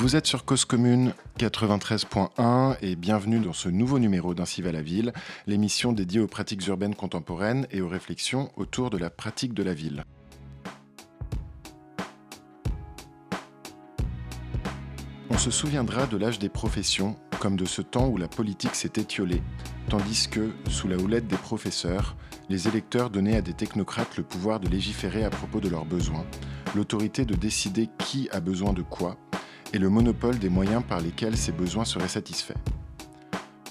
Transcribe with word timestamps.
Vous 0.00 0.16
êtes 0.16 0.26
sur 0.26 0.46
Cause 0.46 0.64
Commune 0.64 1.12
93.1 1.38 2.78
et 2.80 2.96
bienvenue 2.96 3.38
dans 3.38 3.52
ce 3.52 3.68
nouveau 3.68 3.98
numéro 3.98 4.32
d'Ainsi 4.32 4.62
va 4.62 4.72
la 4.72 4.80
ville, 4.80 5.12
l'émission 5.46 5.92
dédiée 5.92 6.20
aux 6.20 6.26
pratiques 6.26 6.66
urbaines 6.68 6.94
contemporaines 6.94 7.66
et 7.70 7.82
aux 7.82 7.88
réflexions 7.88 8.50
autour 8.56 8.88
de 8.88 8.96
la 8.96 9.10
pratique 9.10 9.52
de 9.52 9.62
la 9.62 9.74
ville. 9.74 10.04
On 15.28 15.36
se 15.36 15.50
souviendra 15.50 16.06
de 16.06 16.16
l'âge 16.16 16.38
des 16.38 16.48
professions 16.48 17.16
comme 17.38 17.56
de 17.56 17.66
ce 17.66 17.82
temps 17.82 18.08
où 18.08 18.16
la 18.16 18.26
politique 18.26 18.76
s'est 18.76 18.92
étiolée, 18.96 19.42
tandis 19.90 20.28
que, 20.30 20.50
sous 20.70 20.88
la 20.88 20.96
houlette 20.96 21.26
des 21.26 21.36
professeurs, 21.36 22.16
les 22.48 22.68
électeurs 22.68 23.10
donnaient 23.10 23.36
à 23.36 23.42
des 23.42 23.52
technocrates 23.52 24.16
le 24.16 24.22
pouvoir 24.22 24.60
de 24.60 24.68
légiférer 24.68 25.24
à 25.24 25.30
propos 25.30 25.60
de 25.60 25.68
leurs 25.68 25.84
besoins, 25.84 26.24
l'autorité 26.74 27.26
de 27.26 27.34
décider 27.34 27.90
qui 27.98 28.30
a 28.30 28.40
besoin 28.40 28.72
de 28.72 28.80
quoi, 28.80 29.18
et 29.72 29.78
le 29.78 29.88
monopole 29.88 30.38
des 30.38 30.48
moyens 30.48 30.82
par 30.88 31.00
lesquels 31.00 31.36
ces 31.36 31.52
besoins 31.52 31.84
seraient 31.84 32.08
satisfaits. 32.08 32.58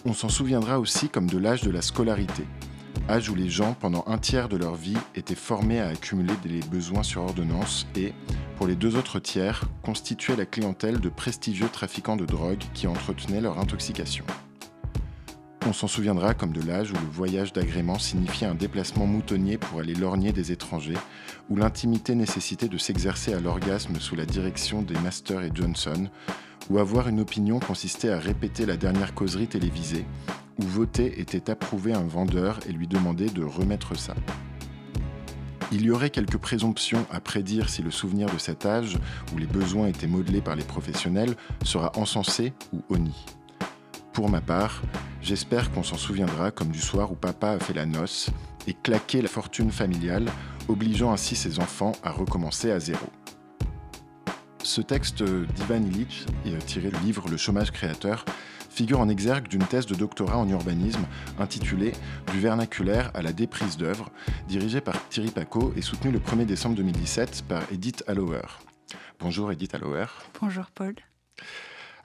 On 0.05 0.13
s'en 0.13 0.29
souviendra 0.29 0.79
aussi 0.79 1.09
comme 1.09 1.27
de 1.27 1.37
l'âge 1.37 1.61
de 1.61 1.71
la 1.71 1.81
scolarité, 1.81 2.45
âge 3.09 3.29
où 3.29 3.35
les 3.35 3.49
gens, 3.49 3.73
pendant 3.73 4.03
un 4.07 4.17
tiers 4.17 4.49
de 4.49 4.57
leur 4.57 4.75
vie, 4.75 4.97
étaient 5.15 5.35
formés 5.35 5.79
à 5.79 5.89
accumuler 5.89 6.33
des 6.43 6.59
besoins 6.67 7.03
sur 7.03 7.23
ordonnance 7.23 7.87
et, 7.95 8.13
pour 8.57 8.67
les 8.67 8.75
deux 8.75 8.95
autres 8.95 9.19
tiers, 9.19 9.63
constituaient 9.83 10.35
la 10.35 10.45
clientèle 10.45 10.99
de 10.99 11.09
prestigieux 11.09 11.69
trafiquants 11.71 12.17
de 12.17 12.25
drogue 12.25 12.63
qui 12.73 12.87
entretenaient 12.87 13.41
leur 13.41 13.59
intoxication. 13.59 14.25
On 15.65 15.73
s'en 15.73 15.87
souviendra 15.87 16.33
comme 16.33 16.53
de 16.53 16.65
l'âge 16.65 16.91
où 16.91 16.95
le 16.95 17.11
voyage 17.11 17.51
d'agrément 17.51 17.99
signifiait 17.99 18.47
un 18.47 18.55
déplacement 18.55 19.05
moutonnier 19.05 19.57
pour 19.57 19.81
aller 19.81 19.93
lorgner 19.93 20.31
des 20.31 20.51
étrangers, 20.51 20.97
où 21.49 21.57
l'intimité 21.57 22.15
nécessitait 22.15 22.69
de 22.69 22.77
s'exercer 22.77 23.33
à 23.33 23.39
l'orgasme 23.39 23.99
sous 23.99 24.15
la 24.15 24.25
direction 24.25 24.81
des 24.81 24.97
Master 24.99 25.41
et 25.41 25.51
Johnson, 25.53 26.09
où 26.69 26.79
avoir 26.79 27.09
une 27.09 27.19
opinion 27.19 27.59
consistait 27.59 28.09
à 28.09 28.19
répéter 28.19 28.65
la 28.65 28.77
dernière 28.77 29.13
causerie 29.13 29.47
télévisée, 29.47 30.05
où 30.59 30.63
voter 30.63 31.19
était 31.19 31.49
approuver 31.49 31.93
un 31.93 32.07
vendeur 32.07 32.59
et 32.67 32.71
lui 32.71 32.87
demander 32.87 33.29
de 33.29 33.43
remettre 33.43 33.97
ça. 33.97 34.15
Il 35.71 35.83
y 35.83 35.91
aurait 35.91 36.09
quelques 36.09 36.37
présomptions 36.37 37.05
à 37.11 37.19
prédire 37.19 37.69
si 37.69 37.83
le 37.83 37.91
souvenir 37.91 38.27
de 38.31 38.39
cet 38.39 38.65
âge, 38.65 38.97
où 39.35 39.37
les 39.37 39.45
besoins 39.45 39.87
étaient 39.87 40.07
modelés 40.07 40.41
par 40.41 40.55
les 40.55 40.63
professionnels, 40.63 41.35
sera 41.63 41.91
encensé 41.95 42.53
ou 42.73 42.81
honni. 42.89 43.25
Pour 44.13 44.29
ma 44.29 44.41
part, 44.41 44.81
j'espère 45.21 45.71
qu'on 45.71 45.83
s'en 45.83 45.97
souviendra 45.97 46.51
comme 46.51 46.69
du 46.69 46.81
soir 46.81 47.11
où 47.11 47.15
papa 47.15 47.51
a 47.51 47.59
fait 47.59 47.73
la 47.73 47.85
noce 47.85 48.29
et 48.67 48.73
claqué 48.73 49.21
la 49.21 49.29
fortune 49.29 49.71
familiale, 49.71 50.29
obligeant 50.67 51.11
ainsi 51.11 51.35
ses 51.35 51.59
enfants 51.59 51.93
à 52.03 52.11
recommencer 52.11 52.71
à 52.71 52.79
zéro. 52.79 53.07
Ce 54.63 54.81
texte 54.81 55.23
d'Ivan 55.23 55.83
Illich, 55.83 56.25
tiré 56.65 56.89
du 56.89 56.99
livre 56.99 57.29
Le 57.29 57.37
chômage 57.37 57.71
créateur, 57.71 58.25
figure 58.69 58.99
en 58.99 59.09
exergue 59.09 59.47
d'une 59.47 59.63
thèse 59.63 59.85
de 59.85 59.95
doctorat 59.95 60.37
en 60.37 60.47
urbanisme 60.47 61.05
intitulée 61.39 61.93
Du 62.31 62.39
vernaculaire 62.39 63.11
à 63.13 63.21
la 63.21 63.33
déprise 63.33 63.77
d'œuvres, 63.77 64.09
dirigée 64.47 64.81
par 64.81 65.07
Thierry 65.09 65.31
Paco 65.31 65.73
et 65.75 65.81
soutenue 65.81 66.11
le 66.11 66.19
1er 66.19 66.45
décembre 66.45 66.75
2017 66.75 67.45
par 67.47 67.63
Edith 67.71 68.03
Allower. 68.07 68.45
Bonjour 69.19 69.51
Edith 69.51 69.75
Allower. 69.75 70.05
Bonjour 70.39 70.65
Paul. 70.71 70.95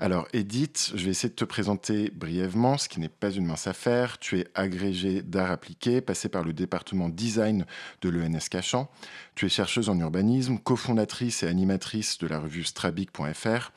Alors 0.00 0.26
Edith, 0.32 0.92
je 0.96 1.04
vais 1.04 1.12
essayer 1.12 1.28
de 1.28 1.36
te 1.36 1.44
présenter 1.44 2.10
brièvement, 2.10 2.78
ce 2.78 2.88
qui 2.88 2.98
n'est 2.98 3.08
pas 3.08 3.30
une 3.30 3.46
mince 3.46 3.68
affaire. 3.68 4.18
Tu 4.18 4.40
es 4.40 4.48
agrégée 4.54 5.22
d'art 5.22 5.52
appliqué, 5.52 6.00
passée 6.00 6.28
par 6.28 6.42
le 6.42 6.52
département 6.52 7.08
design 7.08 7.64
de 8.00 8.08
l'ENS 8.08 8.48
Cachan. 8.50 8.90
Tu 9.36 9.46
es 9.46 9.48
chercheuse 9.48 9.88
en 9.88 9.98
urbanisme, 9.98 10.58
cofondatrice 10.58 11.44
et 11.44 11.46
animatrice 11.46 12.18
de 12.18 12.26
la 12.26 12.40
revue 12.40 12.64
strabic.fr. 12.64 13.70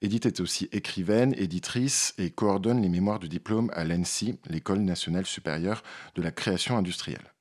Edith 0.00 0.26
est 0.26 0.38
aussi 0.38 0.68
écrivaine, 0.70 1.34
éditrice 1.36 2.14
et 2.18 2.30
coordonne 2.30 2.80
les 2.80 2.88
mémoires 2.88 3.18
de 3.18 3.26
diplôme 3.26 3.72
à 3.74 3.82
l'ENSI, 3.82 4.38
l'École 4.48 4.80
nationale 4.80 5.26
supérieure 5.26 5.82
de 6.14 6.22
la 6.22 6.30
création 6.30 6.78
industrielle. 6.78 7.32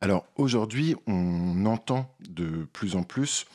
Alors 0.00 0.26
aujourd'hui, 0.34 0.96
on 1.06 1.64
entend 1.66 2.12
de 2.28 2.66
plus 2.72 2.96
en 2.96 3.04
plus 3.04 3.46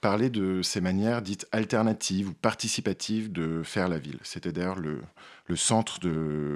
parler 0.00 0.30
de 0.30 0.62
ces 0.62 0.80
manières 0.80 1.22
dites 1.22 1.46
alternatives 1.52 2.28
ou 2.28 2.32
participatives 2.32 3.30
de 3.30 3.62
faire 3.62 3.88
la 3.88 3.98
ville. 3.98 4.18
C'était 4.22 4.52
d'ailleurs 4.52 4.78
le, 4.78 5.00
centre 5.56 5.98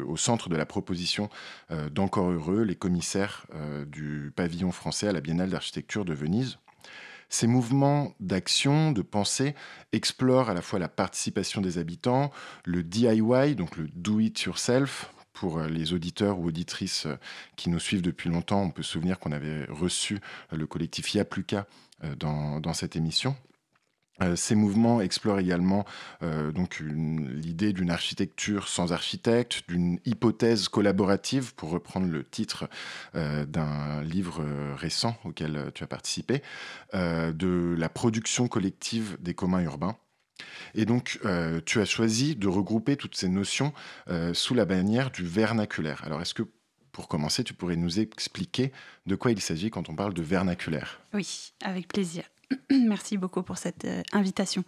au 0.06 0.16
centre 0.16 0.48
de 0.48 0.56
la 0.56 0.66
proposition 0.66 1.28
euh, 1.70 1.90
d'Encore 1.90 2.30
Heureux, 2.30 2.62
les 2.62 2.76
commissaires 2.76 3.46
euh, 3.54 3.84
du 3.84 4.32
pavillon 4.36 4.70
français 4.70 5.08
à 5.08 5.12
la 5.12 5.20
Biennale 5.20 5.50
d'architecture 5.50 6.04
de 6.04 6.14
Venise. 6.14 6.58
Ces 7.28 7.48
mouvements 7.48 8.14
d'action, 8.20 8.92
de 8.92 9.02
pensée, 9.02 9.56
explorent 9.92 10.50
à 10.50 10.54
la 10.54 10.62
fois 10.62 10.78
la 10.78 10.88
participation 10.88 11.60
des 11.60 11.78
habitants, 11.78 12.30
le 12.64 12.84
DIY, 12.84 13.56
donc 13.56 13.76
le 13.76 13.88
do 13.88 14.20
it 14.20 14.40
yourself, 14.42 15.10
pour 15.32 15.60
les 15.62 15.92
auditeurs 15.92 16.38
ou 16.38 16.46
auditrices 16.46 17.08
qui 17.56 17.68
nous 17.68 17.80
suivent 17.80 18.02
depuis 18.02 18.30
longtemps, 18.30 18.62
on 18.62 18.70
peut 18.70 18.84
se 18.84 18.92
souvenir 18.92 19.18
qu'on 19.18 19.32
avait 19.32 19.64
reçu 19.64 20.20
le 20.52 20.66
collectif 20.68 21.12
Yapluka 21.12 21.66
euh, 22.04 22.14
dans, 22.60 22.72
cette 22.72 22.96
émission. 22.96 23.36
Euh, 24.22 24.36
ces 24.36 24.54
mouvements 24.54 25.00
explorent 25.00 25.40
également 25.40 25.84
euh, 26.22 26.52
donc 26.52 26.80
l'idée 26.80 27.72
d'une 27.72 27.90
architecture 27.90 28.68
sans 28.68 28.92
architecte, 28.92 29.62
d'une 29.68 29.98
hypothèse 30.04 30.68
collaborative, 30.68 31.54
pour 31.54 31.70
reprendre 31.70 32.06
le 32.06 32.24
titre 32.24 32.68
d'un 33.14 34.02
livre 34.02 34.44
récent 34.76 35.16
auquel 35.24 35.70
tu 35.74 35.84
as 35.84 35.86
participé, 35.86 36.42
de 36.92 37.74
la 37.76 37.88
production 37.88 38.48
collective 38.48 39.16
des 39.20 39.34
communs 39.34 39.62
urbains. 39.62 39.96
Et 40.74 40.84
donc, 40.84 41.20
tu 41.64 41.80
as 41.80 41.84
choisi 41.84 42.34
de 42.34 42.48
regrouper 42.48 42.96
toutes 42.96 43.16
ces 43.16 43.28
notions 43.28 43.72
sous 44.32 44.54
la 44.54 44.64
bannière 44.64 45.10
du 45.10 45.24
vernaculaire. 45.24 46.02
Alors, 46.04 46.20
est-ce 46.22 46.34
que 46.34 46.44
pour 46.94 47.08
commencer, 47.08 47.42
tu 47.42 47.54
pourrais 47.54 47.76
nous 47.76 47.98
expliquer 47.98 48.72
de 49.06 49.16
quoi 49.16 49.32
il 49.32 49.40
s'agit 49.40 49.68
quand 49.68 49.90
on 49.90 49.96
parle 49.96 50.14
de 50.14 50.22
vernaculaire 50.22 51.00
Oui, 51.12 51.52
avec 51.62 51.88
plaisir. 51.88 52.22
Merci 52.70 53.18
beaucoup 53.18 53.42
pour 53.42 53.58
cette 53.58 53.84
euh, 53.84 54.02
invitation. 54.12 54.62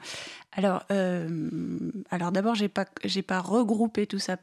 Alors, 0.53 0.83
euh, 0.91 1.69
alors 2.11 2.33
d'abord, 2.33 2.57
j'ai 2.57 2.69
pas, 2.69 2.85
j'ai 3.05 3.23
pas 3.23 3.39
regroupé 3.41 4.07
tout 4.07 4.19
ça 4.19 4.37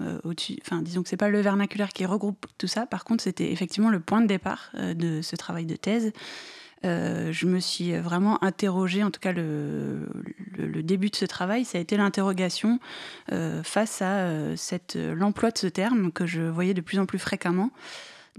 euh. 0.00 0.20
Enfin, 0.60 0.82
disons 0.82 1.02
que 1.02 1.08
c'est 1.08 1.16
pas 1.16 1.30
le 1.30 1.40
vernaculaire 1.40 1.88
qui 1.94 2.04
regroupe 2.04 2.46
tout 2.58 2.66
ça. 2.66 2.84
Par 2.84 3.04
contre, 3.04 3.24
c'était 3.24 3.50
effectivement 3.50 3.88
le 3.88 4.00
point 4.00 4.20
de 4.20 4.26
départ 4.26 4.70
de 4.74 5.22
ce 5.22 5.34
travail 5.34 5.64
de 5.64 5.76
thèse. 5.76 6.12
Euh, 6.84 7.32
je 7.32 7.46
me 7.46 7.60
suis 7.60 7.96
vraiment 7.96 8.42
interrogée, 8.42 9.02
en 9.02 9.10
tout 9.10 9.20
cas 9.20 9.32
le, 9.32 10.08
début 10.82 11.10
de 11.10 11.16
ce 11.16 11.24
travail, 11.24 11.64
ça 11.64 11.78
a 11.78 11.80
été 11.80 11.96
l'interrogation 11.96 12.80
euh, 13.30 13.62
face 13.62 14.02
à 14.02 14.26
euh, 14.26 14.56
l'emploi 15.14 15.50
de 15.50 15.58
ce 15.58 15.68
terme 15.68 16.10
que 16.10 16.26
je 16.26 16.42
voyais 16.42 16.74
de 16.74 16.80
plus 16.80 16.98
en 16.98 17.06
plus 17.06 17.20
fréquemment. 17.20 17.70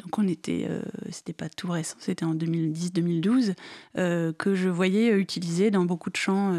Donc 0.04 0.18
on 0.18 0.28
était, 0.28 0.68
c'était 1.12 1.34
pas 1.34 1.50
tout 1.50 1.70
récent, 1.70 1.96
c'était 2.00 2.26
en 2.26 2.34
2010-2012 2.34 3.54
que 3.94 4.56
je 4.56 4.68
voyais 4.68 5.12
utiliser 5.12 5.70
dans 5.70 5.86
beaucoup 5.86 6.10
de 6.10 6.16
champs 6.16 6.52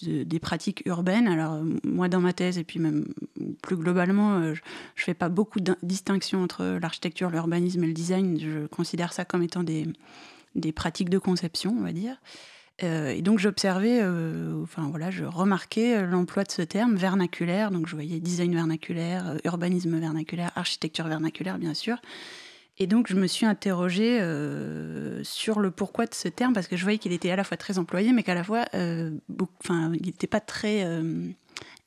des 0.00 0.38
pratiques 0.40 0.82
urbaines. 0.86 1.28
Alors 1.28 1.60
moi 1.84 2.08
dans 2.08 2.22
ma 2.22 2.32
thèse 2.32 2.56
et 2.56 2.64
puis 2.64 2.78
même 2.78 3.12
plus 3.60 3.76
globalement, 3.76 4.54
je, 4.54 4.62
je 4.94 5.04
fais 5.04 5.12
pas 5.12 5.28
beaucoup 5.28 5.60
de 5.60 5.76
distinction 5.82 6.42
entre 6.42 6.78
l'architecture, 6.80 7.28
l'urbanisme 7.28 7.84
et 7.84 7.88
le 7.88 7.92
design. 7.92 8.40
Je 8.40 8.66
considère 8.68 9.12
ça 9.12 9.26
comme 9.26 9.42
étant 9.42 9.64
des 9.64 9.86
des 10.54 10.72
pratiques 10.72 11.10
de 11.10 11.18
conception, 11.18 11.74
on 11.78 11.82
va 11.82 11.92
dire. 11.92 12.16
Euh, 12.82 13.10
et 13.10 13.22
donc 13.22 13.38
j'observais, 13.38 14.00
euh, 14.02 14.62
enfin 14.62 14.88
voilà, 14.90 15.10
je 15.10 15.24
remarquais 15.24 15.96
euh, 15.98 16.06
l'emploi 16.06 16.42
de 16.44 16.50
ce 16.50 16.62
terme 16.62 16.96
vernaculaire. 16.96 17.70
Donc 17.70 17.86
je 17.86 17.94
voyais 17.94 18.18
design 18.18 18.54
vernaculaire, 18.54 19.36
urbanisme 19.44 19.98
vernaculaire, 19.98 20.50
architecture 20.56 21.06
vernaculaire, 21.06 21.58
bien 21.58 21.74
sûr. 21.74 21.98
Et 22.78 22.86
donc 22.86 23.06
je 23.08 23.14
me 23.14 23.26
suis 23.26 23.46
interrogée 23.46 24.18
sur 25.22 25.60
le 25.60 25.70
pourquoi 25.70 26.06
de 26.06 26.14
ce 26.14 26.28
terme 26.28 26.54
parce 26.54 26.68
que 26.68 26.76
je 26.76 26.82
voyais 26.82 26.98
qu'il 26.98 27.12
était 27.12 27.30
à 27.30 27.36
la 27.36 27.44
fois 27.44 27.58
très 27.58 27.78
employé, 27.78 28.12
mais 28.12 28.22
qu'à 28.22 28.34
la 28.34 28.42
fois, 28.42 28.64
enfin, 29.60 29.92
il 29.92 30.06
n'était 30.06 30.26
pas 30.26 30.40
très 30.40 30.82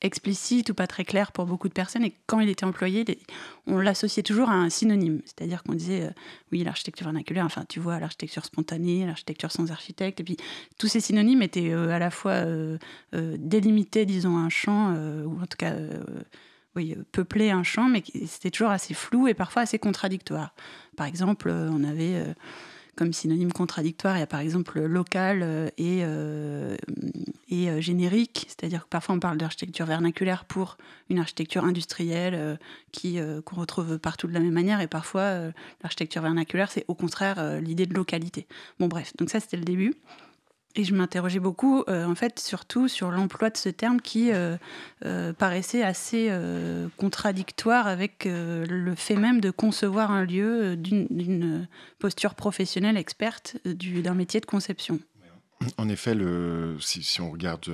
explicite 0.05 0.69
ou 0.69 0.73
pas 0.73 0.87
très 0.87 1.03
clair 1.03 1.31
pour 1.31 1.45
beaucoup 1.45 1.67
de 1.67 1.73
personnes. 1.73 2.03
Et 2.03 2.15
quand 2.27 2.39
il 2.39 2.49
était 2.49 2.63
employé, 2.63 3.03
on 3.67 3.79
l'associait 3.79 4.23
toujours 4.23 4.49
à 4.49 4.53
un 4.53 4.69
synonyme. 4.69 5.21
C'est-à-dire 5.25 5.63
qu'on 5.63 5.73
disait, 5.73 6.03
euh, 6.03 6.11
oui, 6.51 6.63
l'architecture 6.63 7.05
vernaculaire, 7.05 7.45
enfin, 7.45 7.65
tu 7.67 7.79
vois, 7.79 7.99
l'architecture 7.99 8.45
spontanée, 8.45 9.05
l'architecture 9.05 9.51
sans 9.51 9.71
architecte. 9.71 10.19
Et 10.19 10.23
puis, 10.23 10.37
tous 10.77 10.87
ces 10.87 10.99
synonymes 10.99 11.41
étaient 11.41 11.71
euh, 11.71 11.89
à 11.89 11.99
la 11.99 12.11
fois 12.11 12.33
euh, 12.33 12.77
délimités, 13.11 14.05
disons, 14.05 14.37
un 14.37 14.49
champ, 14.49 14.93
ou 14.95 15.41
en 15.41 15.45
tout 15.45 15.57
cas, 15.57 15.73
oui, 16.75 16.95
peuplé 17.11 17.51
un 17.51 17.63
champ, 17.63 17.89
mais 17.89 18.03
c'était 18.27 18.51
toujours 18.51 18.69
assez 18.69 18.93
flou 18.93 19.27
et 19.27 19.33
parfois 19.33 19.63
assez 19.63 19.79
contradictoire. 19.79 20.53
Par 20.95 21.07
exemple, 21.07 21.49
on 21.49 21.83
avait 21.83 22.23
comme 22.95 23.13
synonyme 23.13 23.51
contradictoire, 23.51 24.15
il 24.17 24.19
y 24.21 24.23
a 24.23 24.27
par 24.27 24.39
exemple 24.39 24.79
local 24.81 25.41
euh, 25.43 25.67
et, 25.77 25.99
euh, 26.03 26.75
et 27.49 27.69
euh, 27.69 27.81
générique, 27.81 28.45
c'est-à-dire 28.47 28.83
que 28.83 28.89
parfois 28.89 29.15
on 29.15 29.19
parle 29.19 29.37
d'architecture 29.37 29.85
vernaculaire 29.85 30.45
pour 30.45 30.77
une 31.09 31.19
architecture 31.19 31.63
industrielle 31.65 32.57
qui 32.91 33.19
qu'on 33.45 33.57
retrouve 33.57 33.99
partout 33.99 34.27
de 34.27 34.33
la 34.33 34.39
même 34.39 34.53
manière, 34.53 34.81
et 34.81 34.87
parfois 34.87 35.51
l'architecture 35.83 36.21
vernaculaire, 36.21 36.71
c'est 36.71 36.85
au 36.87 36.95
contraire 36.95 37.59
l'idée 37.61 37.85
de 37.85 37.93
localité. 37.93 38.47
Bon 38.79 38.87
bref, 38.87 39.13
donc 39.17 39.29
ça 39.29 39.39
c'était 39.39 39.57
le 39.57 39.65
début. 39.65 39.93
Et 40.77 40.83
je 40.83 40.93
m'interrogeais 40.93 41.39
beaucoup, 41.39 41.83
euh, 41.87 42.05
en 42.05 42.15
fait, 42.15 42.37
surtout 42.39 42.89
sur 42.89 43.09
l'emploi 43.09 43.49
de 43.49 43.55
ce 43.55 43.69
terme 43.69 44.01
qui 44.01 44.33
euh, 44.33 44.57
euh, 45.05 45.31
paraissait 45.31 45.83
assez 45.83 46.31
contradictoire 46.97 47.87
avec 47.87 48.25
le 48.25 48.95
fait 48.95 49.15
même 49.15 49.39
de 49.39 49.51
concevoir 49.51 50.11
un 50.11 50.25
lieu 50.25 50.75
d'une 50.75 51.67
posture 51.99 52.35
professionnelle 52.35 52.97
experte 52.97 53.57
d'un 53.65 54.13
métier 54.13 54.39
de 54.39 54.45
conception. 54.45 54.99
En 55.77 55.87
effet, 55.87 56.15
si, 56.79 57.21
on 57.21 57.31
regarde 57.31 57.67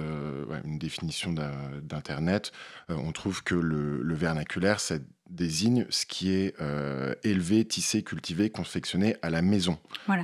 une 0.64 0.78
définition 0.78 1.34
d'Internet, 1.82 2.52
on 2.90 3.12
trouve 3.12 3.44
que 3.44 3.56
le 3.56 4.14
vernaculaire, 4.14 4.80
c'est 4.80 5.02
désigne 5.32 5.86
ce 5.90 6.06
qui 6.06 6.32
est 6.32 6.54
euh, 6.62 7.16
élevé, 7.24 7.66
tissé, 7.66 8.04
cultivé, 8.04 8.50
confectionné 8.50 9.16
à 9.22 9.30
la 9.30 9.42
maison, 9.42 9.78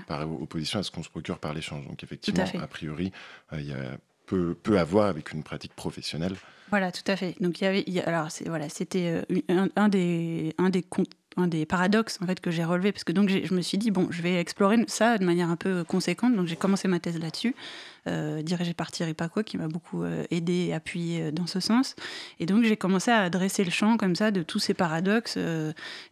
par 0.08 0.30
opposition 0.30 0.80
à 0.80 0.84
ce 0.84 0.92
qu'on 0.92 1.04
se 1.04 1.10
procure 1.10 1.40
par 1.40 1.54
l'échange. 1.54 1.88
Donc 1.88 2.04
effectivement, 2.04 2.46
a 2.62 2.68
priori, 2.68 3.12
euh, 3.54 3.62
il 3.62 3.68
y 3.68 3.74
a 3.74 3.98
peu, 4.26 4.54
peu 4.54 4.78
à 4.78 4.84
voir 4.84 5.08
avec 5.08 5.32
une 5.32 5.44
pratique 5.44 5.74
professionnelle. 5.74 6.36
Voilà, 6.70 6.92
tout 6.92 7.10
à 7.10 7.16
fait. 7.16 7.36
Donc 7.40 7.62
il 7.62 7.64
y 7.64 7.68
avait, 7.68 7.86
alors 8.06 8.28
voilà, 8.46 8.70
c'était 8.70 9.24
euh, 9.30 9.42
un, 9.50 9.70
un, 9.76 9.88
des 9.88 10.54
un 10.58 10.70
des 10.70 10.84
un 11.38 11.48
des 11.48 11.66
paradoxes 11.66 12.20
en 12.22 12.26
fait 12.26 12.40
que 12.42 12.52
j'ai 12.52 12.64
relevé 12.64 12.92
parce 12.92 13.04
que 13.04 13.12
donc 13.12 13.30
je 13.30 13.54
me 13.54 13.62
suis 13.62 13.78
dit 13.78 13.92
bon 13.92 14.08
je 14.10 14.22
vais 14.22 14.40
explorer 14.40 14.78
ça 14.88 15.18
de 15.18 15.24
manière 15.24 15.50
un 15.50 15.56
peu 15.56 15.84
conséquente 15.84 16.36
donc 16.36 16.48
j'ai 16.48 16.56
commencé 16.56 16.88
ma 16.88 17.00
thèse 17.00 17.20
là-dessus 17.20 17.50
euh, 17.50 17.97
dirigée 18.42 18.74
par 18.74 18.92
Thierry 18.92 19.14
Paco 19.14 19.44
qui 19.44 19.58
m'a 19.58 19.68
beaucoup 19.68 20.04
euh, 20.04 20.24
aidé 20.32 20.68
et 20.68 20.74
appuyé 20.74 21.22
euh, 21.24 21.32
dans 21.32 21.48
ce 21.48 21.60
sens 21.60 21.96
et 22.40 22.46
donc 22.46 22.64
j'ai 22.64 22.78
commencé 22.78 23.12
à 23.12 23.30
dresser 23.30 23.64
le 23.64 23.72
champ 23.72 23.98
comme 23.98 24.16
ça 24.16 24.32
de 24.32 24.44
tous 24.44 24.60
ces 24.60 24.74
paradoxes 24.74 25.38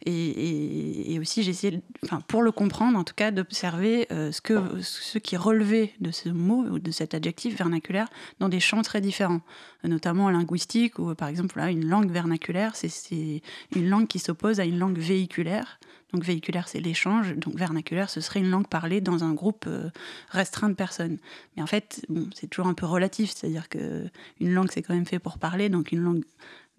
et, 0.04 1.18
aussi 1.20 1.42
j'ai 1.42 1.50
essayé 1.50 1.80
enfin 2.04 2.20
pour 2.28 2.42
le 2.42 2.52
comprendre 2.52 2.98
en 2.98 3.04
tout 3.04 3.14
cas 3.14 3.30
d'observer 3.30 4.06
ce 4.10 4.40
que 4.40 4.82
ce 4.82 5.18
qui 5.18 5.36
relevait 5.36 5.92
de 6.00 6.10
ce 6.10 6.28
mot 6.28 6.64
ou 6.64 6.78
de 6.78 6.90
cet 6.90 7.14
adjectif 7.14 7.56
vernaculaire 7.56 8.08
dans 8.38 8.48
des 8.48 8.60
champs 8.60 8.82
très 8.82 9.00
différents 9.00 9.40
notamment 9.84 10.26
en 10.26 10.30
linguistique 10.30 10.98
où 10.98 11.14
par 11.14 11.28
exemple 11.28 11.58
là, 11.58 11.70
une 11.70 11.86
langue 11.86 12.10
vernaculaire 12.10 12.76
c'est 12.76 13.42
une 13.74 13.88
langue 13.88 14.06
qui 14.06 14.18
s'oppose 14.18 14.60
à 14.60 14.64
une 14.64 14.78
langue 14.78 14.98
véhiculaire. 14.98 15.78
Donc 16.12 16.22
véhiculaire, 16.24 16.68
c'est 16.68 16.80
l'échange. 16.80 17.34
Donc 17.34 17.56
vernaculaire, 17.56 18.10
ce 18.10 18.20
serait 18.20 18.40
une 18.40 18.50
langue 18.50 18.68
parlée 18.68 19.00
dans 19.00 19.24
un 19.24 19.34
groupe 19.34 19.64
euh, 19.66 19.90
restreint 20.30 20.68
de 20.68 20.74
personnes. 20.74 21.18
Mais 21.56 21.62
en 21.62 21.66
fait, 21.66 22.04
bon, 22.08 22.28
c'est 22.34 22.46
toujours 22.46 22.68
un 22.68 22.74
peu 22.74 22.86
relatif. 22.86 23.32
C'est-à-dire 23.34 23.68
que 23.68 24.08
une 24.40 24.52
langue, 24.52 24.70
c'est 24.70 24.82
quand 24.82 24.94
même 24.94 25.06
fait 25.06 25.18
pour 25.18 25.38
parler. 25.38 25.68
Donc 25.68 25.92
une 25.92 26.00
langue 26.00 26.22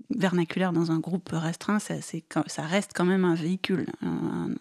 vernaculaire 0.09 0.71
dans 0.71 0.91
un 0.91 1.00
groupe 1.00 1.29
restreint, 1.33 1.79
ça, 1.79 1.95
ça 2.45 2.62
reste 2.62 2.91
quand 2.95 3.03
même 3.03 3.25
un 3.25 3.33
véhicule, 3.33 3.88
un, 4.01 4.53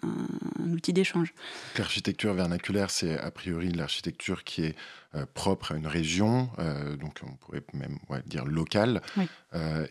outil 0.72 0.92
d'échange. 0.92 1.32
L'architecture 1.78 2.34
vernaculaire, 2.34 2.90
c'est 2.90 3.18
a 3.18 3.30
priori 3.30 3.70
l'architecture 3.70 4.44
qui 4.44 4.64
est 4.64 4.76
euh, 5.14 5.24
propre 5.34 5.72
à 5.72 5.76
une 5.76 5.86
région, 5.86 6.50
euh, 6.58 6.96
donc 6.96 7.20
on 7.22 7.34
pourrait 7.36 7.62
même 7.74 7.98
dire 8.26 8.44
locale. 8.46 9.02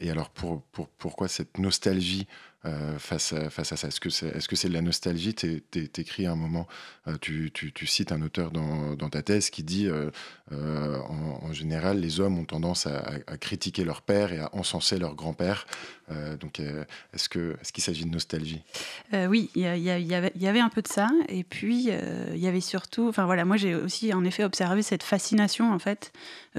et 0.02 0.10
alors 0.10 0.32
pour, 0.32 0.64
pour, 0.64 0.90
pourquoi 0.90 1.28
cette 1.28 1.58
nostalgie 1.58 2.28
euh, 2.66 2.98
face, 2.98 3.34
à, 3.34 3.50
face 3.50 3.72
à 3.72 3.78
ça 3.78 3.90
Est-ce 3.90 4.00
que 4.00 4.10
c'est 4.10 4.28
est 4.28 4.40
-ce 4.40 4.56
c'est 4.56 4.70
de 4.70 4.74
la 4.74 4.82
nostalgie? 4.82 5.34
Tu 5.36 5.62
écris 5.98 6.26
à 6.26 6.32
un 6.32 6.36
moment, 6.36 6.68
euh, 7.08 7.18
tu, 7.22 7.52
tu, 7.54 7.72
tu, 7.72 7.86
cites 7.86 8.12
un 8.12 8.22
auteur 8.22 8.52
dans, 8.52 8.96
dans, 8.96 9.10
ta 9.10 9.22
thèse 9.22 9.50
qui 9.50 9.64
dit 9.64 9.88
euh, 9.88 10.10
en, 10.52 11.54
général, 11.54 12.00
les 12.00 12.20
hommes 12.20 12.40
ont 12.40 12.46
tendance 12.46 12.88
à, 12.88 13.04
à, 13.28 13.38
critiquer 13.38 13.84
leur 13.84 14.02
père 14.02 14.34
et 14.34 14.40
à 14.40 14.50
encenser 14.54 14.98
leur 14.98 15.16
grand-père. 15.16 15.68
Donc, 16.40 16.60
est-ce 16.60 17.30
qu'il 17.30 17.42
est 17.42 17.72
qu'il 17.72 17.84
s'agit 17.84 18.06
de 18.06 18.12
nostalgie? 18.12 18.62
Oui, 19.14 19.50
il 19.56 19.62
y, 19.62 20.48
avait 20.48 20.60
un 20.60 20.70
peu 20.70 20.82
de 20.82 20.88
ça. 20.88 21.10
Et 21.30 21.44
puis, 21.44 21.90
il 21.90 22.40
y 22.40 22.48
avait 22.48 22.62
surtout. 22.62 23.08
Enfin, 23.08 23.26
voilà, 23.26 23.46
moi, 23.46 23.58
j'ai 23.58 23.76
aussi, 23.76 24.14
en 24.14 24.24
effet, 24.24 24.44
observé 24.44 24.82
cette 24.82 25.04
fascination, 25.04 25.74
en 25.74 25.80
fait, 25.80 26.12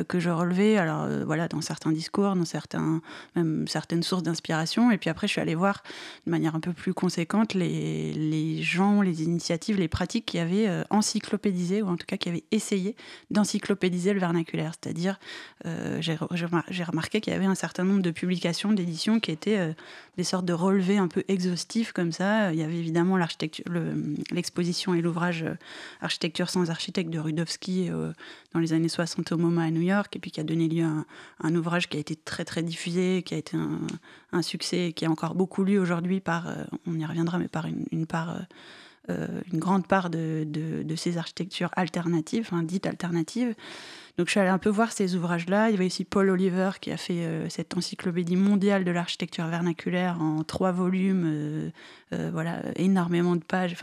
que 0.08 0.18
je 0.18 0.30
relevais, 0.30 0.76
alors, 0.76 1.08
voilà, 1.24 1.48
dans 1.48 1.60
certains 1.60 1.92
discours, 1.92 2.34
dans 2.34 2.44
certains, 2.44 3.00
même 3.34 3.68
certaines 3.68 4.02
sources 4.02 4.22
d'inspiration. 4.22 4.90
Et 4.90 4.98
puis 4.98 5.10
après, 5.10 5.26
je 5.26 5.32
suis 5.32 5.40
allée 5.40 5.54
voir 5.54 5.82
de 6.26 6.30
manière 6.30 6.54
un 6.54 6.60
peu 6.60 6.72
plus 6.72 6.94
conséquente 6.94 7.54
les, 7.54 8.12
les 8.12 8.62
gens, 8.62 9.02
les 9.02 9.22
initiatives, 9.22 9.78
les 9.78 9.88
pratiques 9.88 10.26
qui 10.26 10.38
avaient 10.38 10.68
euh, 10.68 10.84
encyclopédisé, 10.90 11.82
ou 11.82 11.88
en 11.88 11.96
tout 11.96 12.06
cas 12.06 12.16
qui 12.16 12.28
avaient 12.28 12.44
essayé 12.50 12.96
d'encyclopédiser 13.30 14.12
le 14.12 14.20
vernaculaire. 14.20 14.72
C'est-à-dire, 14.80 15.18
euh, 15.66 16.00
j'ai 16.00 16.84
remarqué 16.84 17.20
qu'il 17.20 17.32
y 17.32 17.36
avait 17.36 17.46
un 17.46 17.54
certain 17.54 17.84
nombre 17.84 18.02
de 18.02 18.10
publications, 18.10 18.72
d'éditions 18.72 19.20
qui 19.20 19.30
euh, 19.46 19.72
des 20.16 20.24
sortes 20.24 20.44
de 20.44 20.52
relevés 20.52 20.98
un 20.98 21.08
peu 21.08 21.24
exhaustifs 21.28 21.92
comme 21.92 22.12
ça. 22.12 22.52
Il 22.52 22.58
y 22.58 22.62
avait 22.62 22.78
évidemment 22.78 23.16
l'exposition 23.16 24.94
et 24.94 25.02
l'ouvrage 25.02 25.44
Architecture 26.00 26.48
sans 26.50 26.70
architecte 26.70 27.10
de 27.10 27.18
Rudowski 27.18 27.90
dans 28.56 28.60
les 28.60 28.72
années 28.72 28.88
60 28.88 29.32
au 29.32 29.36
MoMA 29.36 29.64
à 29.64 29.70
New 29.70 29.82
York, 29.82 30.16
et 30.16 30.18
puis 30.18 30.30
qui 30.30 30.40
a 30.40 30.42
donné 30.44 30.66
lieu 30.68 30.84
à 30.84 31.04
un, 31.46 31.54
ouvrage 31.54 31.90
qui 31.90 31.98
a 31.98 32.00
été 32.00 32.16
très 32.16 32.46
très 32.46 32.62
diffusé, 32.62 33.22
qui 33.22 33.34
a 33.34 33.36
été 33.36 33.56
un, 34.32 34.42
succès, 34.42 34.92
qui 34.94 35.04
est 35.04 35.08
encore 35.08 35.34
beaucoup 35.34 35.62
lu 35.62 35.78
aujourd'hui 35.78 36.20
par, 36.20 36.48
euh, 36.48 36.64
on 36.86 36.98
y 36.98 37.04
reviendra, 37.04 37.38
mais 37.38 37.48
par 37.48 37.66
une, 37.66 37.84
euh, 37.92 38.38
euh, 39.10 39.40
grande 39.52 39.86
part 39.86 40.08
de, 40.08 40.46
ces 40.96 41.18
architectures 41.18 41.70
alternatives, 41.76 42.50
dites 42.62 42.86
alternatives. 42.86 43.54
Donc 44.18 44.28
je 44.28 44.30
suis 44.30 44.40
allée 44.40 44.48
un 44.48 44.58
peu 44.58 44.70
voir 44.70 44.92
ces 44.92 45.14
ouvrages-là. 45.14 45.68
Il 45.68 45.72
y 45.72 45.74
avait 45.76 45.86
aussi 45.86 46.04
Paul 46.04 46.30
Oliver 46.30 46.70
qui 46.80 46.90
a 46.90 46.96
fait 46.96 47.24
euh, 47.24 47.48
cette 47.50 47.76
encyclopédie 47.76 48.36
mondiale 48.36 48.84
de 48.84 48.90
l'architecture 48.90 49.46
vernaculaire 49.46 50.22
en 50.22 50.42
trois 50.42 50.72
volumes, 50.72 51.24
euh, 51.26 51.70
euh, 52.14 52.30
voilà, 52.32 52.62
énormément 52.76 53.36
de 53.36 53.44
pages. 53.44 53.76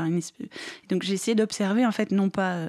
Donc 0.89 1.03
j'ai 1.03 1.13
essayé 1.13 1.35
d'observer 1.35 1.85
en 1.85 1.91
fait 1.91 2.12
non 2.12 2.30
pas, 2.30 2.68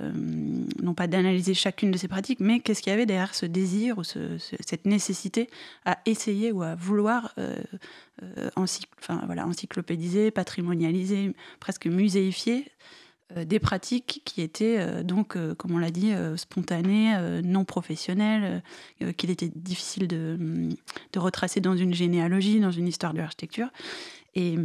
non 0.82 0.92
pas 0.92 1.06
d'analyser 1.06 1.54
chacune 1.54 1.90
de 1.90 1.96
ces 1.96 2.08
pratiques, 2.08 2.40
mais 2.40 2.60
qu'est-ce 2.60 2.82
qu'il 2.82 2.90
y 2.90 2.94
avait 2.94 3.06
derrière 3.06 3.34
ce 3.34 3.46
désir 3.46 3.96
ou 3.98 4.04
cette 4.04 4.84
nécessité 4.84 5.48
à 5.86 5.98
essayer 6.04 6.52
ou 6.52 6.62
à 6.62 6.74
vouloir 6.74 7.34
encyclopédiser, 8.56 10.30
patrimonialiser, 10.30 11.34
presque 11.60 11.86
muséifier 11.86 12.70
des 13.34 13.58
pratiques 13.58 14.22
qui 14.24 14.42
étaient 14.42 14.78
euh, 14.78 15.02
donc, 15.02 15.36
euh, 15.36 15.54
comme 15.54 15.72
on 15.72 15.78
l'a 15.78 15.90
dit, 15.90 16.12
spontanées, 16.36 17.16
non 17.42 17.64
professionnelles, 17.64 18.62
qu'il 19.16 19.30
était 19.30 19.50
difficile 19.54 20.08
de, 20.08 20.38
de, 21.12 21.18
retracer 21.18 21.60
dans 21.60 21.76
une 21.76 21.94
généalogie, 21.94 22.60
dans 22.60 22.70
une 22.70 22.88
histoire 22.88 23.12
de 23.12 23.18
l'architecture. 23.18 23.68
Et, 24.34 24.56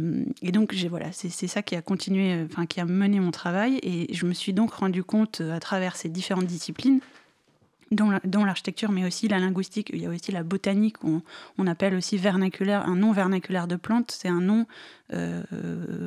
et, 0.42 0.52
donc, 0.52 0.74
voilà, 0.88 1.12
c'est 1.12 1.46
ça 1.46 1.62
qui 1.62 1.76
a 1.76 1.82
continué, 1.82 2.44
enfin, 2.44 2.66
qui 2.66 2.80
a 2.80 2.84
mené 2.84 3.20
mon 3.20 3.30
travail. 3.30 3.78
Et 3.82 4.12
je 4.12 4.26
me 4.26 4.32
suis 4.32 4.52
donc 4.52 4.72
rendu 4.72 5.04
compte, 5.04 5.40
à 5.40 5.60
travers 5.60 5.96
ces 5.96 6.08
différentes 6.08 6.46
disciplines, 6.46 7.00
dont 7.90 8.44
l'architecture, 8.44 8.92
mais 8.92 9.04
aussi 9.04 9.28
la 9.28 9.38
linguistique. 9.38 9.90
Il 9.92 10.00
y 10.00 10.06
a 10.06 10.10
aussi 10.10 10.30
la 10.30 10.42
botanique, 10.42 11.02
on, 11.04 11.22
on 11.58 11.66
appelle 11.66 11.94
aussi 11.94 12.16
vernaculaire, 12.16 12.86
un 12.86 12.96
nom 12.96 13.12
vernaculaire 13.12 13.66
de 13.66 13.76
plante. 13.76 14.12
C'est 14.12 14.28
un 14.28 14.40
nom, 14.40 14.66
euh, 15.12 15.42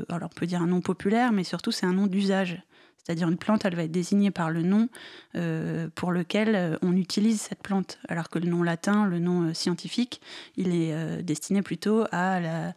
alors 0.10 0.30
on 0.32 0.40
peut 0.40 0.46
dire 0.46 0.62
un 0.62 0.68
nom 0.68 0.82
populaire, 0.82 1.32
mais 1.34 1.44
surtout 1.44 1.72
c'est 1.72 1.86
un 1.86 1.94
nom 1.94 2.08
d'usage. 2.08 2.62
C'est-à-dire 2.98 3.28
une 3.28 3.38
plante, 3.38 3.66
elle 3.66 3.76
va 3.76 3.84
être 3.84 3.92
désignée 3.92 4.32
par 4.32 4.50
le 4.50 4.62
nom 4.62 4.88
euh, 5.36 5.90
pour 5.94 6.14
lequel 6.14 6.56
euh, 6.56 6.78
on 6.82 6.96
utilise 6.96 7.42
cette 7.42 7.62
plante, 7.62 8.00
alors 8.08 8.30
que 8.30 8.40
le 8.40 8.48
nom 8.48 8.64
latin, 8.64 9.06
le 9.06 9.20
nom 9.20 9.54
scientifique, 9.54 10.22
il 10.56 10.74
est 10.74 11.22
destiné 11.22 11.62
plutôt 11.62 12.06
à 12.14 12.40
la, 12.40 12.74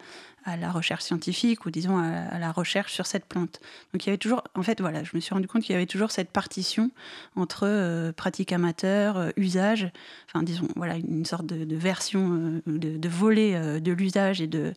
à 0.46 0.56
la 0.56 0.70
recherche 0.70 1.02
scientifique 1.02 1.66
ou 1.66 1.70
disons 1.70 1.98
à, 1.98 2.38
la 2.38 2.52
recherche 2.52 2.92
sur 2.92 3.04
cette 3.04 3.26
plante. 3.26 3.60
Donc 3.92 4.04
il 4.04 4.06
y 4.06 4.10
avait 4.10 4.18
toujours, 4.18 4.44
en 4.54 4.62
fait, 4.62 4.80
voilà, 4.80 5.02
je 5.02 5.10
me 5.14 5.20
suis 5.20 5.34
rendu 5.34 5.48
compte 5.48 5.62
qu'il 5.62 5.72
y 5.72 5.76
avait 5.76 5.86
toujours 5.86 6.12
cette 6.12 6.30
partition 6.30 6.90
entre 7.34 7.66
euh, 7.66 8.12
pratique 8.12 8.52
amateur, 8.52 9.16
euh, 9.16 9.30
usage, 9.36 9.90
enfin 10.28 10.44
disons, 10.44 10.68
voilà, 10.76 10.96
une 10.96 11.24
sorte 11.24 11.46
de, 11.46 11.76
version, 11.76 12.60
euh, 12.66 12.78
de, 12.78 13.08
volet 13.08 13.80
de 13.80 13.92
l'usage 13.92 14.40
et 14.40 14.46
de, 14.46 14.72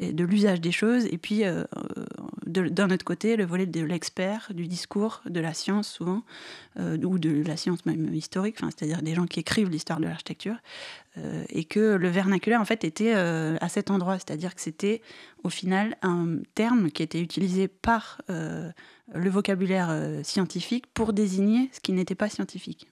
de 0.00 0.24
l'usage 0.24 0.60
des 0.60 0.72
choses, 0.72 1.04
et 1.04 1.18
puis 1.18 1.42
d'un 2.50 2.90
autre 2.90 3.04
côté, 3.04 3.36
le 3.36 3.44
volet 3.44 3.66
de 3.66 3.80
l'expert, 3.80 4.50
du 4.54 4.66
discours, 4.66 5.22
de 5.26 5.40
la 5.40 5.54
science 5.54 5.88
souvent, 5.88 6.22
ou 6.78 7.18
de 7.18 7.42
la 7.46 7.56
science 7.56 7.84
même 7.86 8.12
historique, 8.14 8.56
c'est-à-dire 8.60 9.02
des 9.02 9.14
gens 9.14 9.26
qui 9.26 9.40
écrivent 9.40 9.70
l'histoire 9.70 10.00
de 10.00 10.04
l'architecture, 10.04 10.56
euh, 11.18 11.44
et 11.48 11.64
que 11.64 11.96
le 11.96 12.08
vernaculaire 12.08 12.60
en 12.60 12.64
fait 12.64 12.84
était 12.84 13.14
euh, 13.16 13.56
à 13.60 13.68
cet 13.68 13.90
endroit, 13.90 14.14
c'est-à-dire 14.14 14.54
que 14.54 14.60
c'était 14.60 15.02
au 15.42 15.48
final 15.48 15.96
un 16.02 16.38
terme 16.54 16.92
qui 16.92 17.02
était 17.02 17.20
utilisé 17.20 17.66
par 17.66 18.22
euh, 18.30 18.70
le 19.12 19.28
vocabulaire 19.28 19.92
scientifique 20.22 20.86
pour 20.94 21.12
désigner 21.12 21.68
ce 21.72 21.80
qui 21.80 21.90
n'était 21.90 22.14
pas 22.14 22.28
scientifique. 22.28 22.86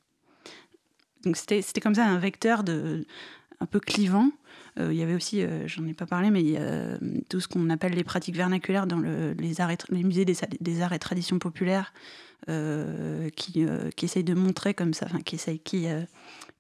Donc 1.23 1.37
c'était 1.37 1.81
comme 1.81 1.95
ça 1.95 2.07
un 2.07 2.19
vecteur 2.19 2.65
de, 2.65 3.07
un 3.61 3.67
peu 3.67 3.79
clivant. 3.79 4.31
Il 4.77 4.95
y 4.95 5.03
avait 5.03 5.15
aussi, 5.15 5.43
j'en 5.67 5.87
ai 5.87 5.95
pas 5.95 6.07
parlé, 6.07 6.31
mais 6.31 6.59
tout 7.29 7.41
ce 7.41 7.49
qu'on 7.49 7.71
appelle 7.71 7.93
les 7.93 8.05
pratiques 8.05 8.37
vernaculaires 8.37 8.87
dans 8.87 8.99
les, 9.01 10.05
musées 10.05 10.25
des, 10.25 10.81
arts 10.83 10.93
et 10.93 10.99
traditions 10.99 11.39
populaires, 11.39 11.93
qui, 12.47 13.67
qui 13.97 14.05
essayent 14.05 14.25
de 14.25 14.35
montrer 14.35 14.75
comme 14.75 14.95
ça, 14.95 15.09
qui 15.25 15.35
essayent, 15.35 15.59
qui 15.59 15.87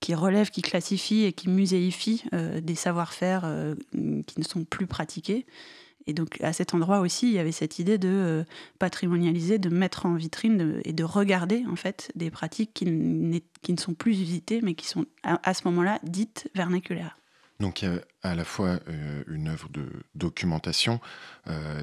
qui 0.00 0.14
relève, 0.14 0.50
qui 0.50 0.62
classifie 0.62 1.24
et 1.24 1.32
qui 1.32 1.48
muséifie 1.48 2.24
euh, 2.32 2.60
des 2.60 2.74
savoir-faire 2.74 3.42
euh, 3.44 3.74
qui 3.92 4.38
ne 4.38 4.44
sont 4.44 4.64
plus 4.64 4.86
pratiqués. 4.86 5.46
Et 6.06 6.14
donc 6.14 6.40
à 6.40 6.52
cet 6.52 6.72
endroit 6.72 7.00
aussi, 7.00 7.26
il 7.26 7.34
y 7.34 7.38
avait 7.38 7.52
cette 7.52 7.78
idée 7.78 7.98
de 7.98 8.46
patrimonialiser, 8.78 9.58
de 9.58 9.68
mettre 9.68 10.06
en 10.06 10.14
vitrine 10.14 10.80
et 10.84 10.94
de 10.94 11.04
regarder 11.04 11.64
en 11.70 11.76
fait 11.76 12.10
des 12.14 12.30
pratiques 12.30 12.72
qui, 12.72 12.86
qui, 13.60 13.72
ne 13.72 13.78
sont 13.78 13.92
plus 13.92 14.18
usitées, 14.18 14.60
mais 14.62 14.74
qui 14.74 14.86
sont 14.86 15.04
à, 15.22 15.52
ce 15.52 15.64
moment-là 15.66 15.98
dites 16.04 16.48
vernaculaires. 16.54 17.18
Donc 17.60 17.82
il 17.82 17.88
y 17.88 17.92
a 17.92 18.00
à 18.22 18.34
la 18.34 18.44
fois 18.44 18.78
une 19.26 19.48
œuvre 19.48 19.68
de 19.68 19.88
documentation, 20.14 21.00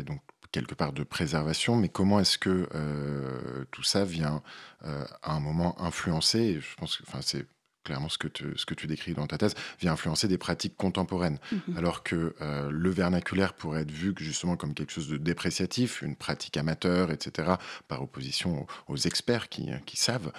donc 0.05 0.22
quelque 0.55 0.74
part 0.74 0.94
de 0.94 1.03
préservation, 1.03 1.75
mais 1.75 1.89
comment 1.89 2.22
est-ce 2.22 2.38
que 2.38 2.70
euh, 2.74 3.65
tout 3.72 3.84
ça 3.84 4.05
vient 4.05 4.41
euh, 4.86 5.03
à 5.22 5.34
un 5.34 5.41
moment 5.41 5.75
influencer, 5.82 6.62
je 6.62 6.75
pense 6.77 6.96
que 6.96 7.03
c'est 7.20 7.46
clairement 7.86 8.10
ce 8.10 8.18
que, 8.18 8.27
tu, 8.27 8.46
ce 8.58 8.65
que 8.65 8.74
tu 8.74 8.88
décris 8.88 9.13
dans 9.13 9.27
ta 9.27 9.38
thèse, 9.38 9.56
vient 9.80 9.94
influencer 9.94 10.27
des 10.27 10.38
pratiques 10.38 10.75
contemporaines. 10.75 11.39
Mhm. 11.51 11.77
Alors 11.77 12.04
que 12.04 12.36
euh, 12.42 12.70
le 12.70 12.89
vernaculaire 12.89 13.54
pourrait 13.54 13.84
être 13.84 13.92
vu 13.92 14.13
justement 14.18 14.58
comme 14.58 14.74
quelque 14.74 14.92
chose 14.92 15.08
de 15.08 15.18
dépréciatif, 15.18 16.01
une 16.01 16.18
pratique 16.18 16.58
amateur, 16.58 17.12
etc., 17.12 17.54
par 17.88 18.01
opposition 18.01 18.68
aux, 18.88 18.98
experts 18.98 19.50
qui, 19.50 19.70
qui 19.86 19.98
savent, 19.98 20.32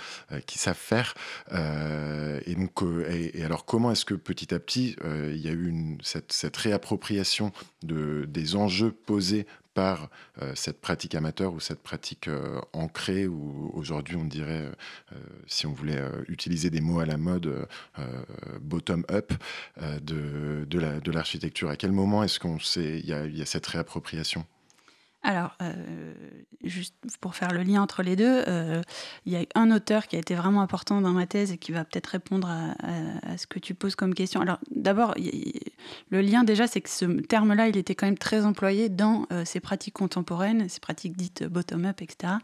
qui 0.46 0.58
savent 0.58 0.76
faire. 0.76 1.14
et, 1.52 2.54
donc, 2.54 2.82
et, 3.08 3.44
alors, 3.44 3.64
comment 3.64 3.92
est-ce 3.92 4.04
que 4.04 4.14
petit 4.14 4.52
à 4.52 4.58
petit, 4.58 4.96
il 5.04 5.36
y 5.36 5.48
a 5.48 5.52
eu 5.52 5.68
une, 5.68 5.98
cette, 6.02 6.32
cette 6.32 6.56
réappropriation 6.56 7.52
de, 7.82 8.26
des 8.28 8.56
enjeux 8.56 8.90
posés 8.90 9.46
par 9.76 10.08
euh, 10.40 10.52
cette 10.54 10.80
pratique 10.80 11.14
amateur 11.14 11.52
ou 11.52 11.60
cette 11.60 11.82
pratique 11.82 12.28
euh, 12.28 12.62
ancrée, 12.72 13.26
ou 13.26 13.70
aujourd'hui 13.74 14.16
on 14.16 14.24
dirait, 14.24 14.72
euh, 15.12 15.16
si 15.46 15.66
on 15.66 15.72
voulait 15.72 16.02
utiliser 16.28 16.70
des 16.70 16.80
mots 16.80 17.00
à 17.00 17.04
la 17.04 17.18
mode, 17.18 17.68
bottom-up 18.62 19.32
de, 20.00 21.10
l'architecture. 21.10 21.68
à 21.68 21.76
quel 21.76 21.92
moment 21.92 22.22
est-ce 22.24 22.40
qu'on 22.40 22.58
sait, 22.58 23.00
il 23.00 23.06
y 23.06 23.42
a 23.42 23.46
cette 23.46 23.66
réappropriation? 23.66 24.46
Alors, 25.26 25.56
euh, 25.60 25.74
juste 26.62 26.94
pour 27.20 27.34
faire 27.34 27.52
le 27.52 27.64
lien 27.64 27.82
entre 27.82 28.04
les 28.04 28.14
deux, 28.14 28.44
euh, 28.46 28.80
il 29.24 29.32
y 29.32 29.36
a 29.36 29.40
un 29.56 29.72
auteur 29.72 30.06
qui 30.06 30.14
a 30.14 30.20
été 30.20 30.36
vraiment 30.36 30.62
important 30.62 31.00
dans 31.00 31.10
ma 31.10 31.26
thèse 31.26 31.50
et 31.50 31.58
qui 31.58 31.72
va 31.72 31.84
peut-être 31.84 32.06
répondre 32.06 32.48
à, 32.48 33.36
ce 33.36 33.48
que 33.48 33.58
tu 33.58 33.74
poses 33.74 33.96
comme 33.96 34.14
question. 34.14 34.40
Alors, 34.40 34.58
d'abord, 34.70 35.16
le 36.10 36.20
lien 36.20 36.44
déjà, 36.44 36.68
c'est 36.68 36.80
que 36.80 36.88
ce 36.88 37.06
terme-là, 37.22 37.66
il 37.66 37.76
était 37.76 37.96
quand 37.96 38.06
même 38.06 38.16
très 38.16 38.44
employé 38.44 38.88
dans 38.88 39.26
euh, 39.32 39.44
ces 39.44 39.58
pratiques 39.58 39.94
contemporaines, 39.94 40.68
ces 40.68 40.78
pratiques 40.78 41.16
dites 41.16 41.42
bottom-up, 41.42 42.00
etc. 42.02 42.34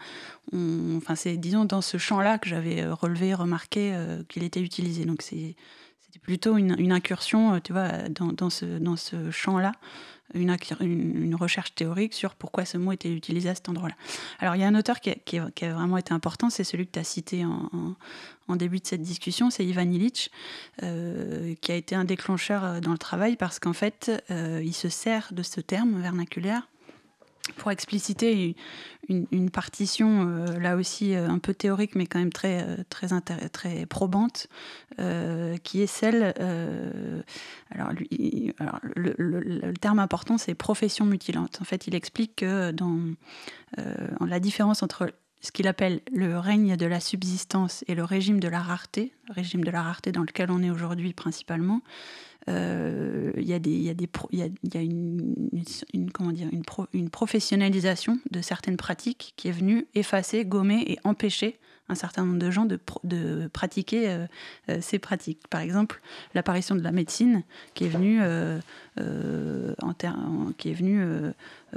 enfin, 0.53 1.15
c'est, 1.15 1.37
disons, 1.37 1.65
dans 1.65 1.83
ce 1.83 1.99
champ-là 1.99 2.39
que 2.39 2.49
j'avais 2.49 2.85
relevé, 2.85 3.33
remarqué 3.33 3.97
qu'il 4.29 4.43
était 4.43 4.61
utilisé. 4.61 5.05
Donc, 5.05 5.23
c'est, 5.23 5.55
c'était 6.01 6.19
plutôt 6.19 6.57
une, 6.57 6.91
incursion, 6.91 7.61
tu 7.61 7.73
vois, 7.73 8.09
dans, 8.09 8.51
ce, 8.51 8.65
dans 8.65 8.97
ce 8.97 9.31
champ-là 9.31 9.71
une, 10.35 11.35
recherche 11.35 11.75
théorique 11.75 12.15
sur 12.15 12.35
pourquoi 12.35 12.65
ce 12.65 12.79
mot 12.79 12.93
était 12.93 13.11
utilisé 13.11 13.49
à 13.49 13.55
cet 13.55 13.69
endroit-là. 13.69 13.95
Alors 14.39 14.55
il 14.57 14.61
y 14.61 14.65
a 14.65 14.69
un 14.69 14.75
auteur 14.75 15.01
qui 15.01 15.39
a, 15.39 15.51
vraiment 15.73 15.97
été 15.97 16.13
important, 16.13 16.51
c'est 16.51 16.65
celui 16.65 16.87
que 16.87 16.93
tu 16.93 16.99
as 16.99 17.05
cité 17.05 17.45
en, 17.45 17.71
en, 18.49 18.57
début 18.57 18.79
de 18.79 18.87
cette 18.87 19.03
discussion, 19.03 19.51
c'est 19.51 19.65
Ivan 19.65 19.91
Illich, 19.91 20.31
euh, 20.83 21.55
qui 21.61 21.73
a 21.73 21.75
été 21.75 21.95
un 21.95 22.05
déclencheur 22.05 22.65
euh, 22.65 22.81
dans 22.81 22.93
le 22.93 22.99
travail 22.99 23.37
parce 23.37 23.59
qu'en 23.59 23.73
fait, 23.73 24.11
euh, 24.31 24.61
il 24.65 24.75
se 24.75 24.89
sert 24.89 25.29
de 25.33 25.43
ce 25.43 25.61
terme 25.61 26.01
vernaculaire 26.01 26.69
pour 27.57 27.73
expliciter 27.73 28.57
une, 29.09 29.51
partition, 29.51 30.29
euh, 30.29 30.59
là 30.61 30.77
aussi 30.77 31.15
euh, 31.15 31.29
un 31.29 31.39
peu 31.39 31.55
théorique, 31.55 31.97
mais 31.97 32.07
quand 32.07 32.21
même 32.21 32.33
très, 32.33 32.63
euh, 32.63 32.77
très, 32.89 33.09
très 33.49 33.87
probante, 33.87 34.47
qui 35.65 35.83
est 35.83 35.87
celle. 35.87 36.35
alors, 37.71 37.91
alors 38.59 38.81
le, 38.95 39.73
terme 39.81 39.99
important, 39.99 40.39
c'est 40.39 40.55
profession 40.55 41.05
mutilante. 41.05 41.59
En 41.61 41.65
fait, 41.65 41.87
il 41.87 41.95
explique 41.95 42.37
que 42.37 42.71
dans 42.71 43.01
la 44.21 44.41
différence 44.41 44.83
entre 44.83 45.13
ce 45.43 45.51
qu'il 45.51 45.67
appelle 45.69 46.01
le 46.13 46.39
règne 46.39 46.77
de 46.77 46.87
la 46.87 47.01
subsistance 47.01 47.85
et 47.89 47.95
le 47.95 48.05
régime 48.05 48.41
de 48.41 48.49
la 48.49 48.61
rareté, 48.61 49.13
régime 49.29 49.65
de 49.65 49.71
la 49.71 49.83
rareté 49.83 50.13
dans 50.13 50.23
lequel 50.23 50.51
on 50.51 50.63
est 50.63 50.71
aujourd'hui 50.71 51.13
principalement, 51.13 51.83
il 52.49 52.53
y 53.39 53.53
a, 53.53 54.81
une, 54.81 55.35
une, 56.93 57.11
professionnalisation 57.11 58.19
de 58.31 58.41
certaines 58.41 58.77
pratiques 58.77 59.35
qui 59.37 59.47
est 59.49 59.53
venue 59.53 59.87
effacer, 59.95 60.45
gommer 60.45 60.83
et 60.89 60.99
empêcher 61.05 61.61
un 61.89 61.95
certain 61.95 62.25
nombre 62.25 62.39
de 62.39 62.51
gens 62.51 62.65
de, 62.65 63.49
pratiquer 63.53 64.09
euh, 64.09 64.27
euh, 64.69 64.79
ces 64.81 64.99
pratiques. 64.99 65.47
Par 65.49 65.61
exemple, 65.61 66.01
l'apparition 66.35 66.75
de 66.75 66.83
la 66.83 66.93
médecine 66.93 67.43
qui 67.75 67.85
est 67.85 67.89
venue, 67.89 68.21
euh, 68.23 68.61
en 69.83 69.93
qui 70.57 70.71
est 70.71 70.75
venue 70.75 71.05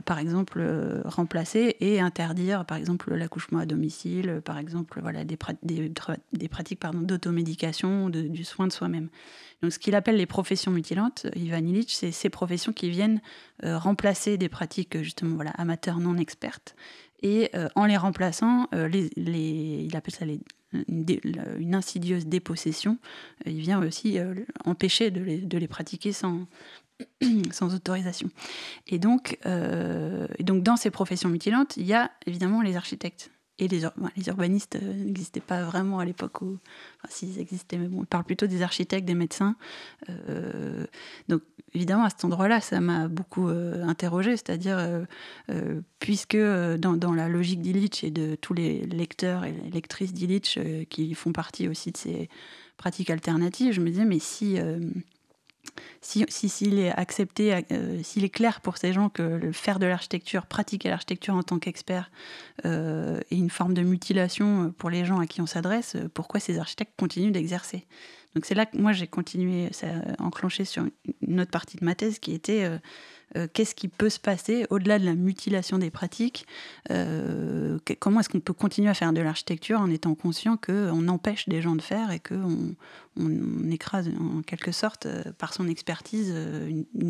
par 0.03 0.19
exemple, 0.19 0.61
remplacer 1.05 1.77
et 1.79 1.99
interdire, 2.01 2.65
par 2.65 2.77
exemple, 2.77 3.13
l'accouchement 3.13 3.59
à 3.59 3.65
domicile, 3.65 4.41
par 4.43 4.57
exemple, 4.57 4.99
voilà, 5.01 5.23
des, 5.23 5.37
des, 5.63 5.91
des 6.33 6.47
pratiques 6.49 6.81
d'automédication, 6.93 8.09
du 8.09 8.43
soin 8.43 8.67
de 8.67 8.73
soi-même. 8.73 9.09
Donc, 9.61 9.71
ce 9.71 9.79
qu'il 9.79 9.95
appelle 9.95 10.17
les 10.17 10.25
professions 10.25 10.71
mutilantes, 10.71 11.27
Ivan 11.35 11.65
Illich, 11.65 11.95
c'est 11.95 12.11
ces 12.11 12.29
professions 12.29 12.73
qui 12.73 12.89
viennent 12.89 13.21
remplacer 13.63 14.37
des 14.37 14.49
pratiques, 14.49 15.01
justement, 15.01 15.35
voilà, 15.35 15.51
amateurs 15.51 15.99
non 15.99 16.17
expertes 16.17 16.75
et 17.21 17.49
euh, 17.55 17.69
en 17.75 17.85
les 17.85 17.97
remplaçant, 17.97 18.67
euh, 18.73 18.89
il 19.15 19.95
appelle 19.95 20.13
ça 20.13 20.25
une, 20.25 21.75
insidieuse 21.75 22.25
dépossession. 22.25 22.97
Euh, 23.45 23.51
il 23.51 23.61
vient 23.61 23.81
aussi 23.81 24.17
empêcher 24.65 25.11
de 25.11 25.21
les, 25.57 25.67
pratiquer 25.67 26.11
sans, 26.11 26.47
autorisation. 27.61 28.29
Et 28.87 28.99
donc, 28.99 29.39
et 29.45 30.43
donc, 30.43 30.63
dans 30.63 30.75
ces 30.75 30.91
professions 30.91 31.29
mutilantes, 31.29 31.77
il 31.77 31.85
y 31.85 31.93
a 31.93 32.11
évidemment 32.25 32.61
les 32.61 32.75
architectes. 32.75 33.31
Et 33.57 33.69
les, 33.69 33.83
les 34.17 34.27
urbanistes 34.27 34.77
n'existaient 34.81 35.39
pas 35.39 35.63
vraiment 35.63 35.99
à 35.99 36.05
l'époque 36.05 36.41
où. 36.41 36.57
Enfin, 36.97 37.07
s'ils 37.09 37.39
existaient, 37.39 37.77
mais 37.77 37.87
bon, 37.87 38.01
on 38.01 38.05
parle 38.05 38.25
plutôt 38.25 38.47
des 38.47 38.61
architectes, 38.61 39.07
des 39.07 39.15
médecins. 39.15 39.55
donc, 41.29 41.41
évidemment, 41.75 42.05
à 42.05 42.09
cet 42.09 42.23
endroit-là, 42.25 42.61
ça 42.61 42.79
m'a 42.79 43.07
beaucoup 43.07 43.49
euh, 43.49 43.83
interrogé, 43.83 44.31
c'est-à-dire, 44.31 44.77
euh, 44.77 45.03
euh, 45.49 45.81
puisque 45.99 46.37
dans, 46.37 47.13
la 47.13 47.27
logique 47.27 47.61
d'Illich 47.61 48.03
et 48.03 48.11
de 48.11 48.35
tous 48.35 48.53
les 48.53 48.81
lecteurs 48.85 49.43
et 49.43 49.53
lectrices 49.71 50.13
d'Illich 50.13 50.59
qui 50.89 51.13
font 51.13 51.31
partie 51.31 51.67
aussi 51.67 51.91
de 51.91 51.97
ces 51.97 52.29
pratiques 52.77 53.09
alternatives, 53.09 53.73
je 53.73 53.81
me 53.81 53.89
disais, 53.89 54.05
mais 54.05 54.19
si 54.19 54.57
s'il 56.01 56.25
si, 56.29 56.49
s'il 56.49 56.79
est 56.79 56.91
accepté, 56.91 57.63
s'il 58.03 58.23
est 58.23 58.29
clair 58.29 58.61
pour 58.61 58.77
ces 58.77 58.93
gens 58.93 59.09
que 59.09 59.51
faire 59.51 59.79
de 59.79 59.85
l'architecture, 59.85 60.45
pratiquer 60.45 60.89
l'architecture 60.89 61.33
en 61.33 61.43
tant 61.43 61.57
qu'expert 61.57 62.11
est 62.63 63.23
une 63.31 63.49
forme 63.49 63.73
de 63.73 63.81
mutilation 63.81 64.73
pour 64.77 64.89
les 64.89 65.05
gens 65.05 65.19
à 65.19 65.27
qui 65.27 65.41
on 65.41 65.47
s'adresse, 65.47 65.97
pourquoi 66.13 66.39
ces 66.39 66.59
architectes 66.59 66.93
continuent 66.97 67.31
d'exercer? 67.31 67.85
Donc 68.35 68.45
c'est 68.45 68.53
là 68.53 68.65
que 68.65 68.77
moi 68.77 68.91
j'ai 68.91 69.07
continué, 69.07 69.69
ça 69.71 69.87
a 69.87 70.21
enclenché 70.21 70.65
sur 70.65 70.83
une 71.21 71.39
autre 71.39 71.51
partie 71.51 71.77
de 71.77 71.85
ma 71.85 71.95
thèse 71.95 72.19
qui 72.19 72.33
était 72.33 72.65
euh, 72.65 72.77
euh, 73.37 73.47
qu'est-ce 73.51 73.73
qui 73.73 73.87
peut 73.87 74.09
se 74.09 74.19
passer 74.19 74.67
au-delà 74.69 74.99
de 74.99 75.05
la 75.05 75.15
mutilation 75.15 75.77
des 75.77 75.89
pratiques 75.89 76.45
euh, 76.91 77.79
Comment 77.99 78.19
est-ce 78.19 78.27
qu'on 78.27 78.41
peut 78.41 78.53
continuer 78.53 78.89
à 78.89 78.93
faire 78.93 79.13
de 79.13 79.21
l'architecture 79.21 79.79
en 79.79 79.89
étant 79.89 80.15
conscient 80.15 80.57
qu'on 80.57 81.07
empêche 81.07 81.47
des 81.47 81.61
gens 81.61 81.77
de 81.77 81.81
faire 81.81 82.11
et 82.11 82.19
qu'on 82.19 82.75
on, 83.15 83.71
écrase 83.71 84.09
en 84.19 84.41
quelque 84.41 84.73
sorte 84.73 85.07
par 85.37 85.53
son 85.53 85.69
expertise 85.69 86.35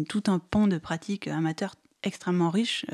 tout 0.07 0.23
un 0.27 0.37
pan 0.37 0.67
de 0.67 0.77
pratiques 0.77 1.27
amateurs 1.27 1.75
extrêmement 2.03 2.51
riches 2.51 2.85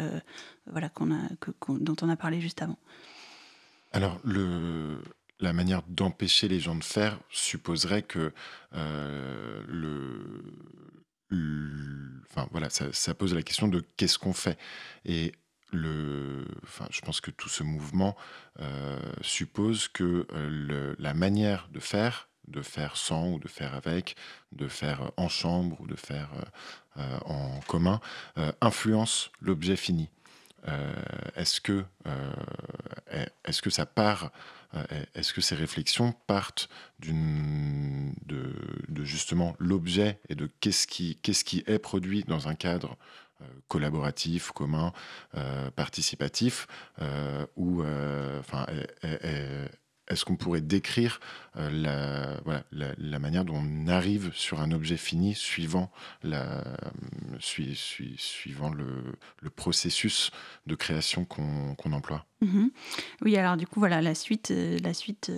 voilà, 0.68 0.88
a, 0.88 1.72
dont 1.80 1.96
on 2.02 2.10
a 2.10 2.16
parlé 2.16 2.40
juste 2.40 2.62
avant. 2.62 2.78
Alors, 3.94 4.20
le, 4.24 5.02
la 5.42 5.54
manière 5.54 5.82
d'empêcher 5.88 6.48
les 6.48 6.60
gens 6.60 6.76
de 6.76 6.84
faire 6.84 7.20
supposerait 7.30 8.04
que 8.04 8.32
euh, 8.76 9.64
le, 9.68 10.54
enfin 12.30 12.48
voilà, 12.52 12.70
ça, 12.70 13.14
pose 13.16 13.34
la 13.34 13.42
question 13.42 13.68
de 13.68 13.84
qu'est-ce 13.98 14.20
qu'on 14.20 14.34
fait. 14.34 14.58
Et 15.04 15.34
le, 15.72 16.46
enfin, 16.64 16.86
je 16.92 17.02
pense 17.02 17.22
que 17.22 17.32
tout 17.32 17.50
ce 17.50 17.64
mouvement 17.64 18.16
euh, 18.60 19.00
suppose 19.22 19.88
que 19.88 20.28
euh, 20.34 20.96
la 21.00 21.14
manière 21.14 21.70
de 21.72 21.80
faire, 21.80 22.30
de 22.48 22.62
faire 22.62 22.96
sans 22.96 23.32
ou 23.32 23.40
de 23.40 23.48
faire 23.48 23.74
avec, 23.74 24.16
de 24.52 24.68
faire 24.68 25.12
en 25.18 25.30
chambre 25.30 25.80
ou 25.82 25.88
de 25.88 25.96
faire 25.96 26.30
en 27.26 27.62
commun, 27.68 28.02
influence 28.60 29.32
l'objet 29.40 29.78
fini. 29.78 30.10
est-ce 31.38 31.62
que, 31.62 31.86
est-ce 33.46 33.62
que 33.62 33.70
ça 33.70 33.86
part 33.86 34.32
est-ce 35.14 35.34
que 35.34 35.42
ces 35.42 35.56
réflexions 35.56 36.14
partent 36.28 36.70
de, 37.00 39.04
justement 39.04 39.56
l'objet 39.60 40.20
et 40.30 40.36
de 40.36 40.50
qu'est-ce 40.60 40.88
qui, 40.88 41.18
qu'est-ce 41.18 41.44
qui 41.44 41.64
est 41.68 41.80
produit 41.80 42.24
dans 42.24 42.48
un 42.48 42.56
cadre 42.56 42.98
euh, 43.42 43.46
collaboratif, 43.68 44.52
commun, 44.52 44.94
euh, 45.36 45.72
participatif, 45.72 46.68
ou 47.56 47.84
enfin, 48.40 48.66
est-ce 50.12 50.26
qu'on 50.26 50.36
pourrait 50.36 50.62
décrire 50.62 51.20
la, 51.56 52.40
voilà, 52.46 52.64
la, 52.72 53.20
manière 53.20 53.44
dont 53.46 53.56
on 53.58 53.88
arrive 53.88 54.32
sur 54.34 54.62
un 54.62 54.72
objet 54.72 54.98
fini 54.98 55.36
suivant, 55.36 55.92
suivant 57.40 58.70
le, 58.70 59.04
le, 59.42 59.50
processus 59.50 60.32
de 60.68 60.76
création 60.76 61.26
qu'on 61.26 61.92
emploie? 61.92 62.26
Mmh 62.42 62.68
Oui, 63.22 63.36
alors 63.38 63.58
du 63.58 63.68
coup, 63.68 63.80
voilà, 63.80 64.02
la 64.02 64.16
suite, 64.16 64.54
la 64.82 64.94
suite 64.94 65.32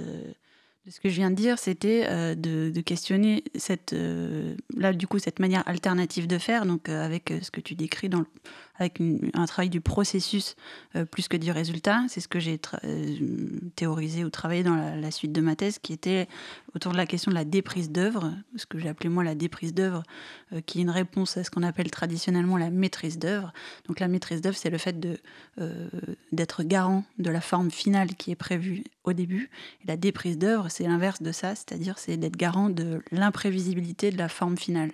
ce 0.90 1.00
que 1.00 1.08
je 1.08 1.16
viens 1.16 1.32
de 1.32 1.36
dire, 1.36 1.60
c'était 1.60 2.06
euh, 2.10 2.36
de, 2.36 2.82
questionner 2.82 3.44
cette, 3.56 3.94
euh, 3.94 4.56
là, 4.76 4.92
du 4.92 5.08
coup, 5.08 5.18
cette 5.18 5.40
manière 5.40 5.66
alternative 5.68 6.28
de 6.28 6.38
faire, 6.38 6.66
donc 6.66 6.90
euh, 6.90 7.06
avec 7.06 7.34
ce 7.42 7.52
que 7.52 7.62
tu 7.62 7.76
décris 7.76 8.10
dans 8.10 8.26
avec 8.76 9.00
un 9.34 9.46
travail 9.46 9.70
du 9.70 9.82
processus 9.82 10.56
plus 11.12 11.28
que 11.28 11.38
du 11.38 11.52
résultat. 11.52 12.04
C'est 12.08 12.22
ce 12.22 12.28
que 12.28 12.40
j'ai 12.40 12.60
théorisé 13.76 14.24
ou 14.24 14.30
travaillé 14.30 14.64
dans 14.64 14.76
la, 14.76 15.12
suite 15.12 15.32
de 15.32 15.42
ma 15.42 15.56
thèse, 15.56 15.80
qui 15.80 15.94
était 15.94 16.28
autour 16.76 16.92
de 16.92 16.98
la 16.98 17.06
question 17.06 17.30
de 17.30 17.36
la 17.36 17.46
déprise 17.46 17.92
d'œuvre, 17.92 18.34
ce 18.56 18.66
que 18.66 18.80
j'ai 18.80 18.90
appelé 18.90 19.10
moi 19.10 19.24
la 19.24 19.36
déprise 19.36 19.74
d'œuvre, 19.74 20.04
qui 20.66 20.80
est 20.80 20.82
une 20.82 20.90
réponse 20.90 21.38
à 21.38 21.44
ce 21.44 21.52
qu'on 21.52 21.64
appelle 21.64 21.92
traditionnellement 21.92 22.58
la 22.58 22.72
maîtrise 22.72 23.20
d'œuvre. 23.20 23.54
Donc 23.88 24.00
la 24.00 24.08
maîtrise 24.08 24.42
d'œuvre, 24.42 24.58
c'est 24.58 24.70
le 24.70 24.78
fait 24.78 24.96
d'être 26.32 26.64
garant 26.64 27.04
de 27.20 27.30
la 27.30 27.42
forme 27.42 27.70
finale 27.70 28.16
qui 28.16 28.32
est 28.32 28.36
prévue 28.36 28.84
au 29.04 29.14
début. 29.14 29.50
Et 29.84 29.88
la 29.88 29.98
déprise 29.98 30.38
d'œuvre, 30.38 30.70
c'est 30.70 30.84
l'inverse 30.84 31.22
de 31.22 31.32
ça, 31.32 31.56
c'est-à-dire 31.56 32.00
c'est 32.00 32.18
d'être 32.18 32.38
garant 32.38 32.70
de 32.70 33.02
l'imprévisibilité 33.12 34.12
de 34.12 34.18
la 34.18 34.30
forme 34.30 34.58
finale. 34.58 34.92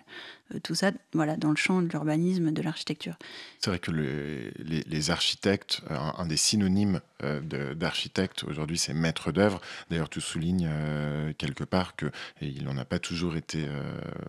Euh, 0.53 0.59
tout 0.59 0.75
ça, 0.75 0.91
voilà, 1.13 1.35
dans 1.37 1.49
le 1.49 1.55
champ 1.55 1.81
de 1.81 1.87
l'urbanisme, 1.87 2.51
de 2.51 2.61
l'architecture. 2.61 3.15
C'est 3.59 3.69
vrai 3.69 3.79
que 3.79 3.91
les, 3.91 5.11
architectes, 5.11 5.81
un, 5.89 6.25
des 6.25 6.37
synonymes 6.37 7.01
euh, 7.23 7.73
d'architecte 7.73 8.43
aujourd'hui, 8.43 8.77
c'est 8.77 8.93
maître 8.93 9.31
d'œuvre. 9.31 9.61
D'ailleurs, 9.89 10.09
tu 10.09 10.21
soulignes 10.21 10.69
euh, 10.69 11.33
quelque 11.37 11.63
part 11.63 11.95
que 11.95 12.11
il 12.41 12.63
n'en 12.63 12.77
a 12.77 12.85
pas 12.85 12.99
toujours 12.99 13.35
été 13.35 13.67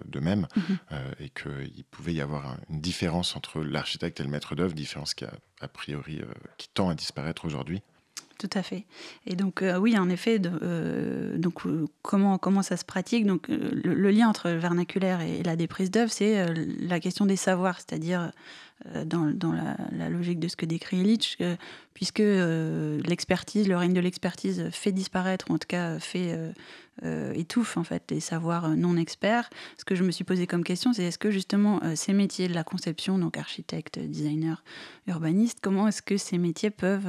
de 0.06 0.20
même 0.20 0.46
mhm. 0.56 0.78
et 1.20 1.30
qu'il 1.30 1.84
pouvait 1.90 2.14
y 2.14 2.20
avoir 2.20 2.56
une 2.68 2.80
différence 2.80 3.36
entre 3.36 3.62
l'architecte 3.62 4.20
et 4.20 4.22
le 4.22 4.30
maître 4.30 4.54
d'œuvre, 4.54 4.74
différence 4.74 5.14
qui 5.14 5.24
a 5.24 5.32
a 5.60 5.68
priori 5.68 6.20
qui 6.56 6.68
tend 6.72 6.88
à 6.88 6.94
disparaître 6.94 7.44
aujourd'hui. 7.44 7.82
Tout 8.40 8.49
à 8.54 8.62
fait. 8.62 8.87
Et 9.26 9.37
donc 9.37 9.61
euh, 9.61 9.76
oui, 9.76 9.99
en 9.99 10.09
effet, 10.09 10.40
euh, 10.42 11.37
donc 11.37 11.66
euh, 11.66 11.87
comment 12.00 12.38
comment 12.38 12.62
ça 12.62 12.78
se 12.78 12.87
pratique? 12.87 13.26
Donc 13.26 13.49
le, 13.49 14.11
lien 14.11 14.30
entre 14.30 14.49
le 14.49 14.56
vernaculaire 14.56 15.20
et, 15.20 15.42
la 15.42 15.56
déprise 15.56 15.90
d'œuvre, 15.90 16.11
c'est 16.11 16.47
la 16.80 17.00
question 17.00 17.26
des 17.26 17.37
savoirs, 17.37 17.76
c'est-à-dire 17.76 18.32
dans, 19.04 19.30
dans 19.30 19.52
la, 19.52 20.08
logique 20.08 20.40
de 20.40 20.49
ce 20.49 20.56
que 20.56 20.66
décrit 20.66 20.99
Illich, 20.99 21.38
puisque 21.94 22.22
l'expertise, 22.22 23.68
le 23.68 23.76
règne 23.76 23.92
de 23.92 24.00
l'expertise 24.00 24.68
fait 24.72 24.92
disparaître, 24.92 25.46
ou 25.50 25.54
en 25.54 25.58
tout 25.58 25.68
cas 25.68 25.99
fait 25.99 26.37
euh, 27.02 27.32
étouffe 27.32 27.78
en 27.78 27.84
fait 27.84 28.10
les 28.10 28.20
savoirs 28.20 28.66
euh, 28.66 28.75
non 28.75 28.99
experts. 28.99 29.49
Ce 29.78 29.87
que 29.87 29.94
je 29.94 30.04
me 30.04 30.10
suis 30.10 30.25
posé 30.25 30.46
comme 30.46 30.62
question, 30.62 30.92
c'est 30.92 31.04
est-ce 31.04 31.16
que 31.16 31.30
justement 31.30 31.80
euh, 31.82 31.94
ces 31.96 32.12
métiers 32.12 32.46
de 32.46 32.52
la 32.52 32.62
conception, 32.62 33.16
donc 33.16 33.38
architecte, 33.38 33.99
designer, 33.99 34.62
urbaniste, 35.06 35.60
comment 35.62 35.88
est-ce 35.88 36.02
que 36.02 36.18
ces 36.18 36.37
métiers 36.37 36.68
peuvent 36.68 37.08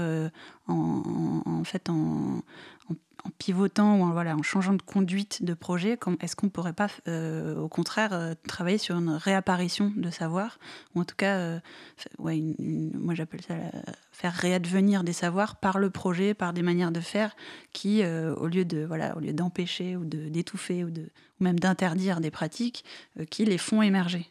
en, 0.68 1.64
fait 1.66 1.90
en 1.90 2.42
pivotant 3.38 4.00
ou 4.00 4.04
en, 4.04 4.12
voilà, 4.12 4.36
en 4.36 4.44
changeant 4.44 4.74
de 4.74 4.82
conduite 4.82 5.44
de 5.44 5.54
projet, 5.54 5.98
est-ce 6.22 6.36
qu'on 6.36 6.48
ne 6.48 6.52
pourrait 6.52 6.74
pas, 6.74 6.88
euh, 7.08 7.58
au 7.58 7.68
contraire, 7.68 8.14
euh, 8.14 8.34
travailler 8.48 8.78
sur 8.78 8.98
une 8.98 9.10
réapparition 9.10 9.92
de 9.96 10.10
savoir? 10.10 10.60
Ou 10.96 11.02
en 11.02 11.06
tout 11.06 11.16
cas, 11.16 11.38
euh, 11.38 11.60
moi 12.20 13.14
j'appelle 13.14 13.42
ça 13.42 13.56
faire 14.12 14.34
réadvenir 14.34 15.04
des 15.04 15.14
savoirs 15.14 15.56
par 15.56 15.80
le 15.80 15.90
projet, 15.90 16.34
par 16.34 16.54
des 16.54 16.62
manières 16.62 16.92
de 16.92 17.00
faire 17.00 17.36
qui, 17.74 18.04
au 18.06 18.48
lieu 18.48 18.66
de 18.66 18.84
voilà, 18.86 19.16
au 19.18 19.20
lieu 19.20 19.34
d'empêcher 19.34 19.96
ou 19.96 20.06
d'étouffer 20.06 20.84
ou, 20.84 20.92
de, 20.92 21.02
ou 21.02 21.44
même 21.44 21.60
d'interdire 21.60 22.22
des 22.22 22.32
pratiques, 22.32 22.86
qui 23.30 23.46
les 23.46 23.58
font 23.58 23.82
émerger. 23.82 24.31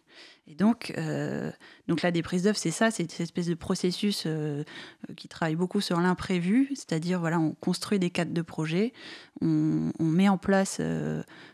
Et 0.51 0.57
donc, 0.57 0.93
euh, 0.99 1.53
donc 1.87 2.03
la 2.03 2.11
déprise 2.11 2.43
d'œuvre, 2.43 2.59
c'est 2.59 2.73
ça, 2.73 2.91
c'est 2.91 3.09
cette 3.09 3.21
espèce 3.21 3.47
de 3.47 3.55
processus 3.55 4.25
euh, 4.27 4.65
euh, 5.09 5.15
qui 5.15 5.29
travaille 5.29 5.55
beaucoup 5.55 5.81
sur 5.81 6.01
l'imprévu, 6.01 6.69
c'est-à-dire 6.71 7.21
voilà, 7.21 7.39
on 7.39 7.53
construit 7.53 8.01
des 8.01 8.11
cadres 8.11 8.33
de 8.33 8.43
projet, 8.43 8.93
on, 9.41 9.93
met 10.01 10.29
en 10.29 10.39
place 10.39 10.81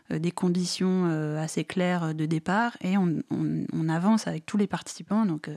des 0.09 0.31
conditions 0.31 1.05
assez 1.37 1.63
claires 1.63 2.15
de 2.15 2.25
départ 2.25 2.75
et 2.81 2.97
on, 2.97 3.89
avance 3.89 4.27
avec 4.27 4.45
tous 4.45 4.57
les 4.57 4.67
participants. 4.67 5.25
Donc 5.25 5.47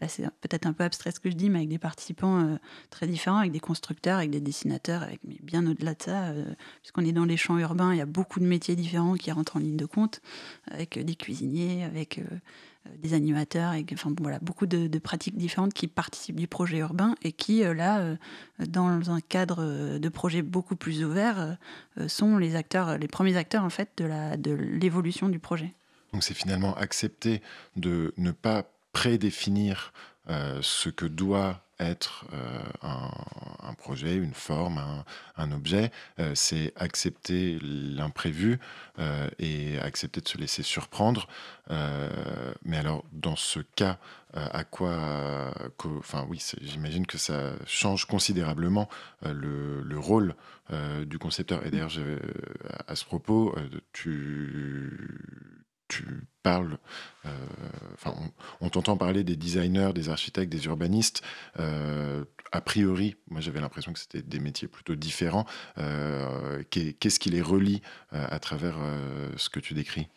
là, 0.00 0.08
c'est 0.08 0.24
peut-être 0.40 0.66
un 0.66 0.72
peu 0.72 0.82
abstrait 0.82 1.12
ce 1.12 1.20
que 1.20 1.30
je 1.30 1.36
dis, 1.36 1.50
mais 1.50 1.58
avec 1.58 1.68
des 1.68 1.78
participants 1.78 2.58
très 2.88 3.06
différents, 3.06 3.36
avec 3.36 3.52
des 3.52 3.60
constructeurs, 3.60 4.18
avec 4.18 4.30
des 4.30 4.40
dessinateurs, 4.40 5.02
avec, 5.02 5.20
mais 5.22 5.38
bien 5.42 5.64
au-delà 5.66 5.94
de 5.94 6.02
ça, 6.02 6.32
puisqu'on 6.80 7.04
est 7.04 7.12
dans 7.12 7.26
les 7.26 7.36
champs 7.36 7.58
urbains, 7.58 7.92
il 7.92 7.98
y 7.98 8.02
a 8.02 8.06
beaucoup 8.06 8.40
de 8.40 8.46
métiers 8.46 8.74
différents 8.74 9.14
qui 9.14 9.30
rentrent 9.30 9.56
en 9.56 9.60
ligne 9.60 9.76
de 9.76 9.86
compte, 9.86 10.20
avec 10.66 10.98
des 10.98 11.14
cuisiniers, 11.14 11.84
avec 11.84 12.18
euh, 12.18 12.24
des 12.98 13.14
animateurs, 13.14 13.74
et 13.74 13.84
enfin 13.92 14.12
voilà, 14.20 14.38
beaucoup 14.40 14.66
de, 14.66 14.98
pratiques 14.98 15.36
différentes 15.36 15.74
qui 15.74 15.86
participent 15.86 16.38
du 16.38 16.46
projet 16.46 16.78
urbain 16.78 17.14
et 17.22 17.32
qui, 17.32 17.62
euh, 17.62 17.74
là, 17.74 18.00
euh, 18.00 18.16
dans 18.66 19.10
un 19.10 19.20
cadre 19.20 19.98
de 19.98 20.08
projet 20.08 20.42
beaucoup 20.42 20.76
plus 20.76 21.04
ouvert, 21.04 21.56
sont 22.08 22.38
les 22.38 22.56
acteurs, 22.56 22.98
les 22.98 23.08
premiers 23.08 23.36
acteurs 23.36 23.64
en 23.64 23.70
fait 23.70 23.90
de 23.96 24.04
la 24.04 24.36
de 24.36 24.52
l'évolution 24.52 25.28
du 25.28 25.38
projet. 25.38 25.74
Donc 26.12 26.24
c'est 26.24 26.34
finalement 26.34 26.74
accepter 26.76 27.42
de 27.76 28.12
ne 28.16 28.30
pas 28.32 28.64
prédéfinir 28.92 29.92
ce 30.28 30.88
que 30.88 31.06
doit 31.06 31.64
être 31.80 32.26
euh, 32.32 32.62
un, 32.82 33.74
projet, 33.74 34.16
une 34.16 34.34
forme, 34.34 34.80
un, 35.36 35.52
objet. 35.52 35.90
Euh, 36.18 36.32
c'est 36.34 36.72
accepter 36.76 37.58
l'imprévu 37.62 38.58
euh, 38.98 39.28
et 39.38 39.78
accepter 39.80 40.20
de 40.20 40.28
se 40.28 40.38
laisser 40.38 40.62
surprendre. 40.62 41.26
mais 42.64 42.76
alors, 42.76 43.04
dans 43.12 43.36
ce 43.36 43.60
cas, 43.60 43.98
à 44.34 44.64
quoi, 44.64 45.52
enfin 45.98 46.26
oui, 46.28 46.42
j'imagine 46.60 47.06
que 47.06 47.18
ça 47.18 47.52
change 47.66 48.04
considérablement 48.04 48.88
le, 49.24 49.82
le, 49.82 49.98
rôle 49.98 50.34
du 51.06 51.18
concepteur. 51.18 51.64
Et 51.66 51.70
d'ailleurs, 51.70 51.92
à 52.86 52.94
ce 52.96 53.04
propos, 53.04 53.54
tu 53.92 55.59
tu 55.90 56.04
parles, 56.42 56.78
euh, 57.26 57.28
on, 58.60 58.70
t'entend 58.70 58.96
parler 58.96 59.24
des 59.24 59.36
designers, 59.36 59.90
des 59.92 60.08
architectes, 60.08 60.50
des 60.50 60.64
urbanistes. 60.66 61.22
Euh, 61.58 62.24
a 62.52 62.60
priori, 62.60 63.16
moi 63.28 63.40
j'avais 63.40 63.60
l'impression 63.60 63.92
que 63.92 63.98
c'était 63.98 64.22
des 64.22 64.38
métiers 64.38 64.68
plutôt 64.68 64.94
différents. 64.94 65.46
Euh, 65.78 66.62
qu'est-ce 66.70 67.18
qui 67.18 67.30
les 67.30 67.42
relie 67.42 67.82
à 68.12 68.38
travers 68.38 68.78
ce 69.36 69.50
que 69.50 69.60
tu 69.60 69.74
décris? 69.74 70.08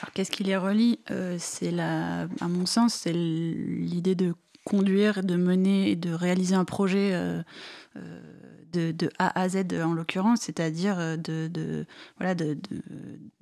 Alors, 0.00 0.12
qu'est-ce 0.12 0.30
qui 0.30 0.44
les 0.44 0.56
relie? 0.56 1.00
C'est 1.38 1.70
la, 1.70 2.28
à 2.40 2.48
mon 2.48 2.66
sens, 2.66 2.94
c'est 2.94 3.12
l'idée 3.12 4.14
de 4.14 4.34
conduire, 4.64 5.24
de 5.24 5.36
mener 5.36 5.90
et 5.90 5.96
de 5.96 6.12
réaliser 6.12 6.54
un 6.54 6.64
projet 6.64 7.42
de, 8.72 9.10
A 9.18 9.40
à 9.40 9.48
Z 9.48 9.64
en 9.82 9.92
l'occurrence, 9.92 10.42
c'est-à-dire 10.42 10.98
euh, 10.98 11.16
de, 11.16 11.86
voilà, 12.18 12.34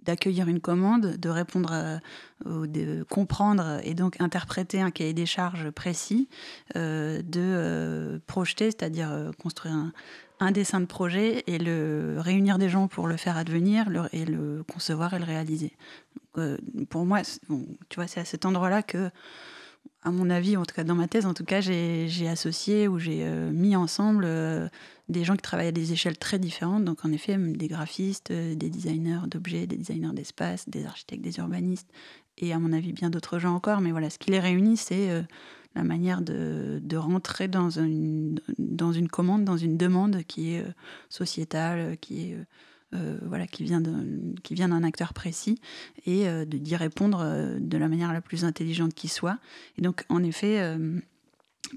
d'accueillir 0.03 0.49
une 0.49 0.61
commande, 0.61 1.17
de 1.17 1.29
répondre, 1.29 2.01
de 2.45 3.03
comprendre 3.05 3.81
et 3.83 3.95
donc 3.95 4.21
interpréter 4.21 4.81
un 4.81 4.91
cahier 4.91 5.12
des 5.12 5.27
charges 5.27 5.71
précis, 5.71 6.29
euh, 6.77 7.23
de 7.23 7.41
euh, 7.41 8.19
projeter, 8.27 8.67
c'est-à-dire 8.67 9.31
construire 9.39 9.75
un, 10.41 10.53
dessin 10.53 10.81
de 10.81 10.87
projet 10.87 11.43
et 11.47 11.59
le 11.59 12.17
réunir 12.19 12.59
des 12.59 12.69
gens 12.69 12.89
pour 12.89 13.09
le 13.09 13.17
faire 13.17 13.37
advenir 13.37 13.89
et 14.12 14.25
le 14.25 14.62
concevoir 14.62 15.15
et 15.15 15.19
le 15.19 15.25
réaliser. 15.25 15.73
pour 16.91 17.07
moi, 17.07 17.23
tu 17.89 17.97
vois, 17.97 18.07
c'est 18.07 18.21
à 18.21 18.25
cet 18.25 18.45
endroit-là 18.45 18.83
que 18.83 19.11
à 20.03 20.11
mon 20.11 20.31
avis, 20.31 20.57
en 20.57 20.64
tout 20.64 20.75
cas 20.75 20.85
dans 20.85 20.94
ma 20.94 21.09
thèse, 21.09 21.27
en 21.27 21.35
tout 21.35 21.44
cas, 21.44 21.61
j'ai 21.61 22.29
associé 22.29 22.88
ou 22.88 22.99
j'ai 22.99 23.25
mis 23.53 23.77
ensemble 23.77 24.27
des 25.09 25.25
gens 25.25 25.37
qui 25.37 25.42
travaillent 25.42 25.68
à 25.68 25.72
des 25.72 25.92
échelles 25.92 26.18
très 26.18 26.38
différentes. 26.38 26.85
Donc, 26.85 27.05
en 27.05 27.12
effet, 27.12 27.37
des 27.37 27.68
graphistes, 27.68 28.31
euh, 28.31 28.55
des 28.55 28.70
designers 28.70 29.20
d'objets, 29.29 29.66
des 29.66 29.77
designers 29.77 30.12
d'espace, 30.12 30.68
des 30.68 30.85
architectes, 30.85 31.22
des 31.22 31.38
urbanistes, 31.38 31.88
et 32.38 32.53
à 32.53 32.59
mon 32.59 32.72
avis, 32.72 32.92
bien 32.92 33.11
d'autres 33.11 33.38
gens 33.38 33.55
encore. 33.55 33.81
Mais 33.81 33.92
voilà, 33.92 34.11
ce 34.11 34.18
qui 34.18 34.31
les 34.31 34.40
réunit, 34.40 34.77
c'est 34.77 35.11
euh, 35.11 35.22
la 35.75 35.85
manière 35.85 36.22
de, 36.22 36.96
rentrer 36.96 37.49
dans 37.49 37.70
une, 37.70 38.40
commande, 39.11 39.44
dans 39.44 39.57
une 39.57 39.77
demande 39.77 40.22
qui 40.25 40.55
est 40.55 40.62
euh, 40.62 40.72
sociétale, 41.09 41.96
qui 41.99 42.31
est. 42.31 42.37
voilà, 42.92 43.46
qui 43.46 43.64
vient 43.64 43.81
d'un 43.81 44.83
acteur 44.83 45.12
précis 45.12 45.61
et 46.07 46.25
de 46.25 46.44
d'y 46.44 46.77
répondre 46.77 47.59
de 47.59 47.79
la 47.79 47.88
manière 47.88 48.12
la 48.12 48.20
plus 48.20 48.44
intelligente 48.44 48.94
qui 48.94 49.09
soit. 49.09 49.38
Et 49.77 49.83
donc, 49.83 50.05
en 50.09 50.22
effet, 50.22 50.77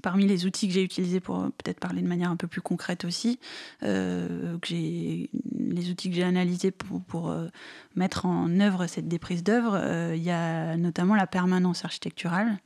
parmi 0.02 0.26
les 0.26 0.46
outils 0.46 0.68
que 0.68 0.74
j'ai 0.74 0.82
utilisés 0.82 1.20
pour 1.20 1.50
peut-être 1.58 1.80
parler 1.80 2.02
de 2.02 2.06
manière 2.06 2.30
un 2.30 2.36
peu 2.36 2.46
plus 2.46 2.60
concrète 2.60 3.04
aussi, 3.04 3.38
euh, 3.82 4.56
les 4.70 5.90
outils 5.90 6.10
que 6.10 6.16
j'ai 6.16 6.22
analysés 6.22 6.70
pour, 6.70 7.30
euh, 7.30 7.48
mettre 7.94 8.26
en 8.26 8.60
œuvre 8.60 8.86
cette 8.86 9.08
déprise 9.08 9.42
d'œuvre, 9.42 9.74
euh, 9.74 10.14
il 10.16 10.22
y 10.22 10.30
a 10.30 10.76
notamment 10.76 11.14
la 11.14 11.26
permanence 11.26 11.84
architecturale, 11.84 12.58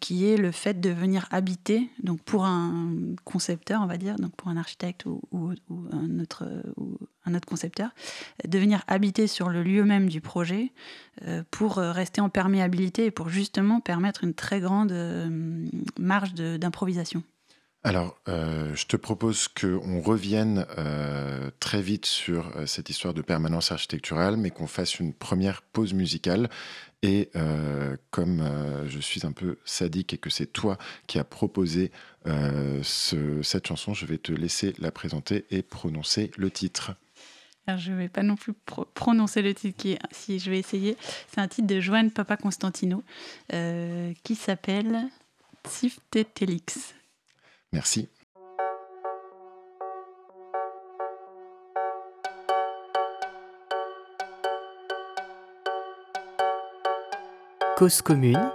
qui 0.00 0.26
est 0.26 0.36
le 0.36 0.50
fait 0.50 0.80
de 0.80 0.90
venir 0.90 1.26
habiter, 1.30 1.88
donc 2.02 2.20
pour 2.22 2.44
un 2.44 2.90
concepteur, 3.24 3.80
on 3.82 3.86
va 3.86 3.96
dire, 3.96 4.16
donc 4.16 4.34
pour 4.34 4.48
un 4.48 4.56
architecte 4.56 5.04
ou, 5.06 5.20
un, 5.92 6.18
autre, 6.18 6.44
un 7.24 7.34
autre 7.34 7.46
concepteur, 7.46 7.90
de 8.46 8.58
venir 8.58 8.82
habiter 8.88 9.28
sur 9.28 9.48
le 9.48 9.62
lieu 9.62 9.84
même 9.84 10.08
du 10.08 10.20
projet 10.20 10.72
pour 11.52 11.76
rester 11.76 12.20
en 12.20 12.28
perméabilité 12.28 13.06
et 13.06 13.10
pour 13.12 13.28
justement 13.28 13.78
permettre 13.80 14.24
une 14.24 14.34
très 14.34 14.58
grande 14.58 14.92
marge 15.96 16.34
d'improvisation 16.34 17.22
alors, 17.84 18.18
euh, 18.28 18.74
je 18.74 18.86
te 18.86 18.96
propose 18.96 19.46
qu'on 19.46 20.00
revienne 20.00 20.66
euh, 20.78 21.50
très 21.60 21.80
vite 21.80 22.06
sur 22.06 22.56
euh, 22.56 22.66
cette 22.66 22.90
histoire 22.90 23.14
de 23.14 23.22
permanence 23.22 23.70
architecturale, 23.70 24.36
mais 24.36 24.50
qu'on 24.50 24.66
fasse 24.66 24.98
une 24.98 25.14
première 25.14 25.62
pause 25.62 25.94
musicale. 25.94 26.50
Et 27.04 27.30
comme 28.10 28.42
je 28.88 28.98
suis 28.98 29.24
un 29.24 29.30
peu 29.30 29.58
sadique 29.64 30.14
et 30.14 30.18
que 30.18 30.30
c'est 30.30 30.52
toi 30.52 30.78
qui 31.06 31.20
as 31.20 31.24
proposé 31.24 31.92
cette 32.82 33.68
chanson, 33.68 33.94
je 33.94 34.04
vais 34.04 34.18
te 34.18 34.32
laisser 34.32 34.74
la 34.80 34.90
présenter 34.90 35.44
et 35.52 35.62
prononcer 35.62 36.32
le 36.36 36.50
titre. 36.50 36.96
Alors, 37.68 37.78
je 37.78 37.92
ne 37.92 37.98
vais 37.98 38.08
pas 38.08 38.24
non 38.24 38.34
plus 38.34 38.52
prononcer 38.94 39.42
le 39.42 39.54
titre, 39.54 39.84
si 40.10 40.40
je 40.40 40.50
vais 40.50 40.58
essayer. 40.58 40.96
C'est 41.32 41.40
un 41.40 41.46
titre 41.46 41.68
de 41.68 41.78
Joanne 41.78 42.10
Papa 42.10 42.36
Constantino 42.36 43.04
qui 43.48 44.34
s'appelle 44.34 45.04
Tiftetelix. 45.62 46.97
Merci. 47.72 48.08
Cause 57.76 58.02
commune 58.02 58.50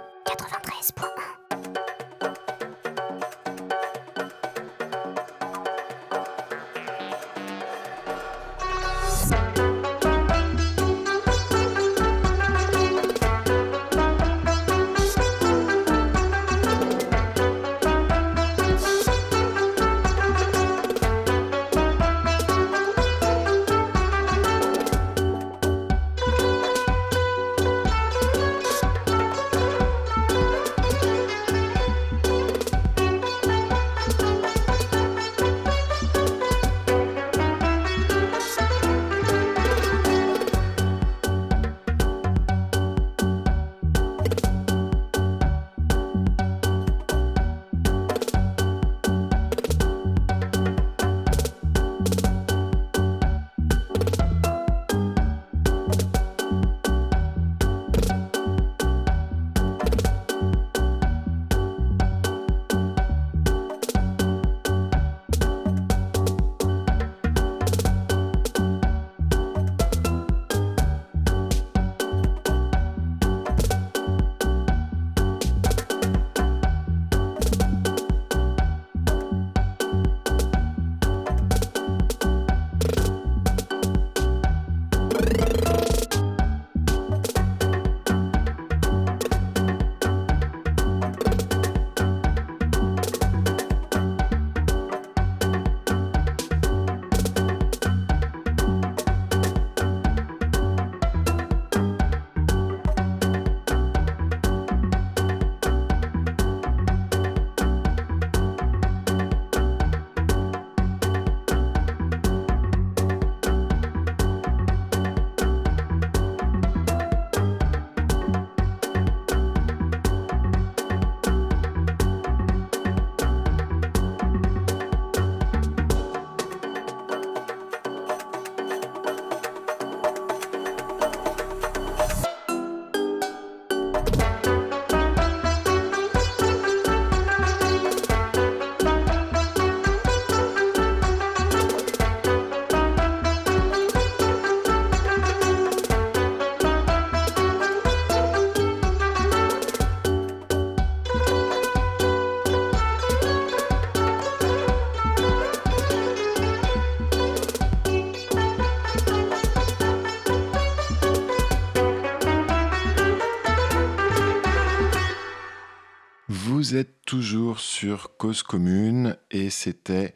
toujours 167.14 167.60
sur 167.60 168.16
Cause 168.16 168.42
Commune 168.42 169.16
et 169.30 169.48
c'était 169.48 170.14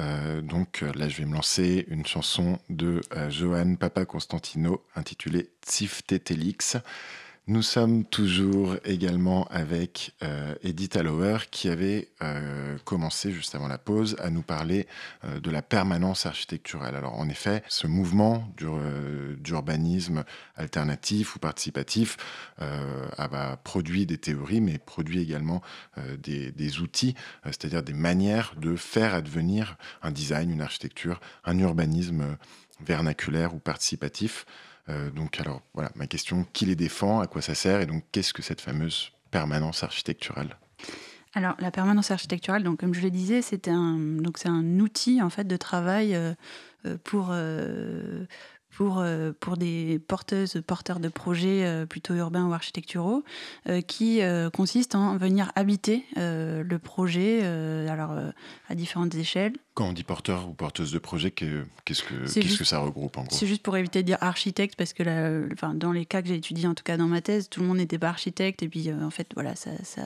euh, 0.00 0.40
donc 0.40 0.82
là 0.94 1.06
je 1.06 1.18
vais 1.18 1.26
me 1.26 1.34
lancer 1.34 1.84
une 1.88 2.06
chanson 2.06 2.58
de 2.70 3.02
euh, 3.14 3.28
Johan 3.28 3.74
Papa 3.74 4.06
Constantino 4.06 4.82
intitulée 4.96 5.50
Tif 5.60 6.06
Tetelix. 6.06 6.78
Nous 7.50 7.62
sommes 7.62 8.04
toujours 8.04 8.76
également 8.84 9.46
avec 9.46 10.12
euh, 10.22 10.54
Edith 10.62 10.98
Allower 10.98 11.38
qui 11.50 11.70
avait 11.70 12.10
euh, 12.22 12.76
commencé 12.84 13.32
juste 13.32 13.54
avant 13.54 13.68
la 13.68 13.78
pause 13.78 14.16
à 14.18 14.28
nous 14.28 14.42
parler 14.42 14.86
euh, 15.24 15.40
de 15.40 15.50
la 15.50 15.62
permanence 15.62 16.26
architecturale. 16.26 16.94
Alors 16.94 17.18
en 17.18 17.26
effet, 17.30 17.62
ce 17.68 17.86
mouvement 17.86 18.52
d'urbanisme 19.38 20.24
alternatif 20.56 21.36
ou 21.36 21.38
participatif 21.38 22.18
a 22.58 23.56
produit 23.56 24.04
des 24.04 24.18
théories 24.18 24.60
mais 24.60 24.76
produit 24.76 25.20
également 25.20 25.62
des, 26.18 26.52
des, 26.52 26.80
outils, 26.80 27.14
c'est-à-dire 27.46 27.82
des 27.82 27.94
manières 27.94 28.54
de 28.58 28.76
faire 28.76 29.14
advenir 29.14 29.78
un 30.02 30.10
design, 30.10 30.50
une 30.50 30.60
architecture, 30.60 31.20
un 31.44 31.58
urbanisme 31.58 32.36
vernaculaire 32.80 33.54
ou 33.54 33.58
participatif. 33.58 34.44
Euh, 34.88 35.10
donc, 35.10 35.40
alors, 35.40 35.62
voilà, 35.74 35.90
ma 35.94 36.06
question, 36.06 36.46
qui 36.52 36.66
les 36.66 36.76
défend, 36.76 37.20
à 37.20 37.26
quoi 37.26 37.42
ça 37.42 37.54
sert, 37.54 37.80
et 37.80 37.86
donc, 37.86 38.04
qu'est-ce 38.12 38.32
que 38.32 38.42
cette 38.42 38.60
fameuse 38.60 39.12
permanence 39.30 39.82
architecturale? 39.82 40.56
Alors, 41.34 41.54
la 41.58 41.70
permanence 41.70 42.10
architecturale, 42.10 42.62
donc, 42.62 42.80
comme 42.80 42.94
je 42.94 43.02
le 43.02 43.10
disais, 43.10 43.42
c'est 43.42 43.68
un, 43.68 43.98
donc, 43.98 44.38
c'est 44.38 44.48
un 44.48 44.80
outil 44.80 45.20
en 45.20 45.28
fait, 45.28 45.44
de 45.44 45.56
travail 45.56 46.14
euh, 46.14 46.32
euh, 46.86 46.96
pour, 47.04 47.34
pour, 48.70 49.04
pour 49.40 49.56
des 49.56 49.98
porteuses, 49.98 50.62
porteurs 50.66 51.00
de 51.00 51.08
projets 51.08 51.84
plutôt 51.86 52.14
urbains 52.14 52.46
ou 52.46 52.54
architecturaux, 52.54 53.24
qui 53.88 54.20
consiste 54.52 54.94
en 54.94 55.16
venir 55.16 55.50
habiter 55.56 56.04
le 56.14 56.76
projet, 56.76 57.44
alors 57.88 58.12
à 58.68 58.74
différentes 58.76 59.16
échelles, 59.16 59.54
quand 59.78 59.86
on 59.86 59.92
dit 59.92 60.02
porteur 60.02 60.48
ou 60.48 60.54
porteuse 60.54 60.90
de 60.90 60.98
projet, 60.98 61.30
qu'est-ce 61.30 62.02
que, 62.02 62.34
qu'est-ce 62.34 62.58
que 62.58 62.64
ça 62.64 62.80
regroupe 62.80 63.16
en 63.16 63.22
gros? 63.22 63.36
C'est 63.36 63.46
juste 63.46 63.62
pour 63.62 63.76
éviter 63.76 64.02
de 64.02 64.06
dire 64.06 64.18
architecte, 64.20 64.74
parce 64.74 64.92
que 64.92 65.52
enfin, 65.52 65.72
dans 65.72 65.92
les 65.92 66.04
cas 66.04 66.20
que 66.20 66.26
j'ai 66.26 66.34
étudiés, 66.34 66.66
en 66.66 66.74
tout 66.74 66.82
cas 66.82 66.96
dans 66.96 67.06
ma 67.06 67.20
thèse, 67.20 67.48
tout 67.48 67.60
le 67.60 67.68
monde 67.68 67.76
n'était 67.76 67.96
pas 67.96 68.08
architecte. 68.08 68.64
Et 68.64 68.68
puis, 68.68 68.90
euh, 68.90 69.04
en 69.04 69.10
fait, 69.10 69.28
voilà, 69.34 69.54
ça, 69.54 69.70
ça 69.84 70.02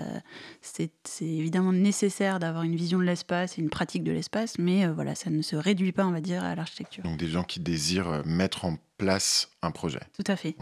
c'est, 0.61 0.91
évidemment 1.23 1.73
nécessaire 1.73 2.39
d'avoir 2.39 2.65
une 2.65 2.77
vision 2.77 2.99
de 2.99 3.05
l'espace 3.05 3.57
et 3.57 3.63
une 3.63 3.71
pratique 3.71 4.05
de 4.05 4.13
l'espace, 4.13 4.59
mais 4.59 4.85
euh, 4.85 4.93
voilà, 4.93 5.15
ça 5.15 5.31
ne 5.31 5.41
se 5.41 5.57
réduit 5.57 5.93
pas, 5.93 6.07
on 6.07 6.13
va 6.13 6.21
dire, 6.21 6.45
à 6.45 6.55
l'architecture. 6.55 7.03
Donc, 7.05 7.17
des 7.17 7.29
gens 7.29 7.43
qui 7.43 7.59
désirent 7.59 8.27
mettre 8.27 8.67
en 8.67 8.77
place 8.99 9.51
un 9.63 9.71
projet. 9.71 10.01
Tout 10.17 10.31
à 10.31 10.37
fait. 10.37 10.57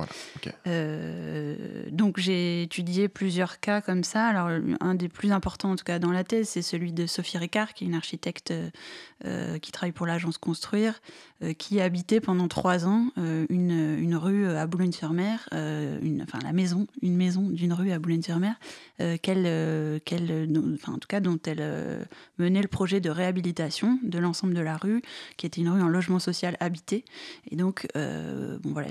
Euh, 0.67 1.85
donc 1.91 2.19
j'ai 2.19 2.63
étudié 2.63 3.09
plusieurs 3.09 3.61
cas 3.61 3.81
comme 3.81 4.05
ça. 4.05 4.27
Alors 4.27 4.49
un 4.81 4.95
des 4.95 5.09
plus 5.09 5.33
importants 5.33 5.73
en 5.73 5.77
tout 5.77 5.85
cas 5.85 5.99
dans 5.99 6.13
la 6.13 6.25
thèse, 6.25 6.49
c'est 6.49 6.63
celui 6.63 6.93
de 6.93 7.07
Sophie 7.07 7.39
Ricard, 7.39 7.75
qui 7.75 7.85
est 7.85 7.87
une 7.87 7.95
architecte 7.95 8.53
euh, 9.25 9.59
qui 9.59 9.73
travaille 9.73 9.93
pour 9.93 10.07
l'agence 10.07 10.39
Construire, 10.39 11.01
qui 11.59 11.81
habitait 11.81 12.21
pendant 12.21 12.49
trois 12.49 12.87
ans 12.87 13.09
une, 13.17 13.97
une, 13.99 14.15
rue 14.15 14.47
à 14.47 14.67
Boulogne-sur-Mer, 14.67 15.49
enfin 15.53 16.39
la 16.43 16.53
maison, 16.53 16.87
une 17.03 17.17
maison 17.17 17.49
d'une 17.49 17.73
rue 17.73 17.93
à 17.93 17.99
Boulogne-sur-Mer, 17.99 18.55
qu'elle, 19.23 20.01
qu'elle, 20.03 20.49
enfin 20.75 20.93
en 20.93 20.99
tout 20.99 21.09
cas 21.09 21.21
dont 21.21 21.39
elle 21.47 22.07
menait 22.39 22.63
le 22.63 22.69
projet 22.69 23.01
de 23.01 23.11
réhabilitation 23.11 23.99
de 24.03 24.19
l'ensemble 24.19 24.55
de 24.55 24.61
la 24.61 24.77
rue, 24.77 25.03
qui 25.37 25.47
était 25.47 25.61
une 25.61 25.71
rue 25.71 25.83
en 25.83 25.89
logement 25.89 26.19
social 26.19 26.57
habité. 26.61 27.05
Et 27.51 27.57
donc 27.57 27.89
bon 27.95 28.73
voilà 28.73 28.89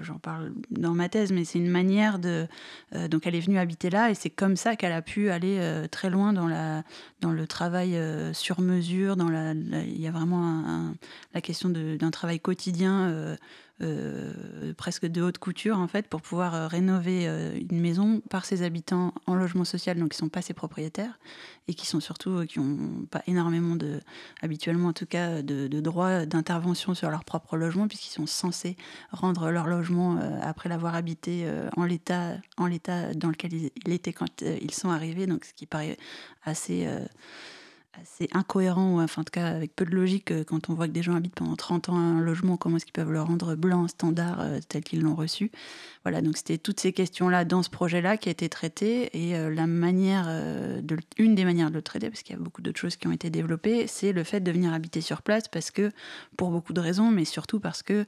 j'en 0.00 0.18
parle 0.18 0.52
dans 0.70 0.94
ma 0.94 1.08
thèse, 1.08 1.32
mais 1.32 1.44
c'est 1.44 1.58
une 1.58 1.70
manière 1.70 2.18
de. 2.18 2.46
Euh, 2.94 3.08
donc, 3.08 3.26
elle 3.26 3.34
est 3.34 3.40
venue 3.40 3.58
habiter 3.58 3.90
là, 3.90 4.10
et 4.10 4.14
c'est 4.14 4.30
comme 4.30 4.56
ça 4.56 4.76
qu'elle 4.76 4.92
a 4.92 5.02
pu 5.02 5.30
aller 5.30 5.58
euh, 5.58 5.86
très 5.88 6.10
loin 6.10 6.32
dans, 6.32 6.46
la, 6.46 6.82
dans 7.20 7.32
le 7.32 7.46
travail 7.46 7.96
euh, 7.96 8.32
sur 8.32 8.60
mesure. 8.60 9.16
Dans 9.16 9.28
la, 9.28 9.52
il 9.52 10.00
y 10.00 10.06
a 10.06 10.10
vraiment 10.10 10.92
la 11.34 11.40
question 11.40 11.68
d'un 11.98 12.10
travail 12.10 12.40
quotidien 12.40 13.36
euh, 13.82 14.74
presque 14.74 15.06
de 15.06 15.22
haute 15.22 15.38
couture 15.38 15.78
en 15.78 15.88
fait 15.88 16.06
pour 16.06 16.20
pouvoir 16.20 16.54
euh, 16.54 16.66
rénover 16.68 17.26
euh, 17.26 17.58
une 17.68 17.80
maison 17.80 18.20
par 18.30 18.44
ses 18.44 18.62
habitants 18.62 19.12
en 19.26 19.34
logement 19.34 19.64
social 19.64 19.98
donc 19.98 20.10
qui 20.10 20.18
sont 20.18 20.28
pas 20.28 20.40
ses 20.40 20.54
propriétaires 20.54 21.18
et 21.66 21.74
qui 21.74 21.86
sont 21.86 21.98
surtout 21.98 22.44
qui 22.46 22.60
ont 22.60 23.06
pas 23.10 23.22
énormément 23.26 23.74
de 23.74 24.00
habituellement 24.40 24.88
en 24.88 24.92
tout 24.92 25.06
cas 25.06 25.42
de, 25.42 25.66
de 25.66 25.80
droits 25.80 26.26
d'intervention 26.26 26.94
sur 26.94 27.10
leur 27.10 27.24
propre 27.24 27.56
logement 27.56 27.88
puisqu'ils 27.88 28.12
sont 28.12 28.26
censés 28.26 28.76
rendre 29.10 29.50
leur 29.50 29.66
logement 29.66 30.16
après 30.42 30.68
l'avoir 30.68 30.94
habité 30.94 31.50
en 31.76 31.84
l'état 31.84 32.36
en 32.58 32.66
l'état 32.66 33.14
dans 33.14 33.30
lequel 33.30 33.52
il 33.54 33.92
était 33.92 34.12
quand 34.12 34.42
ils 34.42 34.74
sont 34.74 34.90
arrivés 34.90 35.26
donc 35.26 35.44
ce 35.44 35.54
qui 35.54 35.66
paraît 35.66 35.96
assez 36.44 36.86
assez 38.00 38.28
incohérent, 38.32 39.02
enfin 39.02 39.20
en 39.20 39.24
tout 39.24 39.32
cas 39.32 39.46
avec 39.46 39.76
peu 39.76 39.84
de 39.84 39.94
logique, 39.94 40.30
euh, 40.30 40.44
quand 40.44 40.70
on 40.70 40.74
voit 40.74 40.86
que 40.86 40.92
des 40.92 41.02
gens 41.02 41.14
habitent 41.14 41.34
pendant 41.34 41.56
30 41.56 41.90
ans 41.90 41.96
un 41.96 42.20
logement, 42.20 42.56
comment 42.56 42.76
est-ce 42.76 42.86
qu'ils 42.86 42.92
peuvent 42.92 43.12
le 43.12 43.20
rendre 43.20 43.54
blanc, 43.54 43.86
standard, 43.86 44.40
euh, 44.40 44.60
tel 44.66 44.82
qu'ils 44.82 45.02
l'ont 45.02 45.14
reçu? 45.14 45.50
Voilà, 46.04 46.22
donc 46.22 46.36
c'était 46.36 46.58
toutes 46.58 46.80
ces 46.80 46.92
questions-là 46.92 47.44
dans 47.44 47.62
ce 47.62 47.70
projet-là 47.70 48.16
qui 48.16 48.28
a 48.28 48.32
été 48.32 48.48
traité, 48.48 49.10
et 49.12 49.36
euh, 49.36 49.54
la 49.54 49.66
manière, 49.66 50.28
une 51.18 51.34
des 51.34 51.44
manières 51.44 51.70
de 51.70 51.76
le 51.76 51.82
traiter, 51.82 52.08
parce 52.08 52.22
qu'il 52.22 52.34
y 52.34 52.38
a 52.38 52.42
beaucoup 52.42 52.62
d'autres 52.62 52.80
choses 52.80 52.96
qui 52.96 53.06
ont 53.06 53.12
été 53.12 53.30
développées, 53.30 53.86
c'est 53.86 54.12
le 54.12 54.24
fait 54.24 54.40
de 54.40 54.50
venir 54.50 54.72
habiter 54.72 55.00
sur 55.00 55.22
place, 55.22 55.48
parce 55.48 55.70
que, 55.70 55.90
pour 56.36 56.50
beaucoup 56.50 56.72
de 56.72 56.80
raisons, 56.80 57.10
mais 57.10 57.24
surtout 57.24 57.60
parce 57.60 57.82
que, 57.82 58.04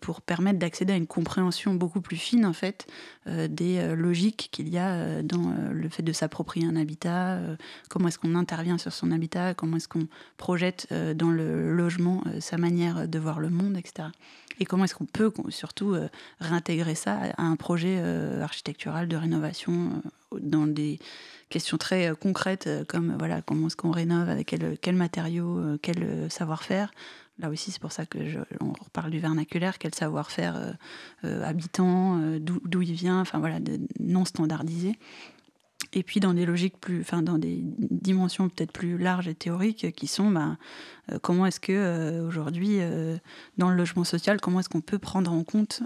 pour 0.00 0.20
permettre 0.20 0.58
d'accéder 0.58 0.92
à 0.92 0.96
une 0.96 1.06
compréhension 1.06 1.74
beaucoup 1.74 2.00
plus 2.00 2.16
fine, 2.16 2.44
en 2.44 2.52
fait, 2.52 2.86
des 3.26 3.94
logiques 3.94 4.48
qu'il 4.52 4.68
y 4.68 4.78
a 4.78 5.22
dans 5.22 5.54
le 5.72 5.88
fait 5.88 6.02
de 6.02 6.12
s'approprier 6.12 6.66
un 6.66 6.76
habitat, 6.76 7.40
comment 7.88 8.08
est-ce 8.08 8.18
qu'on 8.18 8.34
intervient 8.34 8.71
sur 8.78 8.92
son 8.92 9.10
habitat, 9.10 9.54
comment 9.54 9.76
est-ce 9.76 9.88
qu'on 9.88 10.08
projette 10.36 10.86
euh, 10.92 11.14
dans 11.14 11.30
le 11.30 11.72
logement 11.72 12.22
euh, 12.26 12.40
sa 12.40 12.58
manière 12.58 13.08
de 13.08 13.18
voir 13.18 13.40
le 13.40 13.50
monde, 13.50 13.76
etc. 13.76 14.08
Et 14.60 14.64
comment 14.64 14.84
est-ce 14.84 14.94
qu'on 14.94 15.06
peut 15.06 15.32
surtout 15.48 15.94
euh, 15.94 16.08
réintégrer 16.40 16.94
ça 16.94 17.18
à 17.36 17.42
un 17.42 17.56
projet 17.56 17.98
architectural 18.42 19.08
de 19.08 19.16
rénovation 19.16 20.02
dans 20.40 20.66
des 20.66 20.98
questions 21.48 21.76
très 21.76 22.12
concrètes 22.18 22.68
comme 22.88 23.14
voilà 23.18 23.42
comment 23.42 23.66
est-ce 23.66 23.76
qu'on 23.76 23.90
rénove 23.90 24.28
avec 24.28 24.48
quel, 24.48 24.78
quel 24.80 24.96
matériau, 24.96 25.78
quel 25.82 26.30
savoir-faire. 26.30 26.92
Là 27.38 27.48
aussi, 27.48 27.70
c'est 27.70 27.80
pour 27.80 27.92
ça 27.92 28.06
que 28.06 28.28
je, 28.28 28.38
on 28.60 28.72
reparle 28.72 29.10
du 29.10 29.18
vernaculaire, 29.18 29.78
quel 29.78 29.94
savoir-faire 29.94 30.76
habitant, 31.22 32.20
d'où 32.38 32.82
il 32.82 32.92
vient, 32.92 33.20
enfin 33.20 33.38
voilà, 33.38 33.58
de, 33.58 33.80
non 34.00 34.24
standardisé 34.24 34.96
et 35.92 36.02
puis 36.02 36.20
dans 36.20 36.34
des 36.34 36.46
logiques 36.46 36.78
plus, 36.78 37.00
enfin 37.00 37.22
dans 37.22 37.38
des 37.38 37.58
dimensions 37.62 38.48
peut-être 38.48 38.72
plus 38.72 38.98
larges 38.98 39.28
et 39.28 39.34
théoriques 39.34 39.92
qui 39.92 40.06
sont, 40.06 40.30
bah, 40.30 40.56
euh, 41.10 41.18
comment 41.20 41.46
est-ce 41.46 41.60
que 41.60 41.72
euh, 41.72 42.26
aujourd'hui 42.26 42.78
euh, 42.80 43.16
dans 43.58 43.70
le 43.70 43.76
logement 43.76 44.04
social, 44.04 44.40
comment 44.40 44.60
est-ce 44.60 44.68
qu'on 44.68 44.80
peut 44.80 44.98
prendre 44.98 45.32
en 45.32 45.44
compte 45.44 45.82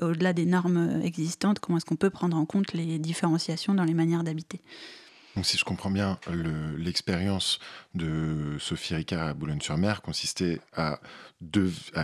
au-delà 0.00 0.32
des 0.32 0.46
normes 0.46 1.02
existantes, 1.02 1.58
comment 1.58 1.76
est-ce 1.76 1.84
qu'on 1.84 1.96
peut 1.96 2.08
prendre 2.08 2.36
en 2.36 2.46
compte 2.46 2.72
les 2.72 2.98
différenciations 2.98 3.74
dans 3.74 3.84
les 3.84 3.92
manières 3.92 4.24
d'habiter? 4.24 4.62
Donc, 5.36 5.46
si 5.46 5.56
je 5.56 5.64
comprends 5.64 5.90
bien, 5.90 6.18
l'expérience 6.76 7.60
de 7.94 8.56
Sophie 8.58 8.96
Ricard 8.96 9.28
à 9.28 9.34
Boulogne-sur-Mer 9.34 10.02
consistait 10.02 10.60
à, 10.74 10.98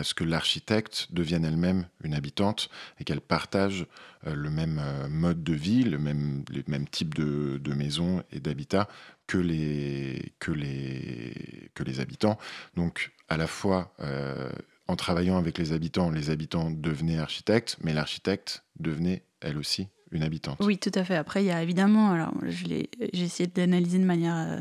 ce 0.03 0.15
que 0.15 0.23
l'architecte 0.23 1.09
devienne 1.11 1.45
elle-même 1.45 1.89
une 2.05 2.15
habitante 2.15 2.71
et 3.01 3.05
qu'elle 3.05 3.21
partage 3.21 3.87
euh, 4.27 4.35
le 4.35 4.49
même 4.49 4.81
euh, 4.81 5.09
mode 5.09 5.43
de 5.43 5.55
vie, 5.55 5.83
le 5.83 5.99
même, 5.99 6.45
les 6.51 6.63
mêmes 6.69 6.89
types 6.89 7.15
de, 7.15 7.75
maisons 7.75 8.23
et 8.31 8.39
d'habitat 8.39 8.89
que 9.27 9.39
les, 9.39 10.33
que, 10.39 10.53
les, 10.53 11.71
que 11.75 11.83
les 11.83 11.99
habitants. 11.99 12.39
Donc, 12.77 13.13
à 13.29 13.37
la 13.37 13.49
fois, 13.49 13.93
euh, 14.01 14.51
en 14.87 14.95
travaillant 14.95 15.37
avec 15.37 15.59
les 15.59 15.73
habitants, 15.73 16.11
les 16.11 16.31
habitants 16.31 16.71
devenaient 16.71 17.19
architectes, 17.19 17.77
mais 17.83 17.93
l'architecte 17.93 18.63
devenait 18.79 19.25
elle 19.41 19.59
aussi 19.59 19.89
une 20.13 20.23
habitante. 20.23 20.59
Oui, 20.61 20.79
tout 20.79 20.93
à 20.95 21.05
fait. 21.05 21.17
Après, 21.17 21.43
il 21.43 21.47
y 21.47 21.51
a 21.51 21.63
évidemment, 21.63 22.11
alors 22.11 22.33
j'ai 22.45 22.89
essayé 23.13 23.49
d'analyser 23.49 23.99
de 23.99 24.05
manière 24.05 24.37
euh, 24.37 24.61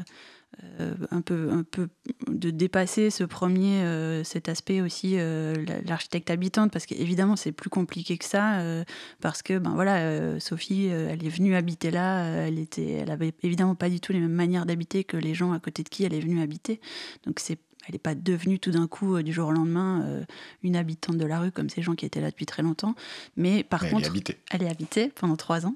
euh, 0.80 0.94
un, 1.12 1.22
peu, 1.22 1.50
un 1.52 1.64
peu 1.64 1.90
de 2.28 2.50
dépasser 2.50 3.10
ce 3.10 3.24
premier, 3.24 3.82
euh, 3.84 4.24
cet 4.24 4.50
aspect 4.50 4.82
aussi, 4.82 5.18
l'architecte 5.86 6.30
habitante, 6.30 6.72
parce 6.72 6.86
qu'évidemment, 6.86 7.36
c'est 7.36 7.52
plus 7.52 7.70
compliqué 7.70 8.18
que 8.18 8.26
ça, 8.26 8.62
parce 9.22 9.42
que, 9.42 9.58
ben 9.58 9.72
voilà, 9.72 10.40
Sophie, 10.40 10.88
elle 10.88 11.24
est 11.26 11.30
venue 11.30 11.56
habiter 11.56 11.92
là, 11.92 12.26
elle, 12.48 12.60
était, 12.60 12.92
elle 12.92 13.12
avait 13.12 13.34
évidemment 13.44 13.76
pas 13.76 13.90
du 13.90 14.00
tout 14.00 14.14
les 14.14 14.20
mêmes 14.20 14.32
manières 14.32 14.66
d'habiter 14.66 15.04
que 15.04 15.18
les 15.18 15.34
gens 15.34 15.52
à 15.54 15.60
côté 15.60 15.84
de 15.84 15.90
qui 15.90 16.04
elle 16.04 16.14
est 16.14 16.20
venue 16.20 16.42
habiter. 16.42 16.80
Donc, 17.26 17.40
c'est 17.40 17.60
elle 17.88 17.94
n'est 17.94 18.00
pas 18.00 18.16
devenue 18.16 18.60
tout 18.60 18.72
d'un 18.72 18.88
coup, 18.88 19.16
euh, 19.16 19.24
du 19.24 19.32
jour 19.32 19.50
au 19.50 19.52
lendemain, 19.52 20.02
euh, 20.06 20.24
une 20.64 20.76
habitante 20.76 21.18
de 21.18 21.26
la 21.26 21.40
rue 21.40 21.52
comme 21.52 21.70
ces 21.70 21.82
gens 21.82 21.94
qui 21.94 22.06
étaient 22.06 22.22
là 22.22 22.32
depuis 22.32 22.46
très 22.46 22.64
longtemps. 22.64 22.96
Mais 23.38 23.64
par 23.64 23.82
contre, 23.82 23.96
elle 23.98 24.04
est 24.04 24.08
habitée. 24.08 24.38
Elle 24.52 24.64
est 24.64 24.70
habitée 24.70 25.12
pendant 25.14 25.36
trois 25.36 25.66
ans. 25.66 25.76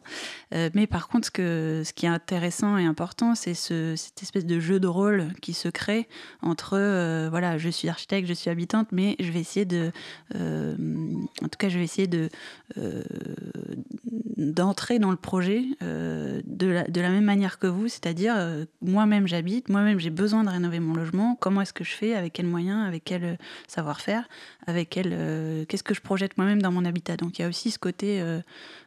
Euh, 0.53 0.69
mais 0.73 0.87
par 0.87 1.07
contre, 1.07 1.27
ce, 1.27 1.31
que, 1.31 1.83
ce 1.85 1.93
qui 1.93 2.07
est 2.07 2.09
intéressant 2.09 2.77
et 2.77 2.85
important, 2.85 3.35
c'est 3.35 3.53
ce, 3.53 3.95
cette 3.95 4.23
espèce 4.23 4.45
de 4.45 4.59
jeu 4.59 4.79
de 4.79 4.87
rôle 4.87 5.27
qui 5.41 5.53
se 5.53 5.69
crée 5.69 6.07
entre, 6.41 6.77
voilà, 7.29 7.57
je 7.57 7.69
suis 7.69 7.89
architecte, 7.89 8.27
je 8.27 8.33
suis 8.33 8.49
habitante, 8.49 8.87
mais 8.91 9.15
je 9.19 9.31
vais 9.31 9.39
essayer 9.39 9.65
de, 9.65 9.91
en 10.33 11.47
tout 11.47 11.57
cas, 11.57 11.69
je 11.69 11.77
vais 11.77 11.83
essayer 11.83 12.07
de 12.07 12.29
d'entrer 14.37 14.99
dans 14.99 15.11
le 15.11 15.17
projet 15.17 15.63
de 15.81 16.67
la, 16.67 16.83
de, 16.83 17.01
la, 17.01 17.09
même 17.09 17.25
manière 17.25 17.59
que 17.59 17.67
vous, 17.67 17.87
c'est-à-dire 17.87 18.35
moi-même 18.81 19.27
j'habite, 19.27 19.69
moi-même 19.69 19.99
j'ai 19.99 20.09
besoin 20.09 20.43
de 20.43 20.49
rénover 20.49 20.79
mon 20.79 20.93
logement. 20.93 21.37
Comment 21.39 21.61
est-ce 21.61 21.73
que 21.73 21.83
je 21.83 21.91
avec 22.01 22.33
quels 22.33 22.47
moyens, 22.47 22.87
avec 22.87 23.03
quel 23.03 23.23
euh, 23.23 23.35
savoir-faire, 23.67 24.27
avec 24.67 24.89
quel 24.89 25.09
euh, 25.11 25.65
qu'est-ce 25.65 25.83
que 25.83 25.93
je 25.93 26.01
projette 26.01 26.37
moi-même 26.37 26.61
dans 26.61 26.71
mon 26.71 26.85
habitat. 26.85 27.17
Donc 27.17 27.39
il 27.39 27.41
y 27.41 27.45
a 27.45 27.47
aussi 27.47 27.71
ce 27.71 27.79
côté 27.79 28.21
euh, 28.21 28.41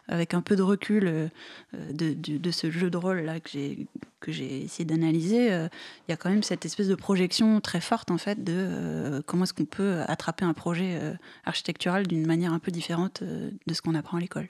avec 0.08 0.34
un 0.34 0.42
peu 0.42 0.56
de 0.56 0.62
recul 0.62 1.30
de, 1.72 2.50
ce 2.50 2.70
jeu 2.70 2.90
de 2.90 2.96
rôle 2.96 3.20
là 3.20 3.40
que 3.40 3.48
j'ai 3.50 3.86
que 4.20 4.32
j'ai 4.32 4.62
essayé 4.62 4.84
d'analyser. 4.84 5.46
il 5.46 6.10
y 6.10 6.12
a 6.12 6.16
quand 6.16 6.28
même 6.28 6.42
cette 6.42 6.64
espèce 6.64 6.88
de 6.88 6.94
projection 6.94 7.60
très 7.60 7.80
forte 7.80 8.10
en 8.10 8.18
fait 8.18 8.42
de 8.42 9.22
comment 9.26 9.44
est-ce 9.44 9.54
qu'on 9.54 9.64
peut 9.64 10.00
attraper 10.06 10.44
un 10.44 10.54
projet 10.54 10.98
architectural 11.44 12.06
d'une 12.06 12.26
manière 12.26 12.52
un 12.52 12.58
peu 12.58 12.72
différente 12.72 13.22
de 13.22 13.74
ce 13.74 13.80
qu'on 13.80 13.94
apprend 13.94 14.18
à 14.18 14.20
l'école. 14.20 14.48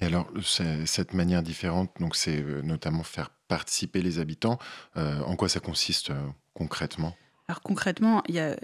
Et 0.00 0.06
alors, 0.06 0.28
cette 0.42 1.12
manière 1.12 1.42
différente, 1.42 1.90
donc 2.00 2.16
c'est 2.16 2.42
notamment 2.62 3.02
faire 3.02 3.30
participer 3.46 4.02
les 4.02 4.18
habitants. 4.18 4.58
en 4.96 5.36
quoi 5.36 5.48
ça 5.48 5.60
consiste 5.60 6.12
concrètement? 6.54 7.14
Alors 7.46 7.60
concrètement, 7.60 8.22
il 8.26 8.36
y 8.36 8.40
a 8.40 8.56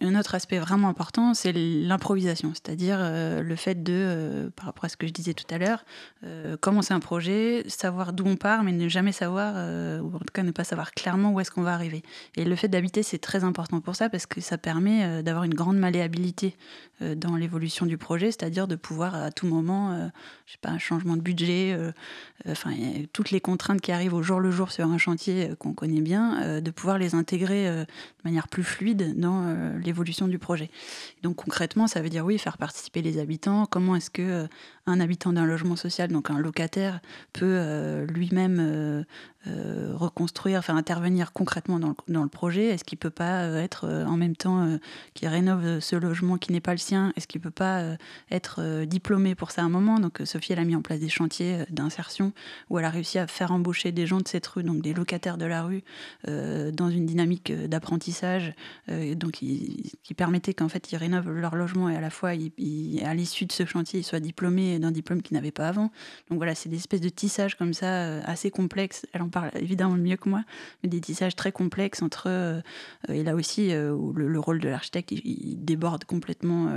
un 0.00 0.14
autre 0.14 0.36
aspect 0.36 0.60
vraiment 0.60 0.88
important, 0.88 1.34
c'est 1.34 1.52
l'improvisation, 1.52 2.52
c'est-à-dire 2.54 2.98
euh, 3.00 3.42
le 3.42 3.56
fait 3.56 3.82
de, 3.82 3.92
euh, 3.92 4.50
par 4.54 4.66
rapport 4.66 4.84
à 4.84 4.88
ce 4.88 4.96
que 4.96 5.08
je 5.08 5.12
disais 5.12 5.34
tout 5.34 5.52
à 5.52 5.58
l'heure, 5.58 5.84
euh, 6.22 6.56
commencer 6.56 6.94
un 6.94 7.00
projet, 7.00 7.64
savoir 7.66 8.12
d'où 8.12 8.24
on 8.24 8.36
part, 8.36 8.62
mais 8.62 8.70
ne 8.70 8.88
jamais 8.88 9.10
savoir, 9.10 9.54
ou 10.00 10.14
en 10.14 10.18
tout 10.20 10.32
cas 10.32 10.44
ne 10.44 10.52
pas 10.52 10.62
savoir 10.62 10.92
clairement 10.92 11.32
où 11.32 11.40
est-ce 11.40 11.50
qu'on 11.50 11.62
va 11.62 11.74
arriver. 11.74 12.02
Et 12.36 12.44
le 12.44 12.54
fait 12.54 12.68
d'habiter, 12.68 13.02
c'est 13.02 13.18
très 13.18 13.42
important 13.42 13.80
pour 13.80 13.96
ça, 13.96 14.08
parce 14.08 14.26
que 14.26 14.40
ça 14.40 14.58
permet 14.58 15.24
d'avoir 15.24 15.42
une 15.42 15.54
grande 15.54 15.78
malléabilité 15.78 16.56
dans 17.00 17.36
l'évolution 17.36 17.86
du 17.86 17.96
projet, 17.98 18.26
c'est-à-dire 18.26 18.68
de 18.68 18.76
pouvoir 18.76 19.14
à 19.14 19.30
tout 19.30 19.46
moment, 19.46 20.10
je 20.46 20.52
sais 20.52 20.58
pas, 20.60 20.70
un 20.70 20.78
changement 20.78 21.16
de 21.16 21.22
budget, 21.22 21.76
enfin 22.46 22.72
toutes 23.12 23.30
les 23.30 23.40
contraintes 23.40 23.80
qui 23.80 23.92
arrivent 23.92 24.14
au 24.14 24.22
jour 24.22 24.40
le 24.40 24.50
jour 24.50 24.70
sur 24.70 24.86
un 24.86 24.98
chantier 24.98 25.50
qu'on 25.58 25.72
connaît 25.72 26.00
bien, 26.00 26.60
de 26.60 26.70
pouvoir 26.70 26.98
les 26.98 27.14
intégrer 27.14 27.86
de 28.22 28.28
manière 28.28 28.48
plus 28.48 28.64
fluide 28.64 29.18
dans 29.18 29.44
euh, 29.46 29.78
l'évolution 29.78 30.28
du 30.28 30.38
projet. 30.38 30.70
Donc 31.22 31.36
concrètement, 31.36 31.86
ça 31.86 32.02
veut 32.02 32.08
dire 32.08 32.24
oui, 32.24 32.38
faire 32.38 32.58
participer 32.58 33.02
les 33.02 33.18
habitants. 33.18 33.66
Comment 33.66 33.96
est-ce 33.96 34.10
que 34.10 34.22
euh, 34.22 34.46
un 34.86 35.00
habitant 35.00 35.32
d'un 35.32 35.46
logement 35.46 35.76
social, 35.76 36.10
donc 36.10 36.30
un 36.30 36.38
locataire, 36.38 37.00
peut 37.32 38.06
euh, 39.46 39.92
reconstruire, 39.94 40.64
faire 40.64 40.76
intervenir 40.76 41.32
concrètement 41.32 41.78
dans 41.78 41.94
le, 42.06 42.28
projet? 42.28 42.66
Est-ce 42.66 42.84
qu'il 42.84 42.98
peut 42.98 43.10
pas 43.10 43.44
être 43.46 43.88
en 43.88 44.16
même 44.16 44.36
temps 44.36 44.78
qui 45.14 45.26
rénove 45.26 45.80
ce 45.80 45.96
logement 45.96 46.38
qui 46.38 46.52
n'est 46.52 46.60
pas 46.60 46.72
le 46.72 46.78
sien? 46.78 47.12
Est-ce 47.16 47.26
qu'il 47.26 47.40
peut 47.40 47.50
pas 47.50 47.82
être 48.30 48.84
diplômé 48.84 49.34
pour 49.34 49.50
ça 49.50 49.62
à 49.62 49.64
un 49.64 49.68
moment? 49.68 49.98
Donc 49.98 50.20
Sophie, 50.24 50.52
elle 50.52 50.58
a 50.58 50.64
mis 50.64 50.76
en 50.76 50.82
place 50.82 51.00
des 51.00 51.08
chantiers 51.08 51.64
d'insertion 51.70 52.32
où 52.68 52.78
elle 52.78 52.84
a 52.84 52.90
réussi 52.90 53.18
à 53.18 53.26
faire 53.26 53.52
embaucher 53.52 53.90
des 53.90 54.06
gens 54.06 54.18
de 54.18 54.28
cette 54.28 54.46
rue, 54.46 54.62
donc 54.62 54.82
des 54.82 54.94
locataires 54.94 55.38
de 55.38 55.46
la 55.46 55.62
rue, 55.62 55.82
dans 56.26 56.90
une 56.90 57.06
dynamique 57.06 57.52
d'apprentissage 57.52 58.54
euh, 58.88 59.14
donc 59.14 59.32
qui 59.32 60.14
permettait 60.16 60.54
qu'en 60.54 60.68
fait 60.68 60.92
ils 60.92 60.96
rénovent 60.96 61.30
leur 61.30 61.56
logement 61.56 61.88
et 61.88 61.96
à 61.96 62.00
la 62.00 62.10
fois 62.10 62.30
à 62.30 63.14
l'issue 63.14 63.46
de 63.46 63.52
ce 63.52 63.64
chantier 63.64 64.00
ils 64.00 64.04
soient 64.04 64.20
diplômés 64.20 64.78
d'un 64.78 64.90
diplôme 64.90 65.22
qu'ils 65.22 65.36
n'avaient 65.36 65.50
pas 65.50 65.68
avant. 65.68 65.90
Donc 66.28 66.38
voilà, 66.38 66.54
c'est 66.54 66.68
des 66.68 66.76
espèces 66.76 67.00
de 67.00 67.08
tissages 67.08 67.56
comme 67.56 67.72
ça 67.72 67.86
euh, 67.86 68.20
assez 68.24 68.50
complexes. 68.50 69.06
Parle 69.30 69.50
évidemment 69.54 69.94
mieux 69.94 70.16
que 70.16 70.28
moi, 70.28 70.44
mais 70.82 70.88
des 70.88 71.00
tissages 71.00 71.36
très 71.36 71.52
complexes 71.52 72.02
entre 72.02 72.24
euh, 72.26 72.60
et 73.08 73.22
là 73.22 73.34
aussi 73.34 73.70
le, 73.70 74.40
rôle 74.40 74.60
de 74.60 74.68
l'architecte 74.68 75.12
déborde 75.24 76.04
complètement 76.04 76.70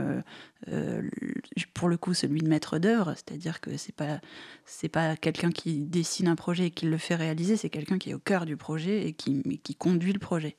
pour 1.74 1.89
le 1.89 1.98
coup 1.98 2.13
celui 2.13 2.42
de 2.42 2.48
maître 2.48 2.80
d'œuvre, 2.80 3.13
c'est-à-dire 3.16 3.62
que 3.62 3.78
c'est 3.78 3.96
pas 3.96 4.20
pas 4.92 5.16
quelqu'un 5.16 5.52
qui 5.52 5.80
dessine 5.80 6.28
un 6.28 6.36
projet 6.36 6.68
et 6.68 6.72
qui 6.72 6.86
le 6.86 6.98
fait 6.98 7.16
réaliser, 7.16 7.58
c'est 7.58 7.70
quelqu'un 7.70 7.98
qui 7.98 8.12
est 8.12 8.13
au 8.13 8.20
cœur 8.20 8.46
du 8.46 8.58
projet 8.58 9.08
et 9.08 9.13
qui, 9.13 9.42
qui 9.63 9.76
conduit 9.76 10.13
le 10.13 10.20
projet. 10.20 10.56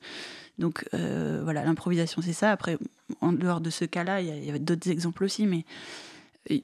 Donc 0.57 0.85
euh, 0.93 1.41
voilà, 1.43 1.63
l'improvisation, 1.63 2.21
c'est 2.21 2.33
ça. 2.33 2.51
Après, 2.51 2.77
en 3.21 3.33
dehors 3.33 3.61
de 3.61 3.69
ce 3.69 3.85
cas-là, 3.85 4.21
il 4.21 4.45
y, 4.45 4.49
avait 4.49 4.59
d'autres 4.59 4.89
exemples 4.89 5.23
aussi, 5.23 5.45
mais 5.45 5.65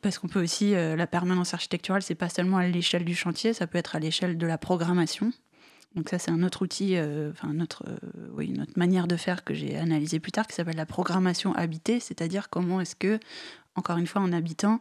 parce 0.02 0.20
qu'on 0.20 0.28
peut 0.28 0.42
aussi, 0.42 0.76
euh, 0.76 0.96
la 0.96 1.08
permanence 1.08 1.54
architecturale, 1.54 2.02
c'est 2.02 2.16
pas 2.16 2.30
seulement 2.30 2.58
à 2.58 2.68
l'échelle 2.68 3.06
du 3.06 3.16
chantier, 3.16 3.54
ça 3.54 3.68
peut 3.68 3.78
être 3.78 3.96
à 3.96 4.00
l'échelle 4.00 4.38
de 4.38 4.48
la 4.48 4.58
programmation. 4.58 5.32
Donc 5.96 6.10
ça, 6.10 6.20
c'est 6.20 6.32
un 6.32 6.44
autre 6.44 6.62
outil, 6.62 6.96
euh, 6.96 7.32
enfin 7.32 7.54
notre, 7.54 7.84
oui, 8.34 8.48
une 8.48 8.62
autre 8.62 8.74
manière 8.78 9.08
de 9.08 9.18
faire 9.18 9.44
que 9.44 9.54
j'ai 9.54 9.78
analysé 9.78 10.20
plus 10.20 10.32
tard, 10.32 10.48
qui 10.48 10.56
s'appelle 10.56 10.78
la 10.78 10.86
programmation 10.86 11.54
habitée, 11.54 12.00
c'est-à-dire 12.00 12.50
comment 12.50 12.80
est-ce 12.80 12.96
que, 12.96 13.20
encore 13.76 13.98
une 13.98 14.08
fois, 14.08 14.22
en 14.22 14.32
habitant, 14.32 14.80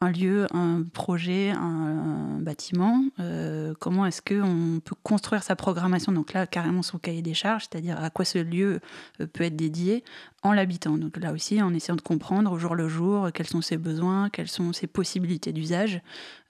un 0.00 0.10
lieu, 0.10 0.46
un 0.52 0.82
projet, 0.82 1.50
un, 1.50 2.38
bâtiment, 2.40 3.02
euh, 3.20 3.74
comment 3.80 4.04
est-ce 4.04 4.20
qu'on 4.20 4.80
peut 4.80 4.96
construire 5.02 5.42
sa 5.42 5.56
programmation, 5.56 6.12
donc 6.12 6.32
là 6.32 6.46
carrément 6.46 6.82
son 6.82 6.98
cahier 6.98 7.22
des 7.22 7.32
charges, 7.32 7.66
c'est-à-dire 7.70 7.98
à 8.02 8.10
quoi 8.10 8.24
ce 8.24 8.38
lieu 8.38 8.80
euh, 9.20 9.26
peut 9.26 9.44
être 9.44 9.56
dédié 9.56 10.04
en 10.42 10.52
l'habitant. 10.52 10.98
Donc 10.98 11.16
là 11.16 11.32
aussi 11.32 11.62
en 11.62 11.72
essayant 11.72 11.96
de 11.96 12.02
comprendre 12.02 12.52
au 12.52 12.58
jour 12.58 12.74
le 12.74 12.88
jour 12.88 13.30
quels 13.32 13.46
sont 13.46 13.62
ses 13.62 13.78
besoins, 13.78 14.28
quelles 14.30 14.48
sont 14.48 14.72
ses 14.72 14.86
possibilités 14.86 15.52
d'usage. 15.52 16.02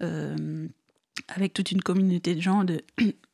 Euh, 0.02 0.66
avec 1.28 1.52
toute 1.52 1.70
une 1.70 1.80
communauté 1.80 2.34
de 2.34 2.40
gens, 2.40 2.64
de, 2.64 2.82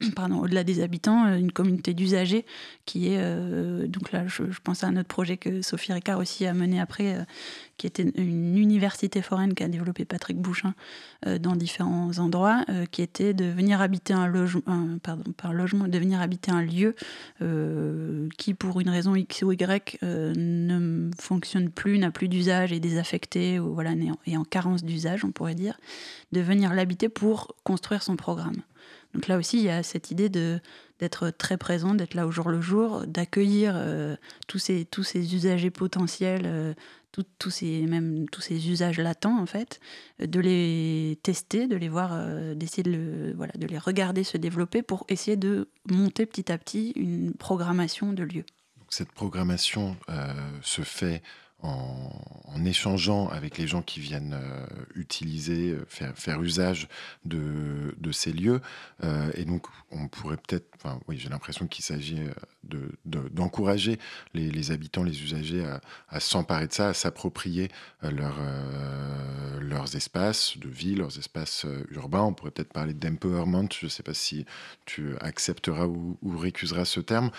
pardon, 0.17 0.39
au-delà 0.41 0.65
des 0.65 0.83
habitants, 0.83 1.27
euh, 1.27 1.37
une 1.37 1.53
communauté 1.53 1.95
d'usagers 1.95 2.45
qui 2.87 3.09
est, 3.09 3.19
euh, 3.19 3.87
donc 3.87 4.13
là 4.13 4.27
je, 4.27 4.45
pense 4.63 4.83
à 4.85 4.89
un 4.89 4.97
autre 4.97 5.09
projet 5.09 5.37
que 5.37 5.63
Sophie 5.63 5.93
Ricard 5.93 6.19
aussi 6.19 6.47
a 6.47 6.55
mené 6.55 6.81
après, 6.81 7.17
euh, 7.17 7.25
qui 7.77 7.87
était 7.87 8.03
une 8.17 8.57
université 8.57 9.23
foraine 9.23 9.55
qu'a 9.55 9.69
développé 9.69 10.05
Patrick 10.05 10.39
Bouchin 10.39 10.75
dans 11.41 11.57
différents 11.57 12.19
endroits, 12.19 12.63
qui 12.91 13.01
était 13.01 13.33
de 13.33 13.47
venir 13.47 13.81
habiter 13.81 14.13
un 14.13 14.27
logement, 14.27 14.99
pardon, 15.03 15.33
par 15.33 15.55
logement, 15.55 15.89
de 15.89 15.99
venir 15.99 16.21
habiter 16.21 16.51
un 16.51 16.61
lieu 16.61 16.95
qui 18.37 18.53
pour 18.53 18.81
une 18.81 18.91
raison 18.91 19.15
X 19.15 19.43
ou 19.43 19.53
Y 19.53 19.99
ne 20.03 21.11
fonctionne 21.19 21.71
plus, 21.71 21.99
n'a 21.99 22.11
plus 22.11 22.29
d'usage, 22.29 22.71
est 22.75 22.81
désaffecté, 22.81 23.59
ou 23.59 23.73
voilà, 23.73 23.93
est 24.27 24.37
en 24.37 24.45
carence 24.45 24.85
d'usage 24.85 25.25
on 25.25 25.31
pourrait 25.31 25.55
dire, 25.55 25.79
de 26.33 26.41
venir 26.41 26.75
l'habiter 26.75 27.09
pour 27.09 27.57
construire 27.65 28.03
son 28.03 28.17
programme. 28.17 28.63
Donc 29.15 29.27
là 29.27 29.39
aussi, 29.39 29.59
il 29.59 29.65
y 29.65 29.71
a 29.71 29.83
cette 29.83 30.11
idée 30.11 30.29
de 30.29 30.61
d'être 31.01 31.31
très 31.31 31.57
présent, 31.57 31.95
d'être 31.95 32.13
là 32.15 32.27
au 32.27 32.31
jour 32.31 32.51
le 32.51 32.61
jour, 32.61 33.07
d'accueillir 33.07 33.73
euh, 33.75 34.17
tous, 34.47 34.59
ces, 34.59 34.85
tous 34.85 35.03
ces 35.03 35.35
usagers 35.35 35.71
potentiels, 35.71 36.43
euh, 36.45 36.75
tous 37.39 37.51
ces, 37.51 37.87
même 37.87 38.29
tous 38.29 38.43
ces 38.43 38.69
usages 38.69 38.99
latents 38.99 39.41
en 39.41 39.47
fait, 39.47 39.81
de 40.21 40.41
les 40.41 41.19
tester, 41.23 41.67
de 41.67 41.77
les 41.77 41.89
voir, 41.89 42.11
euh, 42.13 42.55
d'essayer 42.55 42.83
de, 42.83 43.33
voilà, 43.35 43.55
de 43.55 43.67
les 43.67 43.79
regarder 43.79 44.25
se 44.25 44.37
développer 44.37 44.83
pour 44.83 45.07
essayer 45.09 45.39
de 45.39 45.71
monter 45.91 46.27
petit 46.27 46.53
à 46.53 46.59
petit 46.59 46.93
une 46.97 47.33
programmation 47.33 48.13
de 48.13 48.23
lieux. 48.23 48.47
Cette 48.91 49.13
programmation 49.13 49.97
se 50.63 50.83
fait 50.83 51.23
en, 51.63 52.65
échangeant 52.65 53.29
avec 53.29 53.57
les 53.57 53.67
gens 53.67 53.81
qui 53.81 54.01
viennent 54.01 54.35
euh, 54.35 54.67
utiliser, 54.95 55.71
euh, 55.71 55.87
faire, 55.89 56.43
usage 56.43 56.89
de, 57.25 57.95
de, 57.99 58.13
ces 58.13 58.33
lieux. 58.33 58.61
Euh, 59.03 59.31
et 59.35 59.47
donc, 59.47 59.67
on 59.91 60.09
pourrait 60.09 60.37
peut-être, 60.37 60.70
enfin, 60.83 61.01
oui, 61.09 61.19
j'ai 61.19 61.29
l'impression 61.29 61.67
qu'il 61.67 61.85
s'agit 61.85 62.21
d'encourager 63.05 63.97
de, 63.97 64.01
les, 64.35 64.51
les, 64.51 64.71
habitants, 64.71 65.03
les 65.03 65.23
usagers 65.23 65.65
à, 65.65 65.81
à 66.09 66.21
s'emparer 66.21 66.67
de 66.67 66.73
ça, 66.73 66.89
à 66.89 66.95
s'approprier 66.95 67.69
leur, 68.03 68.39
leurs 69.61 69.95
espaces 69.97 70.57
de 70.59 70.69
vie, 70.69 70.95
leurs 70.95 71.19
espaces 71.19 71.67
urbains. 71.91 72.23
On 72.23 72.33
pourrait 72.33 72.51
peut-être 72.51 72.73
parler 72.73 72.95
d'empowerment. 72.95 73.69
Je 73.79 73.87
ne 73.87 73.91
sais 73.91 74.03
pas 74.03 74.15
si 74.15 74.47
tu 74.87 75.17
accepteras 75.21 75.87
ou, 75.87 76.17
ou 76.23 76.37
récuseras 76.37 76.85
ce 76.85 77.01
terme. 77.01 77.31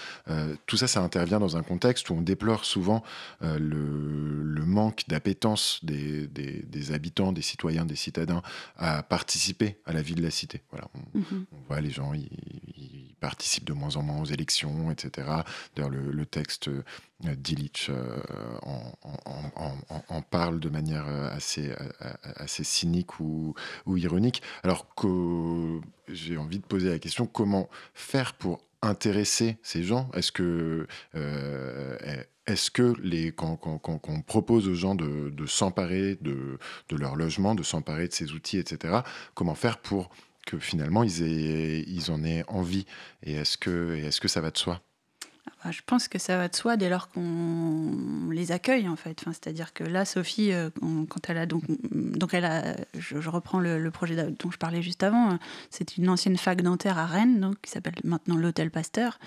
tout 0.66 0.78
ça, 0.78 0.88
ça 0.88 1.02
intervient 1.02 1.40
dans 1.40 1.58
un 1.58 1.64
contexte 1.64 2.10
où 2.10 2.14
on 2.14 2.22
déplore 2.22 2.66
souvent 2.66 3.04
le 3.42 3.82
le, 3.82 4.66
manque 4.66 5.04
d'appétence 5.08 5.84
des, 5.84 6.92
habitants, 6.92 7.32
des 7.32 7.42
citoyens, 7.42 7.86
des 7.86 7.96
citadins 7.96 8.42
à 8.78 9.04
participer 9.04 9.78
à 9.86 9.94
la 9.94 10.02
vie 10.02 10.16
de 10.16 10.22
la 10.22 10.32
cité. 10.32 10.62
Voilà, 10.72 10.88
on, 10.94 11.20
mhm. 11.20 11.46
voit 11.68 11.82
les 11.82 11.92
gens, 11.92 12.14
ils, 12.14 12.30
participent 13.20 13.31
de 13.64 13.74
moins 13.74 13.96
en 13.96 14.04
moins 14.04 14.22
aux 14.22 14.26
élections, 14.26 14.92
etc. 14.92 15.28
D'ailleurs, 15.76 15.92
le, 15.92 16.26
texte 16.26 16.68
euh, 16.70 16.84
d'Illich 17.36 17.90
euh, 17.90 18.20
en, 18.64 20.22
parle 20.22 20.60
de 20.60 20.70
manière 20.70 21.08
euh, 21.08 21.30
assez, 21.32 21.72
assez 22.36 22.64
cynique 22.64 23.20
ou, 23.20 23.56
ironique. 23.88 24.42
Alors 24.64 24.94
que 24.96 25.80
j'ai 26.08 26.38
envie 26.38 26.60
de 26.60 26.66
poser 26.66 26.90
la 26.90 27.00
question, 27.00 27.26
comment 27.26 27.70
faire 27.94 28.34
pour 28.34 28.62
intéresser 28.82 29.58
ces 29.62 29.84
gens? 29.84 30.10
Est-ce 30.14 30.32
que 30.32 30.88
est-ce 32.48 32.72
que 32.72 32.94
les, 33.02 33.32
quand, 33.32 33.60
on 33.84 34.22
propose 34.22 34.68
aux 34.68 34.74
gens 34.74 34.96
de, 34.96 35.46
s'emparer 35.46 36.18
de, 36.22 36.58
leur 36.92 37.16
logement, 37.16 37.56
de 37.56 37.64
s'emparer 37.64 38.08
de 38.08 38.14
ces 38.14 38.34
outils, 38.34 38.58
etc., 38.58 39.00
comment 39.36 39.56
faire 39.56 39.78
pour 39.78 40.10
que 40.46 40.60
finalement 40.60 41.04
ils, 41.04 42.12
en 42.12 42.24
aient 42.24 42.44
envie. 42.48 42.86
Et 43.24 43.34
est-ce 43.34 43.58
est 43.58 44.10
-ce 44.10 44.22
que 44.22 44.28
ça 44.28 44.42
va 44.42 44.52
de 44.52 44.58
soi? 44.58 44.82
Bah, 45.64 45.70
je 45.72 45.82
pense 45.86 46.08
que 46.08 46.18
ça 46.18 46.38
va 46.38 46.48
de 46.48 46.56
soi 46.56 46.76
dès 46.76 46.90
lors 46.90 47.10
qu'on 47.10 48.30
les 48.32 48.52
accueille 48.52 48.88
en 48.88 48.96
fait. 48.96 49.24
C'est-à-dire 49.26 49.74
que 49.74 49.84
là, 49.84 50.06
Sophie, 50.06 50.52
euh, 50.52 50.70
quand 50.80 51.30
elle 51.30 51.38
a 51.38 51.46
donc, 51.46 51.64
donc 51.92 52.34
elle 52.34 52.46
a, 52.46 52.76
je, 52.98 53.30
reprends 53.30 53.60
le, 53.60 53.92
projet 53.92 54.16
dont 54.16 54.50
je 54.50 54.58
parlais 54.58 54.82
juste 54.82 55.04
avant. 55.04 55.38
C'est 55.70 55.98
une 55.98 56.10
ancienne 56.10 56.38
fac 56.38 56.62
dentaire 56.62 56.98
à 56.98 57.06
Rennes, 57.06 57.40
donc 57.40 57.62
qui 57.62 57.70
s'appelle 57.70 57.94
maintenant 58.04 58.36
l'Hôtel 58.38 58.72
Pasteur. 58.72 59.20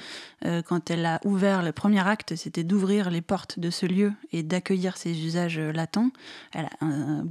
Euh, 0.45 0.63
quand 0.63 0.91
elle 0.91 1.07
a 1.07 1.21
ouvert 1.25 1.63
le 1.63 1.71
premier 1.71 2.07
acte, 2.07 2.35
c'était 2.35 2.65
d'ouvrir 2.65 3.11
les 3.11 3.21
portes 3.21 3.61
de 3.61 3.71
ce 3.71 3.87
lieu 3.87 4.13
et 4.33 4.43
d'accueillir 4.43 4.97
ses 4.97 5.25
usages 5.25 5.61
latents. 5.61 6.11
Elle 6.53 6.65
a 6.65 6.87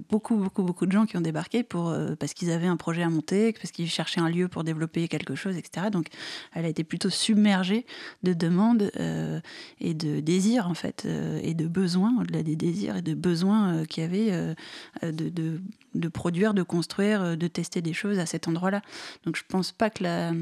beaucoup, 0.10 0.38
beaucoup, 0.38 0.64
beaucoup 0.64 0.86
de 0.86 0.92
gens 0.92 1.06
qui 1.06 1.18
ont 1.18 1.22
débarqué 1.22 1.64
pour 1.64 1.90
euh, 1.90 2.16
parce 2.16 2.34
qu'ils 2.34 2.52
avaient 2.52 2.68
un 2.68 2.78
projet 2.78 3.04
à 3.04 3.10
monter, 3.10 3.52
parce 3.54 3.72
qu'ils 3.72 3.90
cherchaient 3.90 4.22
un 4.22 4.30
lieu 4.30 4.48
pour 4.48 4.64
développer 4.64 5.10
quelque 5.10 5.36
chose, 5.36 5.58
etc. 5.58 5.88
Donc, 5.92 6.08
elle 6.54 6.64
a 6.66 6.70
été 6.70 6.86
plutôt 6.86 7.10
submergée 7.10 7.86
de 8.24 8.34
demandes 8.34 8.92
euh, 9.00 9.40
et 9.80 9.94
de 9.94 10.20
désirs, 10.20 10.68
en 10.68 10.74
fait, 10.74 11.04
euh, 11.06 11.40
et 11.44 11.54
de 11.54 11.68
besoins, 11.68 12.14
au-delà 12.20 12.44
des 12.44 12.56
désirs 12.56 12.98
et 12.98 13.02
de 13.02 13.14
besoins 13.14 13.74
euh, 13.74 13.86
qu'il 13.86 14.04
y 14.04 14.06
avait 14.06 14.56
de, 15.02 15.60
de, 15.96 16.08
produire, 16.08 16.54
de 16.54 16.64
construire, 16.64 17.38
de 17.38 17.48
tester 17.48 17.82
des 17.82 17.94
choses 17.94 18.20
à 18.20 18.26
cet 18.26 18.48
endroit-là. 18.48 18.82
Donc 19.26 19.36
je 19.36 19.44
pense 19.48 19.72
pas 19.72 19.90
que 19.90 20.04
la. 20.04 20.34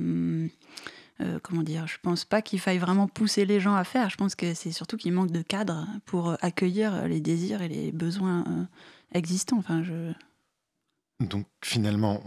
Comment 1.44 1.62
dire, 1.62 1.86
je 1.86 1.98
pense 2.02 2.26
pas 2.26 2.42
qu'il 2.42 2.60
faille 2.60 2.80
vraiment 2.80 3.08
pousser 3.08 3.46
les 3.46 3.60
gens 3.60 3.76
à 3.76 3.84
faire. 3.84 4.10
Je 4.10 4.18
pense 4.18 4.34
que 4.34 4.56
c'est 4.56 4.72
surtout 4.72 4.98
qu'il 4.98 5.14
manque 5.14 5.30
de 5.30 5.44
cadre 5.44 5.88
pour 6.08 6.36
accueillir 6.42 7.08
les 7.08 7.20
désirs 7.20 7.62
et 7.62 7.68
les 7.68 7.92
besoins 7.92 8.68
existants. 9.14 9.60
Enfin, 9.60 9.84
je... 9.84 10.14
Donc 11.22 11.46
finalement, 11.64 12.24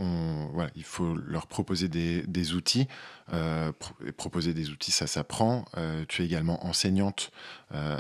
il 0.77 0.85
faut 0.85 1.15
leur 1.15 1.47
proposer 1.47 1.89
des, 1.89 2.55
outils. 2.55 2.87
Euh, 3.33 3.73
proposer 4.17 4.55
des 4.55 4.71
outils, 4.71 4.93
ça 4.93 5.07
s'apprend. 5.07 5.65
Euh, 5.77 6.05
tu 6.09 6.23
es 6.23 6.25
également 6.25 6.65
enseignante, 6.67 7.31
euh, 7.73 7.99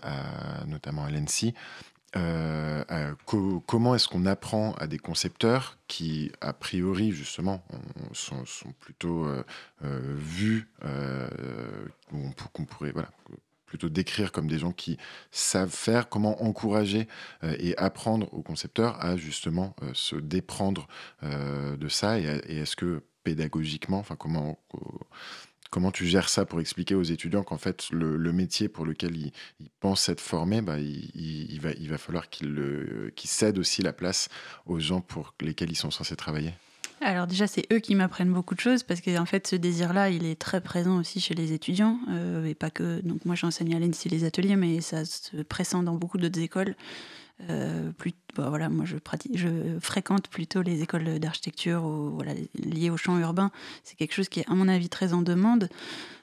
notamment 0.66 1.05
à 1.05 1.11
l'ENSI. 1.11 1.55
comment 3.26 3.95
est-ce 3.95 4.09
qu'on 4.09 4.26
apprend 4.26 4.74
à 4.74 4.86
des 4.86 4.99
concepteurs 4.99 5.78
qui, 5.88 6.30
a 6.40 6.53
priori, 6.53 7.11
justement, 7.11 7.64
sont, 8.12 8.45
plutôt 8.78 9.26
vus, 9.82 10.68
qu'on 12.53 12.64
pourrait, 12.64 12.92
voilà, 12.92 13.11
plutôt 13.75 13.89
décrire 13.89 14.31
comme 14.31 14.47
des 14.47 14.61
gens 14.61 14.70
qui 14.70 14.99
savent 15.33 15.68
faire, 15.68 16.09
comment 16.09 16.45
encourager 16.45 17.09
euh, 17.43 17.57
et 17.59 17.77
apprendre 17.77 18.33
aux 18.33 18.43
concepteurs 18.43 19.05
à 19.05 19.16
justement 19.16 19.75
euh, 19.83 19.91
se 19.95 20.14
déprendre 20.14 20.87
euh, 21.25 21.77
de 21.77 21.89
ça 21.89 22.20
et, 22.20 22.22
est-ce 22.47 22.77
que 22.77 23.03
pédagogiquement, 23.25 23.99
enfin 23.99 24.14
comment 24.14 24.61
comment 25.70 25.91
tu 25.91 26.07
gères 26.07 26.29
ça 26.29 26.45
pour 26.45 26.61
expliquer 26.61 26.95
aux 26.95 27.03
étudiants 27.03 27.43
qu'en 27.43 27.59
fait 27.59 27.91
le, 27.91 28.33
métier 28.33 28.68
pour 28.68 28.87
lequel 28.87 29.16
ils, 29.16 29.33
pensent 29.81 30.09
être 30.09 30.20
formés, 30.20 30.62
bah, 30.62 30.79
il, 30.79 31.59
va, 31.61 31.72
il 31.72 31.89
va 31.89 31.99
falloir 31.99 32.29
qu'ils 32.29 33.03
cèdent 33.25 33.59
aussi 33.59 33.83
la 33.83 33.93
place 33.93 34.29
aux 34.66 34.79
gens 34.79 35.01
pour 35.01 35.35
lesquels 35.41 35.72
ils 35.72 35.77
sont 35.77 35.91
censés 35.91 36.14
travailler? 36.14 36.53
Alors 37.05 37.26
déjà, 37.26 37.46
c'est 37.46 37.66
eux 37.72 37.78
qui 37.78 37.94
m'apprennent 37.94 38.32
beaucoup 38.32 38.55
de 38.55 38.61
choses 38.61 38.82
parce 38.82 39.00
que 39.00 39.18
en 39.18 39.26
fait, 39.26 39.46
ce 39.46 39.57
désir-là, 39.57 40.11
il 40.11 40.24
est 40.24 40.38
très 40.40 40.61
présent 40.61 40.98
aussi 40.98 41.20
chez 41.20 41.34
les 41.34 41.52
étudiants 41.52 41.98
euh, 42.11 42.44
et 42.44 42.55
pas 42.55 42.70
que. 42.70 43.00
Donc 43.02 43.24
moi, 43.24 43.34
j'enseigne 43.34 43.74
à 43.74 43.78
l'ENSI 43.78 44.09
les 44.09 44.24
ateliers, 44.24 44.57
mais 44.57 44.80
ça 44.80 45.05
se 45.05 45.42
pressent 45.42 45.82
dans 45.82 45.94
beaucoup 45.94 46.18
d'autres 46.18 46.40
écoles. 46.40 46.74
Euh, 47.50 47.90
bah, 48.35 48.47
voilà, 48.49 48.68
moi 48.68 48.85
je, 48.85 48.97
pratique, 48.97 49.37
je 49.37 49.78
fréquente 49.80 50.28
plutôt 50.28 50.62
les 50.62 50.82
écoles 50.82 51.18
d'architecture 51.18 51.85
liées 52.55 52.91
au 52.91 52.97
champ 52.97 53.18
urbain. 53.18 53.51
C'est 53.85 53.97
quelque 53.97 54.14
chose 54.14 54.28
qui 54.28 54.41
est, 54.41 54.51
à 54.51 54.55
mon 54.55 54.68
avis, 54.68 54.89
très 54.89 55.12
en 55.12 55.22
demande, 55.22 55.68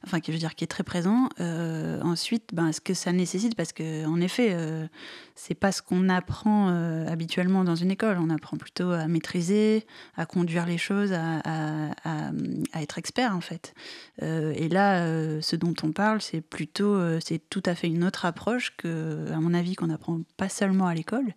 enfin, 0.06 0.20
qui, 0.20 0.32
je 0.32 0.38
veux 0.38 0.40
dire, 0.40 0.56
qui 0.56 0.64
est 0.64 0.68
très 0.68 0.84
présent. 0.84 1.30
Euh, 1.40 2.02
ensuite, 2.02 2.50
ben, 2.54 2.72
ce 2.72 2.82
que 2.82 2.94
ça 2.94 3.12
nécessite, 3.12 3.56
parce 3.56 3.74
qu'en 3.74 4.20
effet, 4.20 4.50
euh, 4.52 4.88
c'est 5.36 5.54
pas 5.54 5.72
ce 5.72 5.82
qu'on 5.82 6.10
apprend 6.10 6.70
euh, 6.70 7.08
habituellement 7.08 7.64
dans 7.64 7.76
une 7.76 7.92
école. 7.92 8.18
On 8.20 8.30
apprend 8.30 8.58
plutôt 8.58 8.92
à 8.92 9.08
maîtriser, 9.08 9.86
à 10.16 10.26
conduire 10.26 10.66
les 10.66 10.78
choses, 10.78 11.14
à, 11.14 11.42
à, 12.04 12.32
être 12.82 12.98
expert, 12.98 13.36
en 13.36 13.42
fait. 13.42 13.74
et 14.22 14.70
là, 14.70 15.06
ce 15.42 15.56
dont 15.56 15.74
on 15.84 15.92
parle, 15.92 16.22
c'est 16.22 16.42
plutôt, 16.42 17.20
c'est 17.20 17.42
tout 17.50 17.64
à 17.66 17.76
fait 17.76 17.88
une 17.88 18.04
autre 18.04 18.26
approche 18.26 18.74
que, 18.78 19.32
à 19.32 19.40
mon 19.40 19.54
avis, 19.54 19.76
qu'on 19.76 19.90
apprend 19.90 20.22
pas 20.38 20.50
seulement 20.50 20.88
à 20.88 20.94
l'école. 20.94 21.34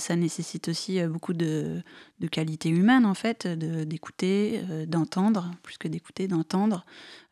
Euh, 0.00 0.10
ça 0.10 0.16
nécessite 0.16 0.68
aussi 0.68 1.00
euh, 1.00 1.08
beaucoup 1.08 1.32
de, 1.32 1.82
de 2.20 2.26
qualité 2.26 2.68
humaine, 2.68 3.06
en 3.06 3.14
fait, 3.14 3.46
d'écouter, 3.46 4.60
euh, 4.70 4.86
d'entendre, 4.86 5.50
plus 5.62 5.78
que 5.78 5.88
d'écouter, 5.88 6.28
d'entendre, 6.28 6.84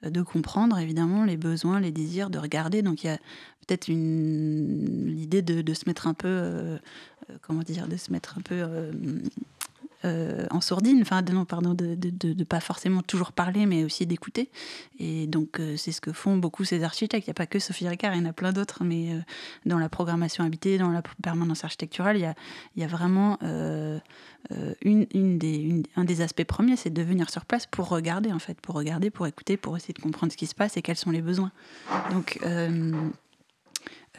de 0.03 0.23
comprendre, 0.23 0.79
évidemment, 0.79 1.25
les 1.25 1.37
besoins, 1.37 1.81
les 1.81 1.91
désirs, 1.91 2.31
de 2.31 2.39
regarder. 2.39 2.83
Donc, 2.83 3.03
il 3.05 3.09
y 3.09 3.11
a 3.11 3.19
peut-être 3.67 3.89
l'idée 3.89 5.43
de, 5.43 5.63
de, 5.63 5.75
se 5.75 5.85
mettre 5.87 6.07
un 6.07 6.15
peu, 6.15 6.79
comment 7.43 7.63
dire, 7.63 7.89
de 7.89 7.97
se 7.97 8.13
mettre 8.13 8.39
un 8.39 8.41
peu 8.41 8.55
euh, 8.55 8.93
en 10.05 10.61
sourdine, 10.61 11.01
enfin 11.03 11.23
non, 11.23 11.45
pardon, 11.45 11.75
de, 11.75 11.95
de, 11.95 12.45
pas 12.45 12.61
forcément 12.61 13.03
toujours 13.03 13.33
parler, 13.33 13.67
mais 13.67 13.85
aussi 13.85 14.07
d'écouter. 14.07 14.51
Et 14.99 15.27
donc 15.27 15.61
euh, 15.61 15.77
c'est 15.77 15.93
ce 15.93 16.01
que 16.01 16.13
font 16.13 16.37
beaucoup 16.37 16.65
ces 16.65 16.83
architectes. 16.83 17.27
Il 17.27 17.31
n'y 17.31 17.33
a 17.33 17.35
pas 17.35 17.47
que 17.47 17.59
Sophie 17.59 17.89
Ricard, 17.89 18.15
il 18.15 18.23
y 18.23 18.27
en 18.27 18.29
a 18.29 18.33
plein 18.33 18.53
d'autres, 18.53 18.85
mais 18.85 19.13
euh, 19.13 19.19
dans 19.67 19.79
la 19.79 19.89
programmation 19.89 20.45
habitée, 20.45 20.79
dans 20.79 20.91
la 20.91 21.03
permanence 21.23 21.65
architecturale, 21.65 22.17
il 22.17 22.35
y 22.77 22.85
a, 22.85 22.87
vraiment 22.87 23.39
un 23.43 24.01
des 26.05 26.21
aspects 26.21 26.45
premiers, 26.45 26.77
c'est 26.77 26.91
de 26.91 27.03
venir 27.03 27.31
sur 27.31 27.45
place 27.45 27.67
pour 27.67 27.89
regarder 27.89 28.33
en 28.33 28.39
fait, 28.39 28.61
pour 28.61 28.75
regarder, 28.75 29.11
pour 29.11 29.27
écouter, 29.27 29.57
pour 29.57 29.77
essayer 29.77 29.95
de 29.95 30.01
comprendre 30.01 30.33
ce 30.33 30.37
qui 30.37 30.47
se 30.47 30.55
passe 30.55 30.77
et 30.77 30.83
quels 30.83 30.97
sont 30.97 31.11
les 31.11 31.23
besoins. 31.23 31.53
Donc 32.11 32.39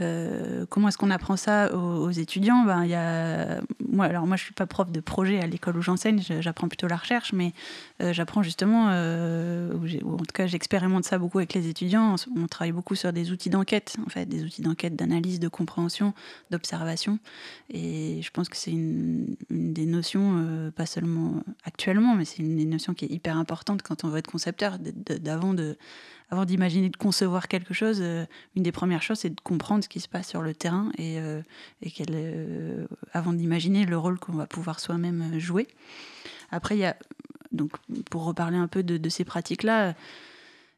euh, 0.02 0.66
comment 0.70 0.88
est-ce 0.88 0.97
qu'on 0.97 1.12
apprend 1.12 1.38
ça 1.38 1.74
aux, 1.76 2.12
étudiants? 2.12 2.64
Ben, 2.64 2.86
y 2.86 2.95
a... 2.95 3.62
moi, 3.88 4.06
alors 4.06 4.28
moi, 4.28 4.38
je 4.38 4.43
suis 4.43 4.54
pas 4.54 4.66
prof 4.66 4.91
de 4.91 5.00
projet 5.00 5.41
à 5.41 5.47
l'école 5.47 5.78
où 5.78 5.82
j'enseigne, 5.82 6.22
j'apprends 6.39 6.68
plutôt 6.68 6.88
la 6.88 6.97
recherche, 6.97 7.34
mais 7.34 7.54
euh, 8.02 8.14
j'apprends 8.14 8.43
justement, 8.43 8.88
euh, 8.89 9.74
ou, 10.04 10.14
en 10.14 10.18
tout 10.18 10.34
cas, 10.34 10.47
j'expérimente 10.47 11.06
ça 11.06 11.18
beaucoup 11.18 11.38
avec 11.38 11.54
les 11.54 11.68
étudiants. 11.68 12.16
On 12.36 12.47
travaille 12.47 12.72
beaucoup 12.72 12.95
sur 12.95 13.14
des 13.14 13.32
outils 13.32 13.50
d'enquête, 13.50 13.97
en 14.06 14.10
fait, 14.10 14.26
des 14.26 14.43
outils 14.43 14.62
d'enquête, 14.62 14.95
d'analyse, 14.95 15.39
de 15.39 15.47
compréhension, 15.47 16.14
d'observation. 16.52 17.20
Et 17.70 18.22
je 18.22 18.30
pense 18.32 18.50
que 18.50 18.58
c'est 18.58 18.72
une, 18.72 19.36
des 19.50 19.86
notions, 19.86 20.72
pas 20.76 20.86
seulement 20.86 21.43
actuellement, 21.64 22.16
mais 22.16 22.26
c'est 22.26 22.39
une 22.39 22.58
des 22.58 22.66
notions 22.66 22.93
qui 22.93 23.06
est 23.06 23.12
hyper 23.12 23.38
importante 23.38 23.82
quand 23.82 24.04
on 24.04 24.10
veut 24.10 24.20
être 24.20 24.32
concepteur, 24.32 24.78
d'avant 24.80 25.54
de 25.54 25.78
avant 26.32 26.45
d'imaginer 26.45 26.89
de 26.89 26.97
concevoir 26.97 27.47
quelque 27.47 27.73
chose, 27.73 27.99
euh, 28.01 28.25
une 28.55 28.63
des 28.63 28.71
premières 28.71 29.01
choses, 29.01 29.19
c'est 29.19 29.30
de 29.30 29.41
comprendre 29.41 29.84
ce 29.84 29.89
qui 29.89 29.99
se 29.99 30.07
passe 30.07 30.27
sur 30.27 30.41
le 30.41 30.53
terrain 30.53 30.91
et, 30.97 31.19
euh, 31.19 31.41
euh, 32.11 32.86
avant 33.13 33.34
d'imaginer 33.34 33.86
le 33.86 33.97
rôle 33.97 34.19
qu'on 34.19 34.34
va 34.34 34.45
pouvoir 34.45 34.80
soi-même 34.80 35.39
jouer. 35.39 35.67
Après, 36.51 36.75
il 36.75 36.82
y 36.82 36.86
a, 36.86 36.95
donc, 37.51 37.71
pour 38.11 38.25
reparler 38.25 38.57
un 38.57 38.67
peu 38.67 38.84
de, 38.84 39.09
ces 39.09 39.23
pratiques-là, 39.25 39.95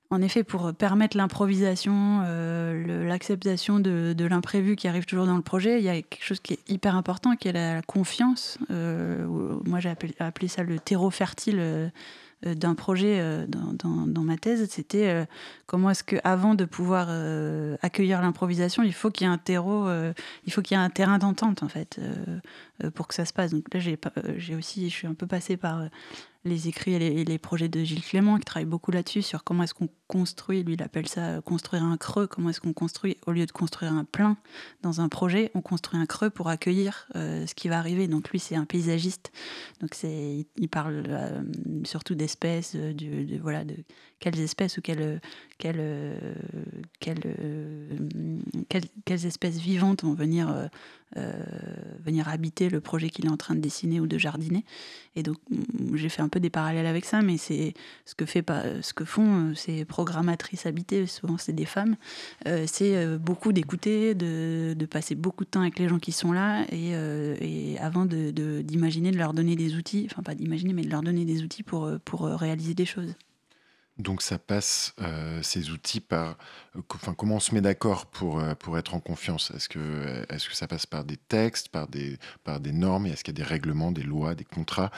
en 0.10 0.22
effet, 0.22 0.44
pour 0.44 0.74
permettre 0.74 1.16
l'improvisation, 1.16 2.22
l'acceptation 3.06 3.80
de, 3.80 4.26
l'imprévu 4.30 4.76
qui 4.76 4.90
arrive 4.90 5.06
toujours 5.06 5.26
dans 5.26 5.38
le 5.38 5.42
projet, 5.42 5.80
il 5.80 5.86
y 5.86 5.90
a 5.90 6.02
quelque 6.02 6.24
chose 6.24 6.42
qui 6.42 6.54
est 6.54 6.70
hyper 6.70 6.96
important, 6.96 7.36
qui 7.38 7.48
est 7.48 7.54
la, 7.54 7.82
confiance. 7.82 8.58
moi, 8.70 9.80
j'ai 9.80 9.90
appelé, 9.90 10.48
ça 10.48 10.64
le 10.64 10.80
terreau 10.80 11.10
fertile 11.10 11.60
euh, 11.60 11.90
d'un 12.44 12.76
projet 12.76 13.20
euh, 13.20 13.46
dans, 13.48 14.22
ma 14.22 14.38
thèse, 14.38 14.68
c'était 14.70 15.08
euh, 15.08 15.26
comment 15.66 15.90
est-ce 15.92 16.04
que 16.04 16.16
avant 16.24 16.56
de 16.56 16.66
pouvoir 16.66 17.10
accueillir 17.82 18.22
l'improvisation, 18.22 18.84
il 18.84 18.94
faut 18.94 19.12
qu'il 19.12 19.28
y 19.28 19.30
ait 19.30 19.34
un 19.34 19.38
terreau, 19.38 19.88
il 20.46 20.54
faut 20.54 20.62
qu'il 20.62 20.78
y 20.78 20.80
ait 20.80 20.84
un 20.84 20.90
terrain 20.90 21.18
d'entente 21.18 21.64
en 21.64 21.70
fait 21.70 22.00
pour 22.96 23.08
que 23.08 23.14
ça 23.14 23.26
se 23.26 23.34
passe. 23.34 23.52
Donc 23.52 23.66
là, 23.74 23.80
j'ai 23.80 24.56
aussi, 24.56 24.90
je 24.90 24.96
suis 24.96 25.08
un 25.08 25.14
peu 25.14 25.28
passée 25.28 25.58
par 25.58 25.84
les 26.44 26.68
écrits 26.68 26.96
et 26.96 27.24
les, 27.24 27.38
projets 27.38 27.70
de 27.70 27.84
Gilles 27.84 28.04
Clément, 28.04 28.38
qui 28.38 28.46
travaille 28.46 28.66
beaucoup 28.66 28.92
là-dessus, 28.92 29.22
sur 29.22 29.44
comment 29.44 29.64
est-ce 29.64 29.74
qu'on 29.74 29.90
construit, 30.08 30.64
lui 30.64 30.74
il 30.74 30.84
appelle 30.84 31.08
ça 31.08 31.22
euh, 31.22 31.42
construire 31.42 31.84
un 31.84 31.98
creux, 31.98 32.28
comment 32.28 32.50
est-ce 32.50 32.60
qu'on 32.60 32.74
construit, 32.74 33.18
au 33.28 33.32
lieu 33.32 33.46
de 33.46 33.52
construire 33.52 33.94
un 33.94 34.04
plein 34.04 34.38
dans 34.82 35.02
un 35.02 35.10
projet, 35.10 35.52
on 35.54 35.62
construit 35.62 36.00
un 36.00 36.06
creux 36.06 36.30
pour 36.30 36.50
accueillir 36.50 37.08
euh, 37.16 37.46
ce 37.46 37.54
qui 37.54 37.70
va 37.70 37.78
arriver. 37.78 38.08
Donc 38.08 38.30
lui 38.32 38.40
c'est 38.40 38.56
un 38.56 38.66
paysagiste, 38.66 39.32
donc 39.82 39.94
c'est, 39.94 40.48
il 40.58 40.70
parle 40.70 41.04
euh, 41.08 41.42
surtout 41.84 42.16
d'espèces, 42.16 42.76
de, 42.76 43.38
voilà, 43.40 43.64
de 43.64 43.76
quelles 44.22 44.40
espèces 44.40 44.78
ou 44.78 44.82
quelles, 44.82 45.20
quelles, 45.58 46.18
quelles, 47.02 47.20
quelles, 49.04 49.26
espèces 49.26 49.58
vivantes 49.58 50.04
vont 50.04 50.14
venir 50.14 50.70
euh, 51.18 51.34
venir 52.06 52.30
habiter 52.30 52.70
le 52.70 52.80
projet 52.80 53.10
qu'il 53.10 53.26
est 53.26 53.30
en 53.30 53.36
train 53.36 53.54
de 53.54 53.60
dessiner 53.60 54.00
ou 54.00 54.08
de 54.08 54.18
jardiner. 54.18 54.64
Et 55.18 55.24
donc 55.24 55.36
mm, 55.50 55.98
j'ai 55.98 56.08
fait 56.08 56.22
un 56.22 56.30
peu 56.30 56.40
des 56.40 56.50
parallèles 56.50 56.86
avec 56.86 57.04
ça, 57.04 57.22
mais 57.22 57.36
c'est 57.36 57.74
ce 58.06 58.16
que 58.16 58.26
fait 58.26 58.50
ce 58.82 58.94
que 58.94 59.04
font 59.04 59.50
euh, 59.50 59.54
ces 59.54 59.84
programmatrices 59.84 60.66
habitées, 60.66 61.08
souvent 61.08 61.38
c'est 61.38 61.52
des 61.52 61.66
femmes, 61.66 61.98
euh, 62.48 62.64
c'est 62.66 63.18
beaucoup 63.18 63.52
d'écouter, 63.52 64.16
de, 64.16 64.74
de, 64.74 64.86
passer 64.86 65.16
beaucoup 65.16 65.44
de 65.44 65.50
temps 65.50 65.62
avec 65.62 65.80
les 65.80 65.90
gens 65.90 66.00
qui 66.00 66.14
sont 66.14 66.32
là, 66.32 66.66
et, 66.72 66.92
et 66.92 67.78
avant 67.80 68.06
d'imaginer 68.06 68.32
de, 68.32 68.62
d'imaginer 68.62 69.12
de, 69.12 69.18
leur 69.18 69.34
donner 69.34 69.58
des 69.58 69.76
outils, 69.76 70.08
enfin 70.10 70.24
pas 70.24 70.34
d'imaginer, 70.36 70.72
mais 70.72 70.84
de 70.84 70.90
leur 70.90 71.02
donner 71.02 71.26
des 71.26 71.44
outils 71.44 71.64
pour, 71.64 71.92
pour 72.06 72.22
réaliser 72.22 72.74
des 72.74 72.86
choses. 72.86 73.16
Donc 73.98 74.22
ça 74.22 74.40
passe 74.40 74.96
euh, 75.02 75.42
ces 75.44 75.70
outils 75.70 76.00
par, 76.00 76.38
euh, 76.76 76.82
enfin 76.96 77.14
comment 77.14 77.36
on 77.36 77.40
se 77.40 77.54
met 77.54 77.62
d'accord 77.62 78.06
pour 78.08 78.40
euh, 78.40 78.56
pour 78.56 78.78
être 78.78 78.96
en 78.96 79.00
confiance? 79.00 79.52
Est-ce 79.52 79.70
que 79.70 80.26
est-ce 80.30 80.50
que 80.50 80.56
ça 80.56 80.68
passe 80.68 80.86
par 80.86 81.04
des 81.04 81.18
textes, 81.18 81.70
par 81.70 81.88
des 81.88 82.18
par 82.44 82.60
des 82.60 82.72
normes? 82.72 83.06
Est-ce 83.06 83.24
qu'il 83.24 83.38
y 83.38 83.42
a 83.42 83.44
des 83.44 83.48
règlements, 83.48 83.92
des 83.92 84.04
lois, 84.04 84.34
des 84.34 84.46
contrats 84.46 84.92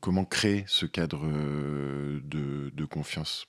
Comment 0.00 0.24
créer 0.24 0.64
ce 0.66 0.86
cadre 0.86 1.26
de, 1.26 2.70
de 2.74 2.84
confiance? 2.84 3.46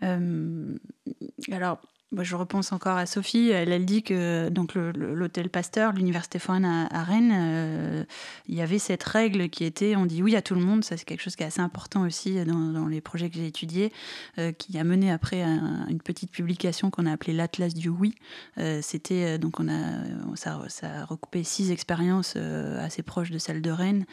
Alors 0.00 1.80
je 2.22 2.36
repense 2.36 2.72
encore 2.72 2.96
à 2.96 3.06
Sophie. 3.06 3.50
Elle, 3.50 3.84
dit 3.84 4.02
que 4.02 4.48
donc 4.48 4.74
l'hôtel 4.74 5.50
Pasteur, 5.50 5.92
l'université 5.92 6.38
foraine 6.38 6.64
à, 6.64 7.02
Rennes, 7.02 7.32
euh, 7.34 8.04
il 8.46 8.54
y 8.54 8.60
avait 8.60 8.78
cette 8.78 9.02
règle 9.02 9.48
qui 9.48 9.64
était 9.64 9.96
on 9.96 10.06
dit 10.06 10.22
oui 10.22 10.36
à 10.36 10.42
tout 10.42 10.54
le 10.54 10.60
monde. 10.60 10.84
Ça, 10.84 10.96
c'est 10.96 11.04
quelque 11.04 11.22
chose 11.22 11.36
qui 11.36 11.42
est 11.42 11.46
assez 11.46 11.60
important 11.60 12.02
aussi 12.02 12.44
dans, 12.44 12.86
les 12.86 13.00
projets 13.00 13.30
que 13.30 13.36
j'ai 13.36 13.46
étudiés, 13.46 13.92
euh, 14.38 14.52
qui 14.52 14.78
a 14.78 14.84
mené 14.84 15.10
après 15.10 15.42
une 15.42 16.00
petite 16.02 16.30
publication 16.30 16.90
qu'on 16.90 17.06
a 17.06 17.12
appelée 17.12 17.32
l'Atlas 17.32 17.74
du 17.74 17.88
oui. 17.88 18.14
Euh, 18.58 18.80
c'était 18.82 19.38
donc 19.38 19.58
on 19.60 19.68
a 19.68 20.34
ça, 20.36 20.60
ça, 20.68 21.00
a 21.00 21.04
recoupé 21.04 21.42
six 21.42 21.70
expériences 21.70 22.36
assez 22.36 23.02
proches 23.02 23.30
de 23.30 23.38
celle 23.38 23.62
de 23.62 23.70
Rennes, 23.70 24.04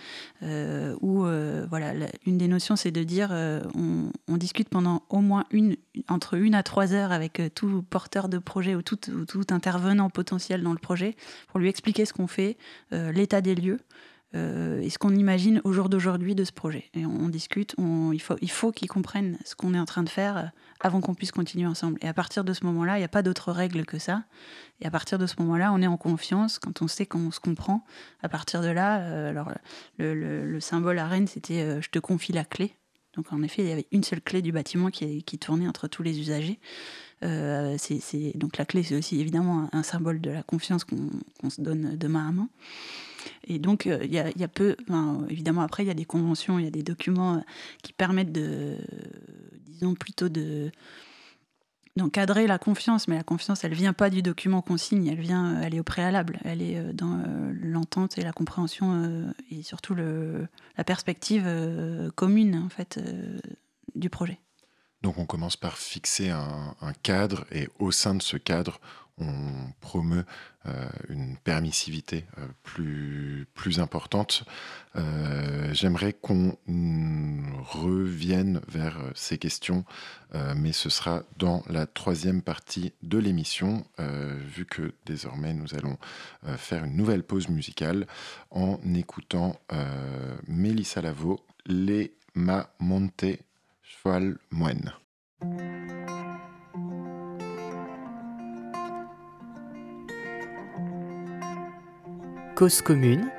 où 1.02 1.24
voilà, 1.70 1.94
une 2.26 2.38
des 2.38 2.48
notions 2.48 2.76
c'est 2.76 2.92
de 2.92 3.04
dire 3.04 3.32
on, 3.32 4.12
on, 4.28 4.38
discute 4.38 4.70
pendant 4.70 5.04
au 5.10 5.20
moins 5.20 5.46
une 5.52 5.76
entre 6.08 6.36
une 6.36 6.56
à 6.56 6.64
trois 6.64 6.94
heures 6.94 7.12
avec 7.12 7.42
tout 7.54 7.84
porteur 7.92 8.30
de 8.30 8.39
projet 8.39 8.74
ou 8.74 8.82
tout, 8.82 8.98
intervenant 9.52 10.10
potentiel 10.10 10.64
dans 10.64 10.72
le 10.72 10.80
projet 10.80 11.16
pour 11.50 11.60
lui 11.60 11.70
expliquer 11.70 12.06
ce 12.06 12.14
qu'on 12.14 12.26
fait, 12.26 12.58
euh, 12.94 13.12
l'état 13.12 13.42
des 13.42 13.54
lieux. 13.54 13.80
Euh, 14.34 14.80
et 14.80 14.89
ce 14.89 14.98
qu'on 14.98 15.14
imagine 15.14 15.60
au 15.66 15.74
jour 15.74 15.89
d'aujourd'hui 15.89 16.36
de 16.36 16.46
ce 16.46 16.54
projet. 16.54 16.89
Et 16.94 17.06
on, 17.06 17.28
discute, 17.28 17.76
il 17.78 18.22
faut, 18.22 18.38
il 18.42 18.50
faut 18.50 18.72
qu'ils 18.72 18.88
comprennent 18.88 19.38
ce 19.44 19.56
qu'on 19.56 19.74
est 19.74 19.80
en 19.80 19.84
train 19.84 20.04
de 20.04 20.10
faire 20.10 20.38
euh, 20.38 20.44
avant 20.80 21.02
qu'on 21.02 21.14
puisse 21.14 21.34
continuer 21.34 21.68
ensemble. 21.68 21.98
Et 22.02 22.08
à 22.08 22.14
partir 22.14 22.46
de 22.46 22.54
ce 22.54 22.66
moment-là, 22.66 22.96
il 22.96 23.00
n'y 23.00 23.06
a 23.06 23.10
pas 23.10 23.24
d'autre 23.24 23.52
règle 23.52 23.86
que 23.86 24.00
ça. 24.00 24.24
Et 24.80 24.86
à 24.86 24.89
partir 24.89 25.20
de 25.20 25.26
ce 25.26 25.36
moment-là, 25.39 25.74
on 25.74 25.82
est 25.82 25.88
en 25.88 25.98
confiance 25.98 26.60
quand 26.60 26.82
on 26.82 26.88
sait 26.88 27.06
qu'on 27.06 27.30
se 27.30 27.42
comprend. 27.42 27.84
À 28.24 28.30
partir 28.30 28.62
de 28.62 28.70
là, 28.70 29.28
alors 29.28 29.52
le, 29.98 30.46
le, 30.46 30.60
symbole 30.62 30.98
à 31.00 31.08
Rennes, 31.08 31.28
c'était 31.28 31.82
je 31.82 31.89
te 31.89 32.00
confie 32.00 32.32
la 32.32 32.46
clé. 32.46 32.78
Donc 33.18 33.34
en 33.34 33.44
effet, 33.44 33.64
il 33.64 33.68
y 33.68 33.72
avait 33.74 33.88
une 33.92 34.04
seule 34.04 34.22
clé 34.22 34.42
du 34.42 34.54
bâtiment 34.54 34.89
qui 34.89 35.24
tournait 35.39 35.68
entre 35.68 35.89
tous 35.89 36.04
les 36.04 36.22
usagers. 36.22 36.58
Euh, 37.24 37.78
donc 38.36 38.57
la 38.57 38.65
clé, 38.65 38.84
c'est 38.84 38.95
aussi 38.95 39.19
évidemment 39.19 39.69
un, 39.72 39.84
symbole 39.84 40.22
de 40.22 40.32
la 40.32 40.43
confiance 40.43 40.84
qu'on, 40.84 41.49
se 41.49 41.61
donne 41.61 41.95
de 41.95 42.07
main 42.07 42.30
à 42.30 42.32
main. 42.32 42.49
Et 43.43 43.59
donc, 43.59 43.86
euh, 43.86 43.99
il 44.03 44.11
y, 44.11 44.17
a, 44.19 44.47
peu, 44.47 44.76
évidemment, 45.30 45.61
après, 45.61 45.84
il 45.84 45.88
y 45.88 45.91
a 45.91 45.95
des 45.95 46.05
conventions, 46.05 46.57
il 46.57 46.65
y 46.65 46.67
a 46.67 46.72
des 46.72 46.84
documents 46.84 47.36
euh, 47.36 47.39
qui 47.84 47.93
permettent 47.93 48.32
de, 48.32 48.78
disons, 49.65 49.95
plutôt 49.95 50.30
de 50.30 50.72
d'encadrer 51.97 52.47
la 52.47 52.57
confiance, 52.57 53.09
mais 53.09 53.17
la 53.17 53.24
confiance, 53.24 53.65
elle 53.65 53.74
vient 53.74 53.91
pas 53.91 54.09
du 54.09 54.22
document 54.22 54.61
qu'on 54.61 54.78
signe, 54.78 55.07
elle 55.07 55.19
vient, 55.19 55.59
elle 55.61 55.76
est 55.76 55.80
au 55.82 55.84
préalable, 55.84 56.39
elle 56.45 56.61
est 56.61 56.93
dans 56.93 57.22
l'entente 57.51 58.17
et 58.17 58.22
la 58.22 58.32
compréhension 58.32 59.34
et 59.51 59.61
surtout 59.61 59.93
la 59.93 60.84
perspective 60.86 61.43
commune 62.15 62.55
en 62.55 62.69
fait 62.69 62.97
du 63.93 64.09
projet. 64.09 64.39
Donc 65.02 65.18
on 65.18 65.26
commence 65.26 65.58
par 65.58 65.78
fixer 65.78 66.30
un, 66.30 66.93
cadre 67.04 67.45
et 67.52 67.70
au 67.80 67.91
sein 67.91 68.14
de 68.14 68.22
ce 68.22 68.38
cadre, 68.38 68.80
on 69.18 69.72
promeut 69.82 70.26
euh, 70.68 70.89
une 71.10 71.38
permissivité 71.38 72.26
euh, 72.38 72.47
plus, 72.64 73.80
importante. 73.80 74.43
Euh, 74.95 75.74
j'aimerais 75.74 76.14
qu'on 76.14 76.58
revienne 77.64 78.62
vers 78.68 78.97
ces 79.16 79.38
questions, 79.38 79.86
mais 80.56 80.74
ce 80.74 80.89
sera 80.89 81.24
dans 81.38 81.64
la 81.70 81.86
troisième 81.86 82.41
partie 82.41 82.91
de 83.02 83.18
l'émission, 83.18 83.86
vu 83.99 84.66
que 84.66 84.93
désormais 85.06 85.54
nous 85.54 85.74
allons 85.74 85.97
faire 86.58 86.84
une 86.84 86.97
nouvelle 86.97 87.24
pause 87.24 87.47
musicale 87.47 88.08
en 88.49 88.80
écoutant 88.93 89.56
Mélissa 90.47 91.02
Lavo, 91.02 91.39
Les 91.66 92.14
Ma 92.34 92.74
Monte 92.80 93.38
Moine. 94.49 94.93
Cause 102.56 102.82
commune 102.82 103.32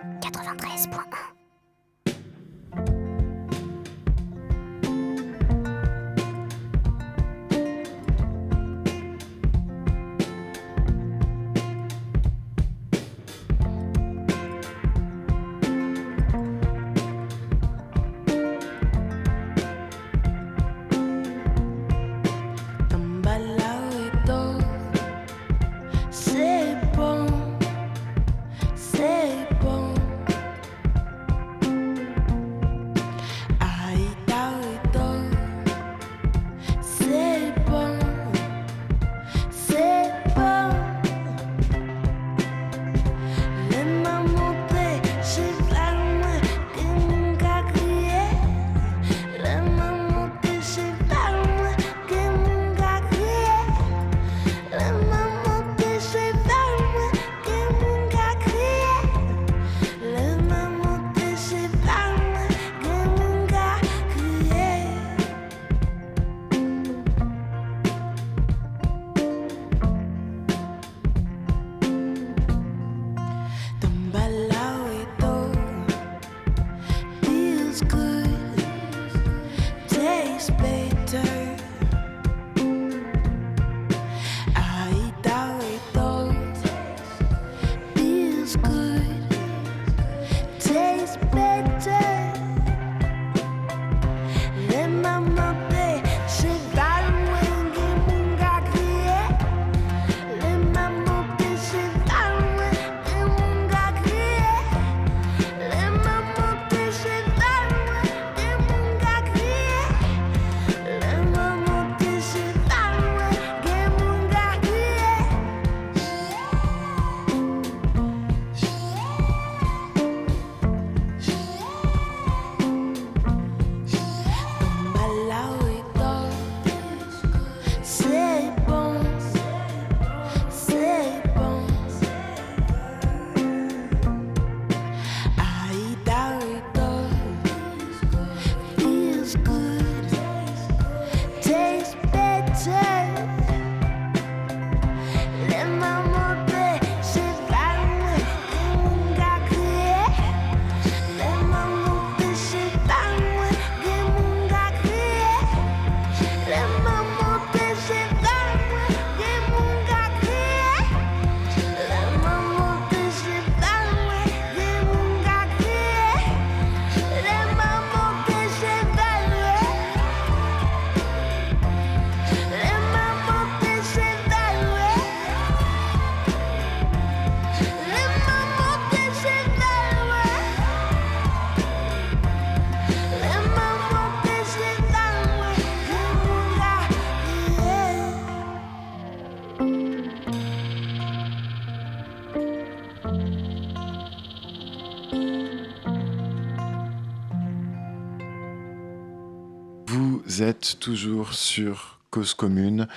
Toujours 200.80 201.34
sur 201.34 202.01
Cause 202.11 202.34
Commune 202.34 202.88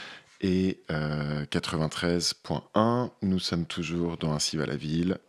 et 0.41 0.79
93.1. 0.89 2.33
Euh, 2.75 3.07
Nous 3.21 3.37
sommes 3.37 3.67
toujours 3.67 4.17
dans 4.17 4.33
Ainsi 4.33 4.57
va 4.57 4.65
la 4.65 4.75
ville, 4.75 5.19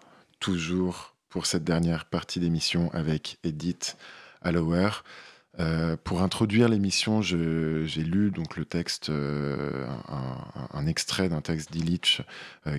toujours 0.40 1.14
pour 1.28 1.44
cette 1.44 1.64
dernière 1.64 2.06
partie 2.06 2.40
d'émission 2.40 2.90
avec 2.94 3.36
Edith 3.44 3.98
Allower. 4.40 4.88
Euh, 5.58 5.98
pour 6.04 6.22
introduire 6.22 6.70
l'émission, 6.70 7.20
j'ai 7.20 8.02
lu 8.02 8.30
donc 8.30 8.56
le 8.56 8.64
texte, 8.64 9.10
euh, 9.10 9.86
un, 10.72 10.86
extrait 10.86 11.28
d'un 11.28 11.42
texte 11.42 11.70
d'Illich 11.70 12.22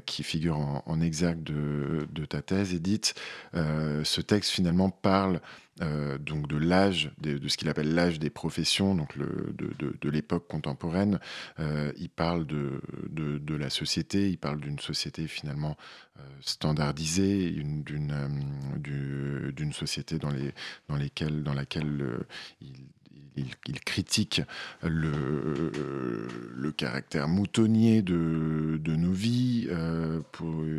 qui 0.08 0.24
figure 0.24 0.58
en, 0.58 1.00
exergue 1.00 1.44
de, 1.44 2.08
de, 2.12 2.26
ta 2.26 2.42
thèse, 2.42 2.74
Edith. 2.74 3.14
ce 3.54 4.22
texte 4.22 4.50
finalement 4.50 4.90
parle 4.90 5.42
euh, 5.82 6.18
donc 6.18 6.48
de 6.48 6.58
l'âge, 6.58 7.12
de, 7.20 7.48
ce 7.48 7.58
qu'il 7.58 7.70
appelle 7.70 7.94
l'âge 7.94 8.20
des 8.20 8.30
professions, 8.30 8.96
donc 8.96 9.16
le, 9.16 9.54
de, 9.58 10.10
l'époque 10.10 10.48
contemporaine. 10.48 11.20
Euh, 11.60 11.92
il 11.98 12.10
parle 12.10 12.48
de, 12.48 12.82
de, 13.10 13.56
la 13.56 13.70
société, 13.70 14.30
il 14.30 14.38
parle 14.38 14.60
d'une 14.60 14.80
société 14.80 15.28
finalement 15.28 15.78
euh, 16.20 16.22
standardisée, 16.42 17.52
d'une 17.52 17.84
d'une 19.54 19.74
société 19.74 20.18
dans, 20.18 20.30
les, 20.30 20.54
dans, 20.88 20.96
lesquelles, 20.96 21.44
dans 21.44 21.54
laquelle 21.54 22.26
il 22.62 22.74
il, 23.38 23.80
critique 23.82 24.42
le, 24.84 25.72
caractère 26.76 27.28
moutonnier 27.28 28.02
de, 28.02 28.80
nos 28.86 29.12
vies, 29.12 29.68
euh, 29.70 30.22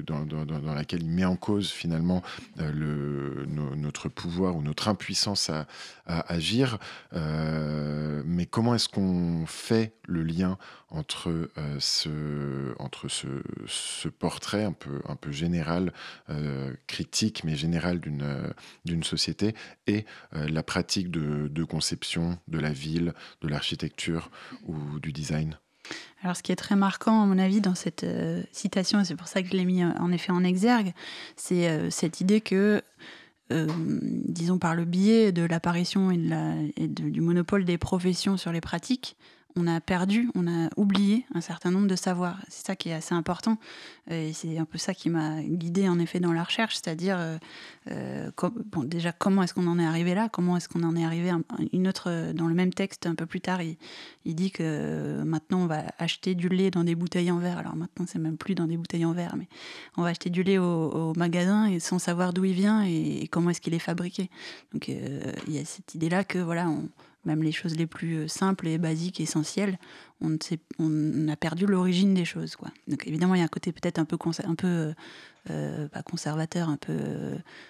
dans, 0.07 0.75
laquelle 0.75 1.03
il 1.03 1.11
met 1.11 1.25
en 1.25 1.37
cause 1.37 1.71
finalement 1.71 2.23
euh, 2.61 3.45
notre 3.77 4.09
pouvoir 4.09 4.57
ou 4.57 4.63
notre 4.63 4.89
impuissance 4.89 5.51
à, 5.51 5.67
agir. 6.07 6.79
Euh, 7.13 8.23
mais 8.25 8.47
comment 8.47 8.75
est-ce 8.75 8.89
qu'on 8.89 9.45
fait 9.47 9.93
le 10.07 10.23
lien 10.23 10.57
entre, 10.91 11.51
ce, 11.81 12.09
portrait 14.09 14.65
un 14.65 14.73
peu, 14.73 15.33
général, 15.33 15.93
critique, 16.87 17.45
mais 17.45 17.57
général 17.57 18.01
d'une, 18.01 19.03
société 19.03 19.55
et 19.87 20.07
la 20.33 20.63
pratique 20.63 21.11
de 21.11 21.65
conception 21.65 22.39
de 22.49 22.59
la 22.59 22.73
ville, 22.73 23.15
de 23.41 23.49
l'architecture 23.49 24.31
ou 24.67 24.99
du 25.01 25.13
design 25.13 25.59
alors, 26.23 26.37
ce 26.37 26.43
qui 26.43 26.53
est 26.53 26.57
très 26.57 26.77
marquant, 26.77 27.23
à 27.23 27.27
mon 27.27 27.39
avis, 27.39 27.63
dans 27.63 27.77
cette 27.77 28.05
citation, 28.53 29.01
et 29.01 29.05
c'est 29.07 29.17
pour 29.17 29.29
ça 29.29 29.41
que 29.41 29.49
je 29.49 29.55
l'ai 29.57 29.65
mis 29.65 29.83
en 29.83 30.13
effet 30.13 30.33
en 30.33 30.45
exergue, 30.45 30.93
c'est 31.37 31.91
cette 31.91 32.21
idée 32.21 32.43
que 32.43 32.83
euh, 33.51 33.67
disons 33.73 34.59
par 34.59 34.75
le 34.75 34.85
biais 34.85 35.33
de 35.33 35.43
l'apparition 35.43 36.11
et, 36.11 36.19
du 36.87 37.21
monopole 37.21 37.65
des 37.65 37.79
professions 37.79 38.37
sur 38.37 38.53
les 38.53 38.61
pratiques, 38.61 39.17
on 39.57 39.67
a 39.67 39.81
perdu, 39.81 40.31
on 40.35 40.47
a 40.47 40.69
oublié 40.77 41.27
un 41.35 41.41
certain 41.41 41.71
nombre 41.71 41.89
de 41.89 41.97
savoirs. 41.97 42.39
C'est 42.49 42.67
ça 42.67 42.77
qui 42.77 42.91
est 42.91 42.95
assez 42.95 43.15
important. 43.15 43.59
Et 44.11 44.33
c'est 44.33 44.57
un 44.59 44.65
peu 44.65 44.79
ça 44.79 44.95
qui 44.95 45.11
m'a 45.11 45.43
guidé 45.43 45.89
en 45.89 45.99
effet 45.99 46.21
dans 46.21 46.33
la 46.33 46.43
recherche, 46.43 46.77
c'est-à-dire 46.77 47.17
euh, 47.19 47.39
euh, 47.91 48.31
bon, 48.67 48.85
déjà 48.85 49.13
comment 49.13 49.43
est-ce 49.43 49.53
qu'on 49.53 49.67
en 49.67 49.79
est 49.79 49.85
arrivé 49.85 50.15
là, 50.15 50.29
comment 50.31 50.57
est-ce 50.57 50.69
qu'on 50.69 50.83
en 50.83 50.97
est 50.97 51.05
arrivé 51.05 51.31
une 51.73 51.89
autre 51.89 52.33
dans 52.33 52.47
le 52.47 52.55
même 52.55 52.73
texte 52.73 53.07
un 53.07 53.15
peu 53.15 53.27
plus 53.27 53.41
tard, 53.41 53.61
il, 53.63 53.77
dit 54.35 54.51
que 54.51 55.23
maintenant 55.25 55.61
on 55.61 55.67
va 55.67 55.85
acheter 55.99 56.35
du 56.35 56.49
lait 56.49 56.71
dans 56.71 56.85
des 56.85 56.95
bouteilles 56.95 57.31
en 57.31 57.39
verre. 57.39 57.59
Alors 57.59 57.77
maintenant 57.77 58.07
c'est 58.07 58.19
même 58.19 58.37
plus 58.37 58.55
dans 58.55 58.67
des 58.67 58.77
bouteilles 58.77 59.05
en 59.05 59.13
verre, 59.13 59.35
mais 59.37 59.49
on 59.97 60.03
va 60.03 60.09
acheter 60.09 60.31
du 60.31 60.43
lait 60.43 60.59
au, 60.59 61.13
magasin 61.17 61.67
et 61.67 61.81
sans 61.81 61.99
savoir 61.99 62.33
d'où 62.33 62.45
il 62.45 62.55
vient 62.55 62.85
et, 62.85 63.29
comment 63.31 63.51
est-ce 63.51 63.61
qu'il 63.61 63.75
est 63.75 63.79
fabriqué. 63.79 64.31
Donc 64.73 64.89
euh, 64.89 65.33
il 65.47 65.55
y 65.55 65.59
a 65.59 65.65
cette 65.65 65.95
idée 65.95 66.09
là 66.09 66.25
que 66.25 66.39
voilà 66.39 66.69
on, 66.69 66.89
même 67.29 67.43
les 67.43 67.53
choses 67.53 67.77
les 67.77 67.87
plus 67.87 68.17
euh, 68.17 68.29
simples 68.29 68.67
et 68.67 68.79
basiques, 68.79 69.21
essentielles, 69.21 69.79
on, 70.21 70.37
on 70.79 71.29
a 71.29 71.37
perdu 71.37 71.67
l'origine 71.67 72.15
des 72.15 72.25
choses. 72.25 72.57
Quoi. 72.57 72.71
Donc 72.87 73.07
évidemment, 73.07 73.35
il 73.35 73.39
y 73.39 73.43
a 73.43 73.45
un 73.45 73.49
côté 73.49 73.73
peut-être 73.73 73.99
un 73.99 74.05
peu, 74.05 74.17
un 74.45 74.55
peu 74.55 74.67
euh, 74.67 74.93
euh, 75.51 75.89
pas 75.89 76.03
conservateur, 76.03 76.69
un 76.69 76.77
peu 76.77 76.97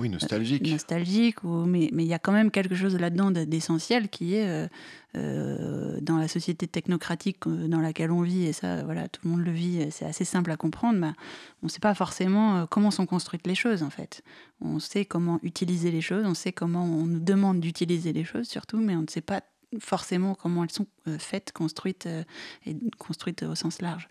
oui, 0.01 0.09
nostalgique. 0.09 0.67
nostalgique 0.67 1.45
ou, 1.45 1.65
mais, 1.65 1.91
mais 1.93 2.05
il 2.05 2.09
y 2.09 2.15
a 2.15 2.19
quand 2.19 2.33
même 2.33 2.51
quelque 2.51 2.75
chose 2.75 2.97
là-dedans 2.97 3.31
d'essentiel 3.31 4.09
qui 4.09 4.35
est 4.35 4.69
dans 5.15 6.17
la 6.17 6.29
société 6.29 6.67
technocratique 6.67 7.49
dans 7.49 7.81
laquelle 7.81 8.11
on 8.11 8.23
vit, 8.23 8.45
et 8.45 8.53
ça, 8.53 8.85
voilà, 8.85 9.09
tout 9.09 9.21
le 9.25 9.31
monde 9.31 9.45
le 9.45 9.53
vit, 9.53 9.87
c'est 9.91 10.05
assez 10.05 10.25
simple 10.25 10.51
à 10.51 10.57
comprendre, 10.57 11.01
bah, 11.01 11.15
on 11.63 11.67
ne 11.67 11.71
sait 11.71 11.81
pas 11.81 11.95
forcément 11.95 12.67
comment 12.67 12.91
sont 12.91 13.07
construites 13.07 13.47
les 13.47 13.55
choses 13.55 13.83
en 13.83 13.91
fait. 13.91 14.23
On 14.61 14.79
sait 14.79 15.05
comment 15.05 15.39
utiliser 15.43 15.91
les 15.91 16.01
choses, 16.01 16.25
on 16.27 16.35
sait 16.35 16.53
comment 16.53 16.85
on 16.85 17.05
nous 17.05 17.21
demande 17.21 17.61
d'utiliser 17.61 18.13
les 18.13 18.25
choses 18.25 18.49
surtout, 18.49 18.79
mais 18.79 18.97
on 18.97 19.03
ne 19.03 19.09
sait 19.09 19.21
pas 19.21 19.43
forcément 19.81 20.35
comment 20.35 20.65
elles 20.65 20.73
sont 20.73 20.87
euh, 21.07 21.19
faites, 21.19 21.53
construites 21.53 22.07
euh, 22.07 22.25
et 22.67 22.77
construites 22.99 23.43
au 23.43 23.55
sens 23.55 23.81
large. 23.81 24.09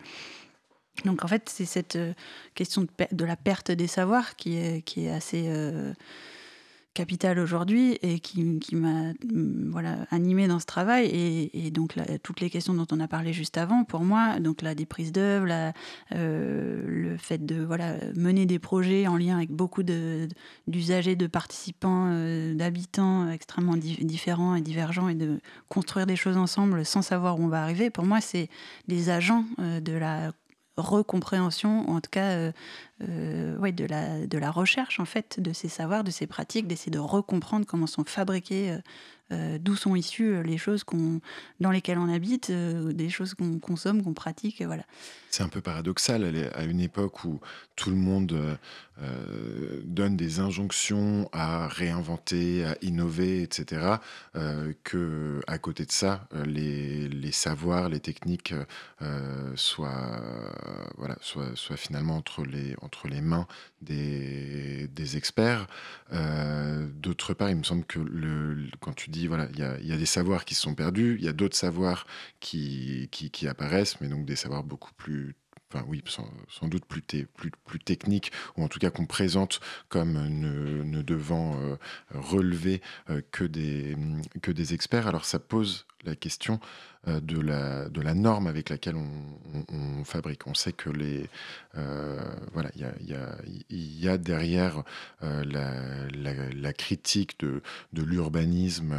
Donc 1.04 1.24
en 1.24 1.28
fait, 1.28 1.48
c'est 1.48 1.64
cette 1.64 1.96
euh, 1.96 2.12
question 2.54 2.86
de, 3.12 3.24
la 3.24 3.36
perte 3.36 3.70
des 3.70 3.86
savoirs 3.86 4.36
qui 4.36 4.56
est, 4.56 4.82
qui 4.82 5.06
est 5.06 5.10
assez 5.10 5.48
capital 6.98 7.38
aujourd'hui 7.38 7.96
et 8.02 8.18
qui, 8.18 8.42
m'a 8.72 9.12
mm, 9.12 9.70
voilà, 9.70 9.98
animé 10.10 10.48
dans 10.48 10.58
ce 10.58 10.66
travail. 10.66 11.06
Et, 11.06 11.70
donc, 11.70 11.94
toutes 12.24 12.40
les 12.40 12.50
questions 12.50 12.74
dont 12.74 12.88
on 12.90 12.98
a 12.98 13.06
parlé 13.06 13.32
juste 13.32 13.56
avant, 13.56 13.84
pour 13.84 14.00
moi, 14.00 14.40
donc 14.40 14.62
la 14.62 14.74
déprise 14.74 15.12
d'œuvre, 15.12 15.72
euh, 16.12 16.82
le 16.88 17.16
fait 17.16 17.46
de 17.46 17.62
voilà, 17.62 17.94
mener 18.16 18.46
des 18.46 18.58
projets 18.58 19.06
en 19.06 19.16
lien 19.16 19.36
avec 19.36 19.50
beaucoup 19.50 19.84
d'usagers, 19.84 21.14
de, 21.14 21.28
participants, 21.28 22.08
euh, 22.10 22.54
d'habitants 22.54 23.30
extrêmement 23.30 23.76
différents 23.76 24.56
et 24.56 24.60
divergents 24.60 25.08
et 25.08 25.14
de 25.14 25.38
construire 25.68 26.06
des 26.06 26.16
choses 26.16 26.36
ensemble 26.36 26.84
sans 26.84 27.02
savoir 27.02 27.38
où 27.38 27.44
on 27.44 27.48
va 27.48 27.62
arriver, 27.62 27.90
pour 27.90 28.06
moi, 28.06 28.20
c'est 28.20 28.48
des 28.88 29.08
agents 29.08 29.44
euh, 29.60 29.78
de 29.78 29.92
la 29.92 30.32
recompréhension, 30.78 31.90
en 31.90 32.00
tout 32.00 32.10
cas 32.10 32.30
euh, 32.30 32.52
euh, 33.08 33.56
ouais, 33.58 33.70
de, 33.70 33.84
la, 33.84 34.26
de 34.26 34.38
la 34.38 34.50
recherche 34.50 34.98
en 34.98 35.04
fait 35.04 35.38
de 35.38 35.52
ces 35.52 35.68
savoirs, 35.68 36.02
de 36.02 36.10
ces 36.10 36.26
pratiques, 36.26 36.66
d'essayer 36.66 36.90
de 36.90 36.98
recomprendre 36.98 37.64
comment 37.64 37.86
sont 37.86 38.04
fabriqués 38.04 38.72
euh, 38.72 38.78
euh, 39.30 39.58
d'où 39.60 39.76
sont 39.76 39.94
issues 39.94 40.42
les 40.42 40.56
choses 40.56 40.84
dans 41.60 41.70
lesquelles 41.70 41.98
on 41.98 42.08
habite, 42.08 42.50
des 42.50 43.10
choses 43.10 43.34
qu'on 43.34 43.58
consomme, 43.58 44.02
qu'on 44.02 44.14
pratique. 44.14 44.62
Voilà. 44.62 44.84
C'est 45.28 45.42
un 45.42 45.50
peu 45.50 45.60
paradoxal 45.60 46.50
à 46.54 46.64
une 46.64 46.80
époque 46.80 47.24
où 47.24 47.38
tout 47.76 47.90
le 47.90 47.96
monde 47.96 48.58
donne 49.84 50.16
des 50.16 50.40
injonctions 50.40 51.28
à 51.34 51.68
réinventer, 51.68 52.64
à 52.64 52.78
innover, 52.80 53.42
etc. 53.42 53.96
que 54.82 55.40
à 55.46 55.58
côté 55.58 55.84
de 55.84 55.92
ça, 55.92 56.26
les, 56.46 57.06
les 57.08 57.32
savoirs, 57.32 57.90
les 57.90 58.00
techniques 58.00 58.54
soient, 59.56 60.22
voilà, 60.96 61.18
soient, 61.20 61.54
soient, 61.54 61.76
finalement 61.76 62.16
entre 62.16 62.46
les, 62.46 62.74
les 63.08 63.20
mains 63.20 63.46
des, 63.82 65.16
experts. 65.16 65.66
D'autre 66.10 67.34
part, 67.34 67.50
il 67.50 67.56
me 67.56 67.62
semble 67.62 67.84
que 67.84 67.98
quand 68.80 68.94
tu 68.94 69.10
dis 69.10 69.26
voilà, 69.26 69.48
il 69.52 69.58
y 69.58 69.92
a, 69.92 69.96
des 69.96 70.06
savoirs 70.06 70.44
qui 70.44 70.54
sont 70.54 70.74
perdus, 70.74 71.16
il 71.18 71.24
y 71.24 71.28
a 71.28 71.32
d'autres 71.32 71.56
savoirs 71.56 72.06
qui, 72.40 73.08
qui, 73.10 73.48
apparaissent, 73.48 74.00
mais 74.00 74.08
donc 74.08 74.26
des 74.26 74.36
savoirs 74.36 74.64
beaucoup 74.64 74.92
plus 74.94 75.34
enfin 75.70 75.84
oui, 75.88 76.02
sans, 76.06 76.68
doute 76.68 76.84
plus, 76.86 77.02
plus, 77.02 77.50
plus 77.66 77.78
techniques, 77.78 78.32
ou 78.56 78.64
en 78.64 78.68
tout 78.68 78.78
cas 78.78 78.90
qu'on 78.90 79.06
présente 79.06 79.60
comme 79.88 80.12
ne, 80.28 81.02
devant 81.02 81.60
euh, 81.60 81.76
relever 82.10 82.80
euh, 83.10 83.20
que, 83.30 83.44
des, 83.44 83.96
que 84.42 84.50
des 84.50 84.74
experts. 84.74 85.06
Alors 85.06 85.24
ça 85.24 85.38
pose 85.38 85.86
la 86.04 86.14
question 86.14 86.60
euh, 87.06 87.20
de, 87.20 87.40
la, 87.40 87.88
de 87.88 88.00
la 88.00 88.14
norme 88.14 88.46
avec 88.48 88.70
laquelle 88.70 88.96
on, 88.96 90.04
fabrique. 90.04 90.46
On 90.46 90.54
sait 90.54 90.72
que 90.72 90.90
les 90.90 91.28
euh, 91.76 92.18
voilà, 92.52 92.70
il 92.74 92.80
y 92.80 93.14
a, 93.14 93.36
y, 93.70 94.02
y 94.04 94.08
a, 94.08 94.16
derrière 94.16 94.82
euh, 95.22 95.44
la, 95.44 96.48
la, 96.50 96.72
critique 96.72 97.38
de, 97.40 97.62
de 97.92 98.02
l'urbanisme 98.02 98.94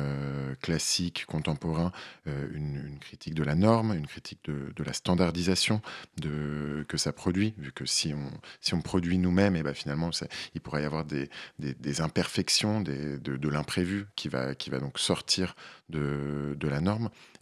classique, 0.62 1.26
contemporain, 1.26 1.92
une, 2.26 2.98
critique 3.00 3.34
de 3.34 3.44
la 3.44 3.56
norme, 3.56 3.94
une 3.94 4.08
critique 4.08 4.40
de, 4.46 4.72
de, 4.76 4.84
la 4.84 4.94
standardisation 4.94 5.82
de, 6.18 6.86
que 6.88 6.98
ça 6.98 7.12
produit, 7.12 7.54
vu 7.58 7.72
que 7.72 7.86
si 7.86 8.14
on, 8.14 8.30
si 8.62 8.74
on 8.74 8.82
produit 8.82 9.18
nous-mêmes, 9.18 9.56
et 9.56 9.60
eh 9.60 9.64
ben 9.64 9.74
finalement, 9.74 10.10
il 10.54 10.62
pourrait 10.62 10.84
y 10.84 10.86
avoir 10.86 11.06
des, 11.06 11.30
des, 11.58 11.74
des 11.74 12.02
imperfections, 12.02 12.82
des, 12.82 13.18
de, 13.18 13.38
de 13.38 13.50
l'imprévu 13.50 14.08
qui 14.16 14.30
va, 14.30 14.56
qui 14.56 14.70
va 14.70 14.80
donc 14.80 15.00
sortir 15.00 15.56
de, 15.90 16.56
de 16.58 16.68
la 16.68 16.82
norme. 16.82 16.89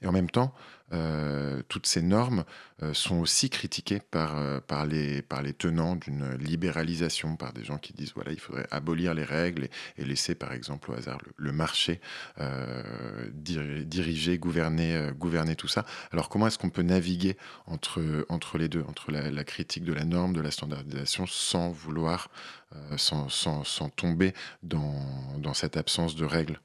Et 0.02 0.08
en 0.08 0.12
même 0.12 0.30
temps, 0.30 0.54
euh, 0.93 1.62
toutes 1.68 1.86
ces 1.86 2.02
normes 2.02 2.45
euh, 2.82 2.93
sont 2.93 3.18
aussi 3.18 3.50
critiquées 3.50 4.00
par, 4.00 4.38
euh, 4.38 4.62
par, 4.62 4.86
les, 4.86 5.22
tenants 5.58 5.98
d'une 5.98 6.36
libéralisation, 6.36 7.36
par 7.36 7.52
des 7.52 7.66
gens 7.66 7.78
qui 7.78 7.91
disent 7.91 8.14
voilà, 8.16 8.32
il 8.32 8.39
faudrait 8.39 8.68
abolir 8.72 9.14
les 9.14 9.26
règles 9.26 9.68
et, 9.98 10.06
laisser 10.06 10.34
par 10.34 10.54
exemple 10.54 10.91
au 10.91 10.93
hasard 10.93 11.18
le, 11.36 11.52
marché 11.52 12.00
diriger, 13.34 14.38
gouverner, 14.38 15.56
tout 15.58 15.68
ça. 15.68 15.86
Alors 16.12 16.30
comment 16.30 16.48
est-ce 16.48 16.58
qu'on 16.58 16.70
peut 16.70 16.84
naviguer 16.84 17.36
entre, 17.66 18.58
les 18.58 18.70
deux, 18.70 18.84
entre 18.88 19.12
la, 19.12 19.43
critique 19.43 19.84
de 19.84 19.93
la 19.93 20.06
norme, 20.06 20.34
de 20.34 20.41
la 20.41 20.52
standardisation, 20.52 21.26
sans 21.28 21.70
vouloir, 21.70 22.30
sans, 22.95 23.89
tomber 23.95 24.34
dans 24.64 25.54
cette 25.54 25.76
absence 25.76 26.16
de 26.16 26.26
règles? 26.26 26.60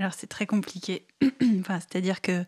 Alors 0.00 0.14
c'est 0.14 0.28
très 0.28 0.46
compliqué. 0.46 1.06
enfin, 1.60 1.78
C'est-à-dire 1.78 2.22
que 2.22 2.44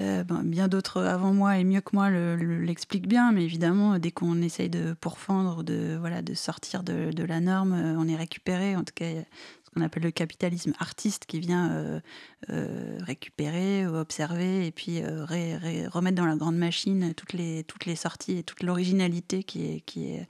euh, 0.00 0.24
ben, 0.24 0.42
bien 0.42 0.68
d'autres 0.68 1.02
avant 1.02 1.34
moi 1.34 1.58
et 1.58 1.64
mieux 1.64 1.82
que 1.82 1.90
moi 1.92 2.08
l'expliquent 2.08 3.06
bien, 3.06 3.30
mais 3.30 3.44
évidemment, 3.44 3.98
dès 3.98 4.10
qu'on 4.10 4.40
essaye 4.40 4.70
de 4.70 4.94
pourfendre, 4.94 5.64
de, 5.64 5.98
voilà, 6.00 6.22
de 6.22 6.32
sortir 6.32 6.82
de, 6.82 7.22
la 7.24 7.40
norme, 7.40 7.74
euh, 7.74 7.94
on 7.98 8.08
est 8.08 8.16
récupéré. 8.16 8.74
En 8.74 8.84
tout 8.84 8.94
cas, 8.94 9.04
ce 9.04 9.70
qu'on 9.70 9.82
appelle 9.82 10.02
le 10.02 10.12
capitalisme 10.12 10.72
artiste 10.78 11.26
qui 11.26 11.40
vient 11.40 12.00
euh, 12.48 12.98
récupérer, 13.00 13.86
observer 13.86 14.66
et 14.66 14.72
puis 14.72 15.04
remettre 15.04 16.16
dans 16.16 16.26
la 16.26 16.36
grande 16.36 16.56
machine 16.56 17.12
toutes 17.14 17.34
les, 17.34 17.64
toutes 17.64 17.84
les 17.84 17.96
sorties 17.96 18.38
et 18.38 18.42
toute 18.42 18.62
l'originalité 18.62 19.44
qui 19.44 19.66
est, 19.66 20.26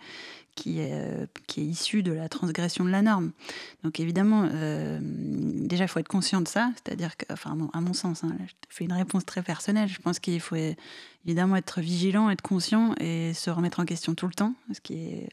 qui 0.54 0.80
est, 0.80 0.92
euh, 0.92 1.26
qui 1.46 1.64
issu 1.64 2.02
de 2.02 2.12
la 2.12 2.28
transgression 2.28 2.84
de 2.84 2.90
la 2.90 3.02
norme. 3.02 3.32
Donc 3.82 4.00
évidemment, 4.00 4.48
euh, 4.52 4.98
déjà, 5.02 5.84
il 5.84 5.88
faut 5.88 5.98
être 5.98 6.08
conscient 6.08 6.40
de 6.40 6.48
ça, 6.48 6.72
c'est-à-dire 6.74 7.16
que, 7.16 7.24
à 7.32 7.80
mon 7.80 7.92
sens, 7.94 8.24
hein, 8.24 8.36
je 8.46 8.52
fais 8.68 8.84
une 8.84 8.92
réponse 8.92 9.24
très 9.24 9.42
personnelle, 9.42 9.88
je 9.88 10.00
pense 10.00 10.18
qu'il 10.18 10.40
faut 10.40 10.56
évidemment 11.24 11.56
être 11.56 11.80
vigilant, 11.80 12.30
être 12.30 12.42
conscient 12.42 12.94
et 13.00 13.32
se 13.34 13.50
remettre 13.50 13.80
en 13.80 13.84
question 13.84 14.14
tout 14.14 14.26
le 14.26 14.34
temps, 14.34 14.54
ce 14.72 14.80
qui 14.80 14.94
est 14.94 15.28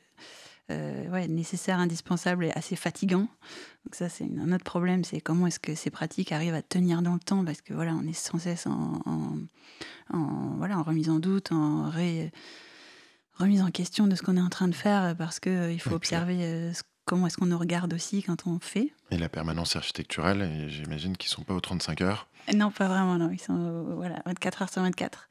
euh, 0.71 1.27
nécessaire, 1.27 1.79
indispensable 1.79 2.45
et 2.45 2.51
assez 2.51 2.75
fatigant. 2.75 3.27
Donc 3.85 3.95
ça, 3.95 4.07
c'est 4.07 4.25
un 4.39 4.51
autre 4.53 4.63
problème, 4.63 5.03
c'est 5.03 5.19
comment 5.19 5.47
est-ce 5.47 5.59
que 5.59 5.75
ces 5.75 5.89
pratiques 5.89 6.31
arrivent 6.31 6.53
à 6.53 6.61
tenir 6.61 7.01
dans 7.01 7.13
le 7.13 7.19
temps, 7.19 7.43
parce 7.43 7.61
que 7.61 7.73
voilà, 7.73 7.93
on 7.93 8.07
est 8.07 8.13
sans 8.13 8.39
cesse 8.39 8.67
en 8.67 9.01
voilà, 10.57 10.77
en 10.77 10.83
remise 10.83 11.09
en 11.09 11.19
doute, 11.19 11.51
en 11.51 11.89
ré 11.89 12.31
remise 13.39 13.61
en 13.61 13.71
question 13.71 14.07
de 14.07 14.15
ce 14.15 14.21
qu'on 14.21 14.37
est 14.37 14.41
en 14.41 14.49
train 14.49 14.67
de 14.67 14.75
faire 14.75 15.15
parce 15.17 15.39
qu'il 15.39 15.51
euh, 15.51 15.71
il 15.71 15.79
faut 15.79 15.95
observer 15.95 16.37
euh, 16.41 16.71
comment 17.05 17.27
est-ce 17.27 17.37
qu'on 17.37 17.47
nous 17.47 17.57
regarde 17.57 17.93
aussi 17.93 18.21
quand 18.21 18.45
on 18.45 18.59
fait. 18.59 18.93
Et 19.11 19.17
la 19.17 19.29
permanence 19.29 19.75
architecturale, 19.75 20.67
j'imagine 20.67 21.17
qu'ils 21.17 21.29
ne 21.29 21.35
sont 21.35 21.43
pas 21.43 21.53
aux 21.53 21.61
35 21.61 22.01
heures 22.01 22.27
Non, 22.53 22.69
pas 22.69 22.87
vraiment, 22.87 23.17
non. 23.17 23.31
Ils 23.31 23.39
sont 23.39 23.85
voilà, 23.95 24.21
24 24.25 24.61
heures 24.61 24.69
sur 24.69 24.81
24. 24.81 25.27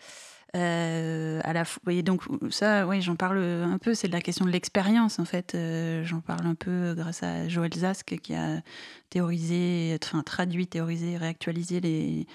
Euh, 0.57 1.41
à 1.45 1.53
la 1.53 1.65
et 1.91 2.03
donc 2.03 2.23
ça, 2.49 2.87
oui, 2.87 3.03
j'en 3.03 3.17
parle 3.17 3.39
un 3.39 3.77
peu. 3.77 3.93
C'est 3.93 4.09
de 4.09 4.13
la 4.15 4.23
question 4.23 4.47
de 4.47 4.51
l'expérience 4.51 5.19
en 5.19 5.27
fait. 5.27 5.57
j'en 6.05 6.21
parle 6.21 6.47
un 6.47 6.55
peu 6.55 6.95
grâce 6.97 7.23
à 7.23 7.49
Joël 7.49 7.73
Zask 7.75 8.19
qui 8.23 8.35
a 8.35 8.63
théorisé, 9.11 9.97
enfin 10.03 10.23
traduit, 10.23 10.67
théorisé, 10.67 11.19
réactualisé 11.19 11.81
les 11.81 12.27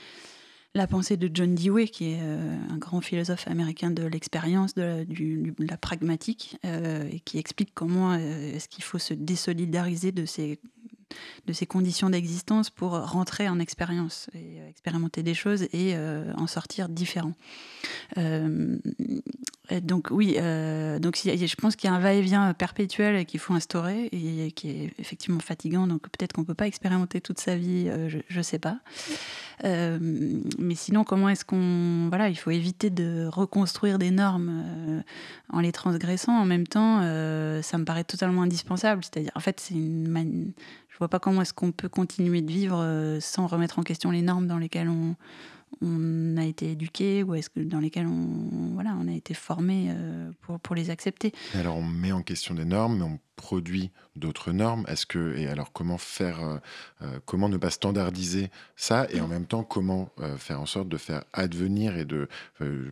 la 0.75 0.87
pensée 0.87 1.17
de 1.17 1.29
John 1.31 1.53
Dewey, 1.53 1.87
qui 1.87 2.11
est 2.11 2.19
euh, 2.21 2.57
un 2.69 2.77
grand 2.77 3.01
philosophe 3.01 3.47
américain 3.47 3.91
de 3.91 4.03
l'expérience, 4.03 4.73
de, 4.73 5.05
la 5.59 5.77
pragmatique, 5.77 6.57
euh, 6.65 7.07
et 7.11 7.19
qui 7.19 7.37
explique 7.37 7.71
comment 7.73 8.13
euh, 8.13 8.55
est-ce 8.55 8.67
qu'il 8.67 8.83
faut 8.83 8.97
se 8.97 9.13
désolidariser 9.13 10.11
de 10.11 10.25
ces, 10.25 10.59
de 11.47 11.53
ces 11.53 11.65
conditions 11.65 12.09
d'existence 12.09 12.69
pour 12.69 12.91
rentrer 12.91 13.49
en 13.49 13.59
expérience, 13.59 14.29
et 14.33 14.59
expérimenter 14.69 15.23
des 15.23 15.33
choses 15.33 15.63
et 15.73 15.95
en 16.35 16.47
sortir 16.47 16.89
différent. 16.89 17.33
donc 18.15 20.07
oui, 20.11 20.33
donc 20.33 21.15
je 21.15 21.55
pense 21.55 21.75
qu'il 21.75 21.89
y 21.89 21.93
a 21.93 21.95
un 21.95 21.99
va-et-vient 21.99 22.53
perpétuel 22.53 23.25
qu'il 23.25 23.39
faut 23.39 23.53
instaurer 23.53 24.09
et 24.11 24.51
qui 24.51 24.69
est 24.69 24.93
effectivement 24.99 25.39
fatigant. 25.39 25.87
Donc 25.87 26.03
peut-être 26.03 26.33
qu'on 26.33 26.43
peut 26.43 26.53
pas 26.53 26.67
expérimenter 26.67 27.21
toute 27.21 27.39
sa 27.39 27.55
vie, 27.55 27.89
je 28.09 28.37
ne 28.37 28.43
sais 28.43 28.59
pas. 28.59 28.79
Euh, 29.63 29.97
mais 30.59 30.75
sinon, 30.75 31.03
comment 31.03 31.29
est-ce 31.29 31.45
qu'on. 31.45 32.07
Voilà, 32.09 32.29
il 32.29 32.35
faut 32.35 32.51
éviter 32.51 32.89
de 32.89 33.27
reconstruire 33.27 33.99
des 33.99 34.11
normes 34.11 34.63
euh, 34.65 35.01
en 35.49 35.61
les 35.61 35.71
transgressant. 35.71 36.33
En 36.33 36.45
même 36.45 36.67
temps, 36.67 36.99
euh, 37.01 37.61
ça 37.61 37.77
me 37.77 37.85
paraît 37.85 38.03
totalement 38.03 38.41
indispensable. 38.41 39.03
C'est-à-dire, 39.03 39.31
en 39.35 39.39
fait, 39.39 39.59
c'est 39.59 39.75
une. 39.75 40.53
Je 40.93 40.97
vois 40.99 41.09
pas 41.09 41.19
comment 41.19 41.41
est-ce 41.41 41.53
qu'on 41.53 41.71
peut 41.71 41.89
continuer 41.89 42.41
de 42.41 42.51
vivre 42.51 43.17
sans 43.19 43.47
remettre 43.47 43.79
en 43.79 43.83
question 43.83 44.11
les 44.11 44.21
normes 44.21 44.47
dans 44.47 44.59
lesquelles 44.59 44.89
on, 44.89 45.15
on 45.81 46.37
a 46.37 46.45
été 46.45 46.71
éduqué 46.71 47.23
ou 47.23 47.35
est-ce 47.35 47.49
que 47.49 47.59
dans 47.59 47.79
lesquels 47.79 48.07
on, 48.07 48.73
voilà, 48.73 48.95
on 48.99 49.07
a 49.07 49.13
été 49.13 49.33
formé 49.33 49.87
euh, 49.89 50.31
pour, 50.41 50.59
pour, 50.59 50.75
les 50.75 50.89
accepter. 50.89 51.33
alors 51.55 51.77
on 51.77 51.83
met 51.83 52.11
en 52.11 52.21
question 52.21 52.53
des 52.53 52.65
normes, 52.65 52.97
mais 52.97 53.03
on 53.03 53.19
produit 53.35 53.91
d'autres 54.15 54.51
normes. 54.51 54.85
Est-ce 54.87 55.05
que 55.05 55.35
et 55.37 55.47
alors 55.47 55.71
comment 55.71 55.97
faire, 55.97 56.43
euh, 56.43 56.57
euh, 57.01 57.19
comment 57.25 57.49
ne 57.49 57.57
pas 57.57 57.69
standardiser 57.69 58.49
ça 58.75 59.07
et 59.09 59.21
en 59.21 59.27
même 59.27 59.45
temps 59.45 59.63
comment 59.63 60.09
faire 60.37 60.61
en 60.61 60.65
sorte 60.65 60.89
de 60.89 60.97
faire 60.97 61.23
advenir 61.33 61.97
et 61.97 62.05
de 62.05 62.27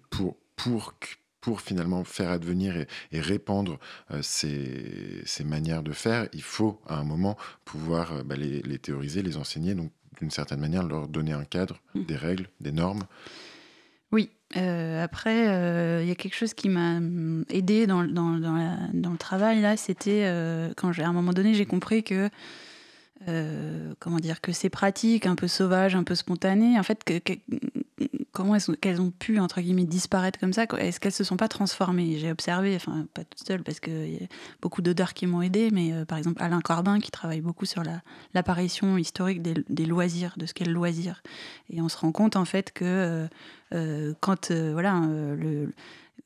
pour 0.09 0.37
pour 0.55 0.93
pour 1.41 1.61
finalement 1.61 2.03
faire 2.03 2.29
advenir 2.29 2.77
et, 3.11 3.19
répandre 3.19 3.79
ces, 4.21 5.21
ces, 5.25 5.43
manières 5.43 5.83
de 5.83 5.91
faire, 5.91 6.27
il 6.33 6.43
faut 6.43 6.79
à 6.87 6.97
un 6.97 7.03
moment 7.03 7.37
pouvoir 7.65 8.23
bah, 8.23 8.35
les, 8.35 8.61
les, 8.61 8.77
théoriser, 8.77 9.21
les 9.23 9.37
enseigner. 9.37 9.73
Donc 9.73 9.91
d'une 10.21 10.31
certaine 10.31 10.59
manière, 10.59 10.83
leur 10.83 11.07
donner 11.07 11.33
un 11.33 11.43
cadre, 11.43 11.81
mm. 11.95 12.05
des 12.05 12.15
règles, 12.15 12.47
des 12.61 12.71
normes 12.71 13.03
Oui. 14.11 14.29
Euh, 14.57 15.01
après, 15.03 15.47
euh, 15.47 16.01
il 16.03 16.09
y 16.09 16.11
a 16.11 16.15
quelque 16.15 16.35
chose 16.35 16.53
qui 16.53 16.69
m'a 16.69 16.99
mm, 16.99 17.45
aidé 17.49 17.87
dans, 17.87 18.03
dans, 18.03 18.37
dans, 18.37 19.11
le 19.11 19.17
travail, 19.17 19.61
là, 19.61 19.77
c'était 19.77 20.23
euh, 20.25 20.73
quand, 20.75 20.97
à 20.99 21.05
un 21.05 21.13
moment 21.13 21.33
donné, 21.33 21.53
j'ai 21.53 21.65
compris 21.65 22.03
que 22.03 22.29
comment 23.99 24.17
dire 24.17 24.41
que 24.41 24.51
ces 24.51 24.71
pratiques 24.71 25.27
un 25.27 25.35
peu 25.35 25.47
sauvages, 25.47 25.95
un 25.95 26.03
peu 26.03 26.15
spontanées, 26.15 26.79
en 26.79 26.83
fait, 26.83 27.03
que, 27.03 27.19
comment 28.31 28.55
est-ce 28.55 28.71
qu'elles 28.73 29.01
ont 29.01 29.11
pu, 29.11 29.39
entre 29.39 29.61
guillemets, 29.61 29.85
disparaître 29.85 30.39
comme 30.39 30.53
ça 30.53 30.65
Est-ce 30.77 30.99
qu'elles 30.99 31.11
se 31.11 31.23
sont 31.23 31.37
pas 31.37 31.47
transformées? 31.47 32.17
J'ai 32.17 32.31
observé, 32.31 32.75
enfin, 32.75 33.05
pas 33.13 33.23
toute 33.23 33.45
seule, 33.45 33.63
parce 33.63 33.79
qu'il 33.79 34.13
y 34.13 34.23
a 34.23 34.27
beaucoup 34.61 34.81
d'odeurs 34.81 35.13
qui 35.13 35.27
m'ont 35.27 35.41
aidé, 35.41 35.69
mais 35.71 35.93
euh, 35.93 36.05
par 36.05 36.17
exemple, 36.17 36.41
Alain 36.41 36.61
Corbin, 36.61 36.99
qui 36.99 37.11
travaille 37.11 37.41
beaucoup 37.41 37.65
sur 37.65 37.83
l'apparition 38.33 38.97
historique 38.97 39.41
des, 39.41 39.85
loisirs, 39.85 40.33
de 40.37 40.45
ce 40.45 40.53
qu'est 40.53 40.65
le 40.65 40.73
loisir. 40.73 41.21
Et 41.69 41.81
on 41.81 41.89
se 41.89 41.97
rend 41.97 42.11
compte, 42.11 42.35
en 42.35 42.45
fait, 42.45 42.71
que 42.71 42.85
euh, 42.85 43.27
euh, 43.73 44.13
quand, 44.19 44.51
voilà, 44.51 45.01
le 45.07 45.71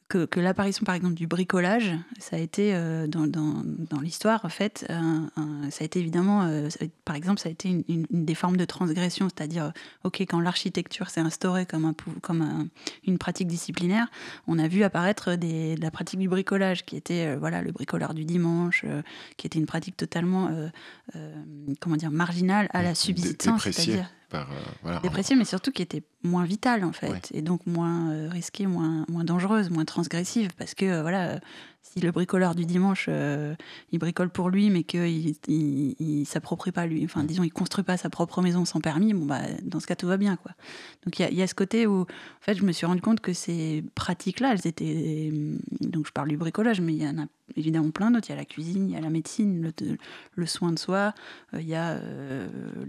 que, 0.07 0.39
l'apparition, 0.39 0.83
par 0.85 0.93
exemple, 0.93 1.15
du 1.15 1.25
bricolage, 1.25 1.91
ça 2.19 2.35
a 2.35 2.39
été, 2.39 2.75
euh, 2.75 3.07
dans, 3.07 3.25
dans, 3.27 3.99
l'histoire, 3.99 4.45
en 4.45 4.49
fait, 4.49 4.85
ça 4.87 5.81
a 5.81 5.83
été 5.83 5.99
évidemment, 5.99 6.43
euh, 6.43 6.69
par 7.05 7.15
exemple, 7.15 7.39
ça 7.39 7.49
a 7.49 7.51
été 7.51 7.69
une, 7.69 8.05
des 8.11 8.35
formes 8.35 8.57
de 8.57 8.65
transgression, 8.65 9.29
c'est-à-dire, 9.29 9.71
OK, 10.03 10.21
quand 10.21 10.39
l'architecture 10.39 11.09
s'est 11.09 11.21
instaurée 11.21 11.65
comme, 11.65 11.85
un, 11.85 11.95
comme 12.21 12.69
une 13.07 13.17
pratique 13.17 13.47
disciplinaire, 13.47 14.07
on 14.47 14.59
a 14.59 14.67
vu 14.67 14.83
apparaître 14.83 15.35
des, 15.35 15.75
la 15.77 15.89
pratique 15.89 16.19
du 16.19 16.29
bricolage, 16.29 16.85
qui 16.85 16.95
était, 16.95 17.25
euh, 17.25 17.37
voilà, 17.39 17.63
le 17.63 17.71
bricoleur 17.71 18.13
du 18.13 18.25
dimanche, 18.25 18.85
qui 19.37 19.47
était 19.47 19.57
une 19.57 19.65
pratique 19.65 19.97
totalement, 19.97 20.51
comment 21.79 21.95
dire, 21.95 22.11
marginale 22.11 22.69
à 22.71 22.83
la 22.83 22.93
subsistance, 22.93 23.63
c'est-à-dire 23.63 24.09
par, 24.29 24.47
euh, 24.85 25.35
mais 25.35 25.45
surtout 25.45 25.71
qui 25.71 25.81
était 25.81 26.03
moins 26.23 26.45
vitale 26.45 26.83
en 26.83 26.91
fait, 26.91 27.29
et 27.33 27.41
donc 27.41 27.65
moins 27.65 28.11
euh, 28.11 28.29
risquée, 28.29 28.67
moins, 28.67 29.05
moins 29.09 29.23
dangereuse, 29.23 29.69
moins 29.69 29.85
transgressive, 29.85 30.49
parce 30.57 30.73
que 30.73 30.85
euh, 30.85 31.01
voilà, 31.01 31.39
si 31.93 31.99
le 31.99 32.11
bricoleur 32.11 32.55
du 32.55 32.65
dimanche, 32.65 33.09
il 33.91 33.99
bricole 33.99 34.29
pour 34.29 34.49
lui, 34.49 34.69
mais 34.69 34.83
qu'il 34.83 35.35
il, 35.47 35.95
il, 35.99 36.25
s'approprie 36.25 36.71
pas 36.71 36.85
lui, 36.87 37.05
enfin 37.05 37.23
disons, 37.23 37.43
il 37.43 37.51
construit 37.51 37.83
pas 37.83 37.97
sa 37.97 38.09
propre 38.09 38.41
maison 38.41 38.65
sans 38.65 38.81
permis, 38.81 39.13
bon 39.13 39.25
bah 39.25 39.41
dans 39.63 39.79
ce 39.79 39.87
cas 39.87 39.95
tout 39.95 40.07
va 40.07 40.17
bien 40.17 40.35
quoi. 40.35 40.51
Donc 41.03 41.19
il 41.19 41.29
y, 41.31 41.35
y, 41.35 41.41
a 41.41 41.47
ce 41.47 41.53
côté 41.53 41.85
où, 41.85 42.01
en 42.01 42.05
fait, 42.41 42.55
je 42.55 42.63
me 42.63 42.71
suis 42.71 42.85
rendu 42.85 43.01
compte 43.01 43.19
que 43.19 43.33
ces 43.33 43.83
pratiques-là, 43.93 44.53
elles 44.53 44.67
étaient, 44.67 45.31
donc 45.81 46.07
je 46.07 46.11
parle 46.11 46.29
du 46.29 46.37
bricolage, 46.37 46.81
mais 46.81 46.93
il 46.93 47.03
y 47.03 47.07
en 47.07 47.19
a 47.19 47.25
évidemment 47.55 47.91
plein 47.91 48.11
d'autres. 48.11 48.27
Il 48.29 48.31
y 48.31 48.35
a 48.35 48.37
la 48.37 48.45
cuisine, 48.45 48.89
il 48.89 48.93
y 48.93 48.97
a 48.97 49.01
la 49.01 49.09
médecine, 49.09 49.61
le, 49.61 49.97
le 50.33 50.45
soin 50.45 50.71
de 50.71 50.79
soi, 50.79 51.13
il 51.53 51.67
y 51.67 51.75
a 51.75 51.99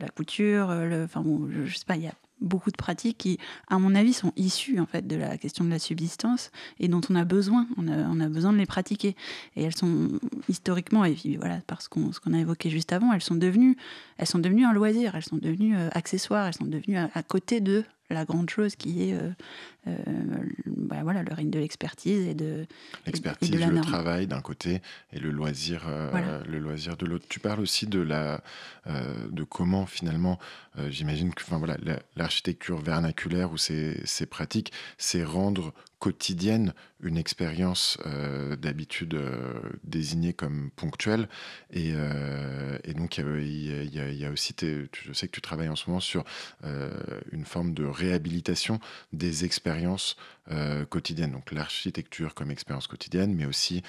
la 0.00 0.08
couture, 0.08 0.74
le, 0.74 1.04
enfin 1.04 1.20
bon, 1.20 1.48
je, 1.50 1.66
je 1.66 1.76
sais 1.76 1.84
pas, 1.86 1.96
il 1.96 2.02
y 2.02 2.08
a 2.08 2.14
beaucoup 2.40 2.70
de 2.70 2.76
pratiques 2.76 3.18
qui, 3.18 3.38
à 3.68 3.78
mon 3.78 3.94
avis, 3.94 4.12
sont 4.12 4.32
issues 4.36 4.78
en 4.80 4.86
fait 4.86 5.06
de 5.06 5.16
la 5.16 5.38
question 5.38 5.64
de 5.64 5.70
la 5.70 5.78
subsistance 5.78 6.50
et 6.78 6.88
dont 6.88 7.00
on 7.10 7.14
a 7.14 7.24
besoin. 7.24 7.66
On 7.76 7.88
a, 7.88 8.28
besoin 8.28 8.52
de 8.52 8.58
les 8.58 8.66
pratiquer. 8.66 9.16
Et 9.56 9.62
elles 9.62 9.76
sont 9.76 10.10
historiquement, 10.48 11.04
et 11.04 11.14
puis 11.14 11.36
voilà, 11.36 11.60
parce 11.66 11.88
qu'on 11.88 12.12
ce 12.12 12.20
qu'on 12.20 12.34
a 12.34 12.38
évoqué 12.38 12.70
juste 12.70 12.92
avant, 12.92 13.12
elles 13.12 13.22
sont 13.22 13.34
devenues, 13.34 13.76
elles 14.18 14.26
sont 14.26 14.38
devenues 14.38 14.64
un 14.64 14.72
loisir. 14.72 15.14
Elles 15.14 15.24
sont 15.24 15.36
devenues 15.36 15.76
euh, 15.76 15.88
accessoires. 15.92 16.46
Elles 16.46 16.54
sont 16.54 16.64
devenues 16.64 16.96
à, 16.96 17.22
côté 17.22 17.60
de 17.60 17.84
la 18.10 18.24
grande 18.24 18.50
chose 18.50 18.76
qui 18.76 19.10
est 19.10 19.14
euh, 19.14 19.30
euh, 19.86 19.92
bah 20.66 21.00
voilà, 21.02 21.22
le 21.22 21.32
règne 21.32 21.50
de 21.50 21.58
l'expertise 21.58 22.26
et 22.26 22.34
de 22.34 22.66
l'expertise, 23.06 23.54
le 23.54 23.80
travail 23.80 24.26
d'un 24.26 24.40
côté 24.40 24.82
et 25.12 25.18
le 25.18 25.30
loisir, 25.30 25.84
euh, 25.88 26.42
le 26.44 26.58
loisir 26.58 26.96
de 26.96 27.06
l'autre. 27.06 27.26
Tu 27.28 27.40
parles 27.40 27.60
aussi 27.60 27.86
de 27.86 28.00
la, 28.00 28.42
de 28.86 29.44
comment 29.44 29.86
finalement, 29.86 30.38
j'imagine 30.88 31.32
que, 31.32 31.42
enfin 31.42 31.58
voilà, 31.58 31.76
l'architecture 32.16 32.78
vernaculaire 32.78 33.52
ou 33.52 33.58
ces, 33.58 34.00
ces 34.04 34.26
pratiques, 34.26 34.72
c'est 34.98 35.24
rendre 35.24 35.72
quotidienne 35.98 36.74
une 37.00 37.16
expérience 37.16 37.98
d'habitude 38.58 39.18
désignée 39.84 40.34
comme 40.34 40.70
ponctuelle. 40.76 41.28
Et, 41.72 41.92
et 42.84 42.94
donc, 42.94 43.18
il 43.18 43.46
y, 43.46 43.98
y, 43.98 44.24
a 44.24 44.30
aussi, 44.30 44.54
je 44.60 45.12
sais 45.12 45.26
que 45.26 45.32
tu 45.32 45.40
travailles 45.40 45.68
en 45.68 45.76
ce 45.76 45.88
moment 45.88 46.00
sur 46.00 46.24
une 47.32 47.44
forme 47.44 47.72
de 47.72 47.84
réhabilitation 47.84 48.78
des 49.12 49.44
expériences 49.44 49.75
expérience 49.76 50.16
quotidienne, 50.90 51.32
donc 51.32 51.50
l'architecture 51.52 52.34
comme 52.34 52.50
expérience 52.50 52.86
quotidienne, 52.86 53.34
mais 53.34 53.46
aussi 53.46 53.82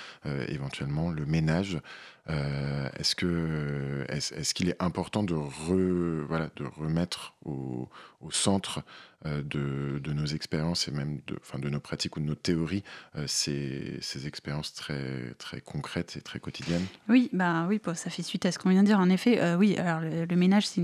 éventuellement 0.47 1.11
le 1.11 1.25
ménage. 1.25 1.79
est-ce 2.27 3.15
que 3.15 4.05
est-ce, 4.09 4.53
qu'il 4.53 4.69
est 4.69 4.81
important 4.81 5.23
de 5.23 5.35
voilà 5.35 6.49
de 6.55 6.65
remettre 6.65 7.35
au, 7.45 7.87
au 8.21 8.31
centre 8.31 8.79
euh, 8.79 8.81
de, 9.25 9.99
de, 9.99 10.13
nos 10.13 10.25
expériences 10.25 10.87
et 10.87 10.91
même 10.91 11.19
de, 11.25 11.37
enfin, 11.41 11.57
de 11.57 11.69
nos 11.69 11.79
pratiques 11.79 12.17
ou 12.17 12.19
de 12.19 12.25
nos 12.25 12.35
théories, 12.35 12.83
euh, 13.15 13.25
ces, 13.27 13.97
ces, 13.99 14.27
expériences 14.27 14.73
très, 14.73 15.33
très 15.39 15.59
concrètes 15.59 16.15
et 16.17 16.21
très 16.21 16.39
quotidiennes 16.39 16.85
Oui, 17.09 17.29
bah, 17.33 17.65
oui 17.67 17.81
ça 17.95 18.11
fait 18.11 18.21
suite 18.21 18.45
à 18.45 18.51
ce 18.51 18.59
qu'on 18.59 18.69
vient 18.69 18.83
de 18.83 18.87
dire. 18.87 18.99
En 18.99 19.09
effet, 19.09 19.41
euh, 19.41 19.57
oui, 19.57 19.75
alors 19.77 20.01
le, 20.01 20.35
ménage, 20.35 20.67
c'est 20.67 20.81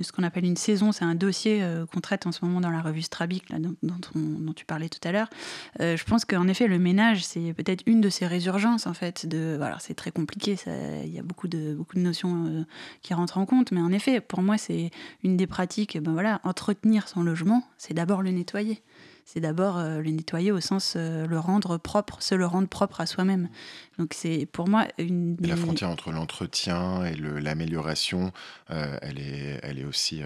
ce 0.00 0.10
qu'on 0.12 0.24
appelle 0.24 0.44
une 0.44 0.56
saison, 0.56 0.90
c'est 0.90 1.04
un 1.04 1.14
dossier 1.14 1.64
qu'on 1.92 2.00
traite 2.00 2.26
en 2.26 2.32
ce 2.32 2.44
moment 2.44 2.60
dans 2.60 2.70
la 2.70 2.82
revue 2.82 3.02
Strabic, 3.02 3.44
dont, 3.82 4.52
tu 4.56 4.64
parlais 4.64 4.88
tout 4.88 5.06
à 5.06 5.12
l'heure. 5.12 5.30
je 5.78 6.02
pense 6.04 6.24
qu'en 6.24 6.48
effet, 6.48 6.66
le 6.66 6.78
ménage, 6.78 7.24
c'est 7.24 7.52
peut-être 7.54 7.84
une 7.86 8.00
de 8.00 8.08
ces 8.08 8.26
résurgences, 8.26 8.86
en 8.88 8.94
fait. 8.94 9.26
De, 9.26 9.54
voilà, 9.56 9.78
c'est 9.78 9.94
très 9.94 10.10
compliqué, 10.10 10.56
il 10.66 11.14
y 11.14 11.18
a 11.18 11.22
beaucoup 11.22 11.46
de, 11.46 11.74
beaucoup 11.74 11.94
de 11.94 12.00
notions 12.00 12.66
qui 13.02 13.14
rentrent 13.14 13.38
en 13.38 13.46
compte, 13.46 13.70
mais 13.70 13.80
en 13.80 13.92
effet, 13.92 14.20
pour 14.20 14.42
moi, 14.42 14.58
c'est 14.58 14.90
une 15.22 15.36
des 15.36 15.46
pratiques, 15.46 15.98
ben 15.98 16.12
voilà, 16.12 16.40
entretenir 16.42 17.06
son 17.08 17.22
logement, 17.22 17.62
c'est 17.78 17.94
d'abord 17.94 18.22
le 18.22 18.30
nettoyer. 18.30 18.82
C'est 19.30 19.40
d'abord 19.40 19.76
euh, 19.76 20.00
le 20.00 20.10
nettoyer 20.10 20.52
au 20.52 20.60
sens 20.60 20.94
euh, 20.96 21.26
le 21.26 21.38
rendre 21.38 21.76
propre, 21.76 22.22
se 22.22 22.34
le 22.34 22.46
rendre 22.46 22.66
propre 22.66 23.02
à 23.02 23.06
soi-même. 23.06 23.50
Donc 23.98 24.14
c'est 24.14 24.48
pour 24.50 24.68
moi 24.68 24.86
une. 24.96 25.36
La 25.40 25.54
frontière 25.54 25.90
entre 25.90 26.12
l'entretien 26.12 27.04
et 27.04 27.14
l'amélioration, 27.14 28.32
euh, 28.70 28.96
elle 29.02 29.18
est, 29.18 29.60
elle 29.62 29.78
est 29.78 29.84
aussi 29.84 30.22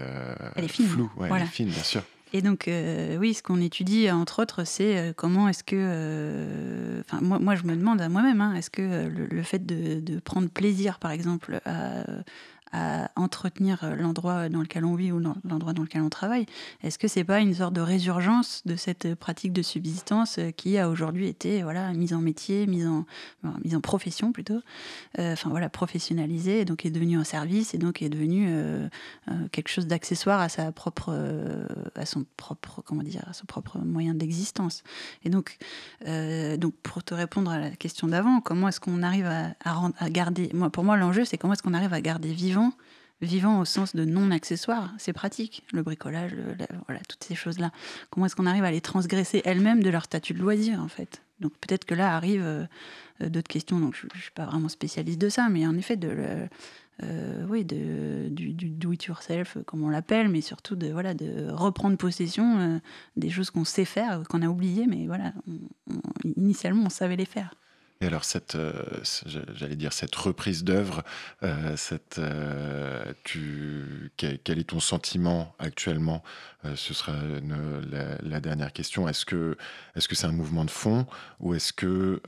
elle 0.55 0.63
est 0.63 0.67
fine. 0.69 0.87
floue. 0.87 1.11
Elle 1.21 1.41
est 1.41 1.45
fine, 1.45 1.69
bien 1.69 1.83
sûr. 1.83 2.01
Et 2.35 2.41
donc, 2.41 2.67
oui, 3.19 3.35
ce 3.35 3.43
qu'on 3.43 3.61
étudie, 3.61 4.09
entre 4.09 4.41
autres, 4.41 4.63
c'est 4.63 5.13
comment 5.15 5.47
est-ce 5.49 5.63
que. 5.63 7.01
Enfin, 7.01 7.21
moi, 7.21 7.37
moi, 7.37 7.55
je 7.55 7.63
me 7.63 7.75
demande 7.75 8.01
à 8.01 8.09
moi-même, 8.09 8.41
hein, 8.41 8.55
est-ce 8.55 8.71
que 8.71 9.07
le, 9.07 9.43
fait 9.43 9.63
de, 9.63 9.99
de, 9.99 10.19
prendre 10.19 10.49
plaisir, 10.49 10.97
par 10.97 11.11
exemple, 11.11 11.61
à, 11.65 12.05
à 12.73 13.11
entretenir 13.15 13.83
euh, 13.83 13.95
l'endroit 13.95 14.49
dans 14.49 14.61
lequel 14.61 14.83
on 14.83 14.95
vit 14.95 15.11
ou 15.11 15.19
l'endroit 15.19 15.73
dans 15.73 15.83
lequel 15.83 16.01
on 16.01 16.09
travaille. 16.09 16.47
Est-ce 16.81 16.97
que 16.97 17.07
c'est 17.07 17.23
pas 17.23 17.39
une 17.39 17.53
sorte 17.53 17.73
de 17.73 17.81
résurgence 17.81 18.63
de 18.65 18.75
cette 18.75 19.13
pratique 19.13 19.53
de 19.53 19.61
subsistance 19.61 20.39
euh, 20.39 20.49
qui 20.51 20.77
a 20.79 20.89
aujourd'hui 20.89 21.27
été 21.27 21.61
voilà 21.61 21.93
mise 21.93 22.13
en 22.13 22.19
métier, 22.19 22.65
mise 22.65 22.87
en 22.87 23.05
mise 23.63 23.75
en 23.75 23.81
profession 23.81 24.31
plutôt, 24.31 24.59
euh, 25.19 25.33
enfin 25.33 25.49
voilà 25.49 25.69
professionnalisée, 25.69 26.61
et 26.61 26.65
donc 26.65 26.85
est 26.85 26.89
devenue 26.89 27.17
un 27.17 27.23
service 27.23 27.75
et 27.75 27.77
donc 27.77 28.01
est 28.01 28.09
devenu 28.09 28.49
quelque 29.51 29.67
chose 29.69 29.85
d'accessoire 29.85 30.39
à 30.41 30.49
sa 30.49 30.71
propre 30.71 31.13
à 31.95 32.05
son 32.05 32.25
propre 32.37 32.81
comment 32.83 33.03
dire 33.03 33.23
à 33.29 33.33
son 33.33 33.45
propre 33.45 33.77
moyen 33.79 34.15
d'existence? 34.15 34.83
Et 35.23 35.29
donc 35.29 35.57
donc 36.57 36.73
pour 36.81 37.03
te 37.03 37.13
répondre 37.13 37.51
à 37.51 37.59
la 37.59 37.69
question 37.71 38.07
d'avant, 38.07 38.41
comment 38.41 38.69
est-ce 38.69 38.79
qu'on 38.79 39.03
arrive 39.03 39.25
à, 39.25 39.53
à, 39.63 39.89
à 39.99 40.09
garder 40.09 40.49
moi 40.53 40.69
pour 40.69 40.83
moi 40.83 40.97
l'enjeu 40.97 41.25
c'est 41.25 41.37
comment 41.37 41.53
est-ce 41.53 41.63
qu'on 41.63 41.73
arrive 41.73 41.93
à 41.93 42.01
garder 42.01 42.33
vivant 42.33 42.62
vivant, 43.21 43.59
au 43.59 43.65
sens 43.65 43.95
de 43.95 44.05
non 44.05 44.31
accessoire, 44.31 44.93
c'est 44.97 45.13
pratique, 45.13 45.63
le 45.71 45.81
bricolage, 45.81 46.33
voilà, 46.87 47.01
toutes 47.07 47.23
ces 47.23 47.35
choses-là. 47.35 47.71
Comment 48.09 48.25
est-ce 48.25 48.35
qu'on 48.35 48.45
arrive 48.45 48.65
à 48.65 48.71
les 48.71 48.81
transgresser 48.81 49.41
elles-mêmes 49.45 49.81
de 49.81 49.89
leur 49.89 50.03
statut 50.03 50.33
de 50.33 50.39
loisir, 50.39 50.81
en 50.81 50.89
fait? 50.89 51.21
Donc 51.39 51.53
peut-être 51.59 51.85
que 51.85 51.95
là 51.95 52.15
arrivent 52.15 52.67
euh, 53.21 53.29
d'autres 53.29 53.47
questions, 53.47 53.79
donc 53.79 53.95
je 53.95 54.07
ne 54.13 54.21
suis 54.21 54.31
pas 54.31 54.45
vraiment 54.45 54.69
spécialiste 54.69 55.19
de 55.19 55.29
ça, 55.29 55.49
mais 55.49 55.65
en 55.65 55.77
effet, 55.77 55.97
de, 55.97 56.47
euh, 57.01 57.45
oui, 57.49 57.65
du, 57.65 58.29
do-it-yourself, 58.29 59.57
comme 59.65 59.83
on 59.83 59.89
l'appelle, 59.89 60.29
mais 60.29 60.41
surtout 60.41 60.75
de, 60.75 60.87
voilà, 60.87 61.13
de 61.13 61.49
reprendre 61.49 61.97
possession 61.97 62.59
euh, 62.59 62.79
des 63.17 63.29
choses 63.29 63.49
qu'on 63.49 63.65
sait 63.65 63.85
faire, 63.85 64.23
qu'on 64.29 64.41
a 64.41 64.47
oubliées, 64.47 64.85
mais 64.87 65.07
voilà, 65.07 65.33
initialement, 66.37 66.83
on 66.85 66.89
savait 66.89 67.15
les 67.15 67.25
faire. 67.25 67.55
Et 68.01 68.05
alors, 68.05 68.25
cette, 68.25 68.55
euh, 68.55 68.73
j'allais 69.55 69.77
dire, 69.77 69.93
cette 69.93 70.15
reprise 70.15 70.65
d'œuvre, 70.65 71.03
euh, 71.43 71.75
euh, 72.17 73.13
quel, 74.17 74.59
est 74.59 74.69
ton 74.69 74.81
sentiment 74.81 75.55
actuellement? 75.57 76.21
Ce 76.75 76.93
sera 76.93 77.13
la, 78.21 78.39
dernière 78.39 78.73
question. 78.73 79.07
Est-ce 79.07 79.25
que, 79.25 79.57
est-ce 79.95 80.07
que 80.07 80.15
c'est 80.15 80.27
un 80.27 80.33
mouvement 80.33 80.65
de 80.65 80.71
fond? 80.71 81.05
Ou 81.39 81.53
est-ce 81.55 81.73
que, 81.73 82.21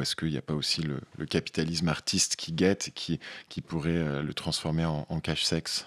est-ce 0.00 0.16
qu'il 0.16 0.28
n'y 0.28 0.38
a 0.38 0.42
pas 0.42 0.54
aussi 0.54 0.82
le, 0.82 1.26
capitalisme 1.26 1.88
artiste 1.88 2.36
qui 2.36 2.52
guette 2.52 2.88
et 2.88 2.90
qui, 2.90 3.20
qui 3.48 3.60
pourrait 3.60 4.22
le 4.22 4.34
transformer 4.34 4.84
en, 4.84 5.06
en 5.08 5.20
cache-sexe? 5.20 5.86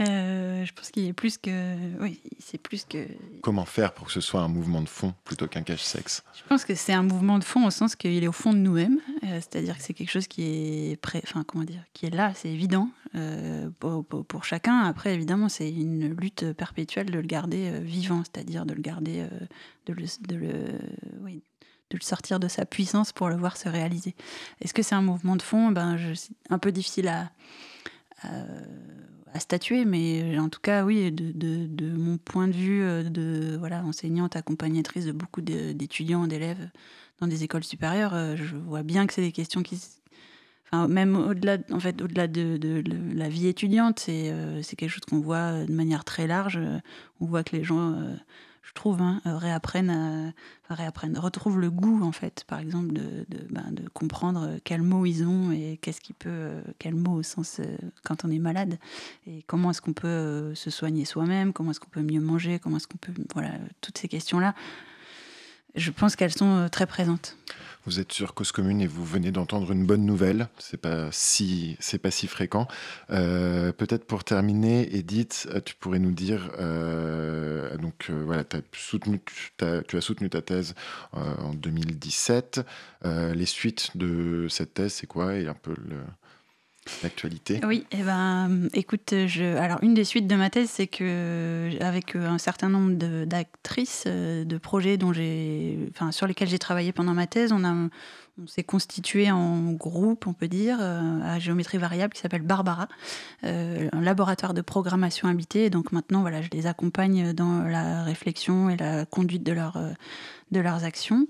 Euh, 0.00 0.64
je 0.64 0.72
pense 0.74 0.90
qu'il 0.90 1.06
est 1.06 1.12
plus 1.14 1.38
que. 1.38 1.76
Oui, 2.00 2.20
c'est 2.38 2.58
plus 2.58 2.84
que. 2.84 3.06
Comment 3.40 3.64
faire 3.64 3.92
pour 3.92 4.06
que 4.06 4.12
ce 4.12 4.20
soit 4.20 4.40
un 4.40 4.48
mouvement 4.48 4.82
de 4.82 4.88
fond 4.88 5.14
plutôt 5.24 5.46
qu'un 5.46 5.62
cache-sexe? 5.62 6.22
Je 6.34 6.42
pense 6.48 6.64
que 6.66 6.74
c'est 6.74 6.92
un 6.92 7.02
mouvement 7.02 7.38
de 7.38 7.44
fond 7.44 7.66
au 7.66 7.70
sens 7.70 7.96
qu'il 7.96 8.22
est 8.22 8.28
au 8.28 8.32
fond 8.32 8.52
de 8.52 8.58
nous-mêmes. 8.58 9.00
Euh, 9.24 9.36
c'est-à-dire 9.36 9.78
que 9.78 9.82
c'est 9.82 9.94
quelque 9.94 10.10
chose 10.10 10.26
qui 10.26 10.42
est 10.42 11.00
prêt, 11.00 11.22
enfin 11.24 11.44
comment 11.44 11.64
dire, 11.64 11.82
qui 11.94 12.06
est 12.06 12.14
là, 12.14 12.32
c'est 12.34 12.50
évident 12.50 12.90
euh, 13.14 13.70
pour, 13.80 14.44
chacun. 14.44 14.80
Après, 14.80 15.14
évidemment, 15.14 15.48
c'est 15.48 15.70
une 15.70 16.14
lutte 16.14 16.52
perpétuelle 16.52 17.10
de 17.10 17.18
le 17.18 17.26
garder 17.26 17.80
vivant, 17.80 18.22
c'est-à-dire 18.24 18.66
de 18.66 18.74
le 18.74 18.82
garder, 18.82 19.26
de 19.86 19.92
le, 19.94 20.04
de 20.28 20.36
le, 20.36 20.78
oui, 21.22 21.42
de 21.90 21.96
le 21.96 22.04
sortir 22.04 22.38
de 22.38 22.48
sa 22.48 22.66
puissance 22.66 23.12
pour 23.12 23.30
le 23.30 23.36
voir 23.36 23.56
se 23.56 23.70
réaliser. 23.70 24.14
Est-ce 24.60 24.74
que 24.74 24.82
c'est 24.82 24.94
un 24.94 25.02
mouvement 25.02 25.36
de 25.36 25.42
fond? 25.42 25.70
Ben, 25.70 25.96
c'est 26.14 26.32
un 26.50 26.58
peu 26.58 26.70
difficile 26.70 27.08
à 27.08 27.30
à 28.22 28.28
statuer, 29.38 29.84
mais 29.84 30.38
en 30.38 30.48
tout 30.48 30.60
cas, 30.60 30.84
oui, 30.84 31.12
de, 31.12 31.32
de, 31.32 31.96
mon 31.96 32.18
point 32.18 32.48
de 32.48 32.52
vue 32.52 32.82
euh, 32.82 33.02
de 33.02 33.56
voilà, 33.58 33.84
enseignante, 33.84 34.36
accompagnatrice 34.36 35.04
de 35.06 35.12
beaucoup 35.12 35.40
d'étudiants, 35.40 36.26
d'élèves 36.26 36.68
dans 37.20 37.26
des 37.26 37.44
écoles 37.44 37.64
supérieures, 37.64 38.14
euh, 38.14 38.36
je 38.36 38.56
vois 38.56 38.82
bien 38.82 39.06
que 39.06 39.12
c'est 39.12 39.22
des 39.22 39.32
questions 39.32 39.62
qui. 39.62 39.80
Enfin, 40.66 40.88
même 40.88 41.16
au-delà 41.16 41.58
en 41.70 41.78
fait, 41.78 42.02
au 42.02 42.08
-delà 42.08 42.26
de, 42.26 42.56
de, 42.56 42.82
la 43.14 43.28
vie 43.28 43.46
étudiante, 43.46 44.00
c'est 44.00 44.30
euh, 44.30 44.62
quelque 44.76 44.90
chose 44.90 45.04
qu'on 45.08 45.20
voit 45.20 45.64
de 45.64 45.72
manière 45.72 46.04
très 46.04 46.26
large. 46.26 46.58
On 47.20 47.26
voit 47.26 47.44
que 47.44 47.56
les 47.56 47.62
gens 47.64 47.94
trouve, 48.76 49.02
hein, 49.02 49.20
euh, 49.26 49.36
réapprennent, 49.36 51.18
retrouvent 51.18 51.58
le 51.58 51.70
goût, 51.70 52.04
en 52.04 52.12
fait, 52.12 52.44
par 52.46 52.60
exemple, 52.60 52.92
de, 52.92 53.26
ben, 53.50 53.74
comprendre 53.92 54.46
euh, 54.46 54.58
quels 54.62 54.82
mots 54.82 55.04
ils 55.04 55.24
ont 55.24 55.50
et 55.50 55.78
qu'est-ce 55.82 56.00
qui 56.00 56.12
peut, 56.12 56.28
euh, 56.30 56.62
quels 56.78 56.94
mots 56.94 57.14
au 57.14 57.22
sens 57.24 57.60
quand 58.04 58.24
on 58.24 58.30
est 58.30 58.38
malade 58.38 58.78
et 59.26 59.42
comment 59.48 59.70
est-ce 59.70 59.82
qu'on 59.82 59.94
peut 59.94 60.54
se 60.54 60.70
soigner 60.70 61.04
soi-même, 61.04 61.52
comment 61.52 61.72
est-ce 61.72 61.80
qu'on 61.80 61.90
peut 61.90 62.02
mieux 62.02 62.20
manger, 62.20 62.60
comment 62.60 62.76
est-ce 62.76 62.86
qu'on 62.86 62.98
peut, 62.98 63.14
voilà, 63.34 63.50
toutes 63.80 63.98
ces 63.98 64.06
questions-là. 64.06 64.54
Je 65.76 65.90
pense 65.90 66.16
qu'elles 66.16 66.32
sont 66.32 66.68
très 66.70 66.86
présentes. 66.86 67.36
Vous 67.86 68.00
êtes 68.00 68.12
sur 68.12 68.34
Cause 68.34 68.50
Commune 68.50 68.80
et 68.80 68.88
vous 68.88 69.04
venez 69.04 69.30
d'entendre 69.30 69.70
une 69.70 69.86
bonne 69.86 70.04
nouvelle. 70.04 70.48
C'est 70.58 70.80
pas 70.80 71.08
si 71.12 71.76
c'est 71.78 71.98
pas 71.98 72.10
si 72.10 72.26
fréquent. 72.26 72.66
Euh, 73.10 73.70
peut-être 73.70 74.04
pour 74.04 74.24
terminer, 74.24 74.96
Edith, 74.96 75.46
euh, 75.52 75.60
tu 75.64 75.76
pourrais 75.76 76.00
nous 76.00 76.10
dire 76.10 76.50
euh, 76.58 77.76
donc 77.76 78.10
voilà, 78.10 78.42
tu 78.42 78.56
as 78.56 80.00
soutenu 80.00 80.30
ta 80.30 80.42
thèse 80.42 80.74
en 81.12 81.54
2017. 81.54 82.62
les 83.04 83.46
suites 83.46 83.96
de 83.96 84.48
cette 84.50 84.74
thèse, 84.74 84.94
c'est 84.94 85.06
quoi? 85.06 85.36
Et 85.36 85.46
un 85.46 85.54
peu 85.54 85.76
l'actualité. 87.02 87.60
Oui, 87.64 87.84
eh 87.90 88.02
ben, 88.02 88.68
écoute, 88.74 89.14
je, 89.26 89.56
alors 89.56 89.78
une 89.82 89.94
des 89.94 90.04
suites 90.04 90.26
de 90.26 90.36
ma 90.36 90.50
thèse, 90.50 90.70
c'est 90.70 90.86
que 90.86 91.70
avec 91.80 92.16
un 92.16 92.38
certain 92.38 92.68
nombre 92.68 92.94
d'actrices, 93.24 94.04
de, 94.06 94.44
de, 94.44 94.58
projets 94.58 94.96
dont 94.96 95.12
j'ai, 95.12 95.78
enfin, 95.90 96.12
sur 96.12 96.26
lesquels 96.26 96.48
j'ai 96.48 96.58
travaillé 96.58 96.92
pendant 96.92 97.14
ma 97.14 97.26
thèse, 97.26 97.52
on 97.52 97.64
a 97.64 97.88
on 98.42 98.46
s'est 98.46 98.64
constitué 98.64 99.30
en 99.30 99.72
groupe, 99.72 100.26
on 100.26 100.34
peut 100.34 100.48
dire, 100.48 100.76
euh, 100.80 101.20
à 101.22 101.38
géométrie 101.38 101.78
variable 101.78 102.12
qui 102.12 102.20
s'appelle 102.20 102.42
Barbara, 102.42 102.86
euh, 103.44 103.88
un 103.92 104.00
laboratoire 104.02 104.52
de 104.52 104.60
programmation 104.60 105.28
habitée. 105.28 105.70
donc 105.70 105.92
maintenant, 105.92 106.20
voilà, 106.20 106.42
je 106.42 106.48
les 106.52 106.66
accompagne 106.66 107.32
dans 107.32 107.62
la 107.62 108.02
réflexion 108.04 108.68
et 108.68 108.76
la 108.76 109.06
conduite 109.06 109.42
de, 109.42 109.52
leur, 109.52 109.78
euh, 109.78 109.90
de 110.50 110.60
leurs 110.60 110.84
actions. 110.84 111.26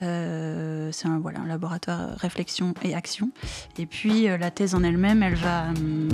c'est 0.00 0.06
un, 0.06 1.18
voilà, 1.18 1.40
un 1.40 1.46
laboratoire 1.46 2.16
réflexion 2.18 2.74
et 2.82 2.94
action. 2.94 3.30
Et 3.78 3.86
puis 3.86 4.24
la 4.24 4.50
thèse 4.50 4.74
en 4.74 4.82
elle-même, 4.84 5.22
elle, 5.22 5.34
va, 5.34 5.66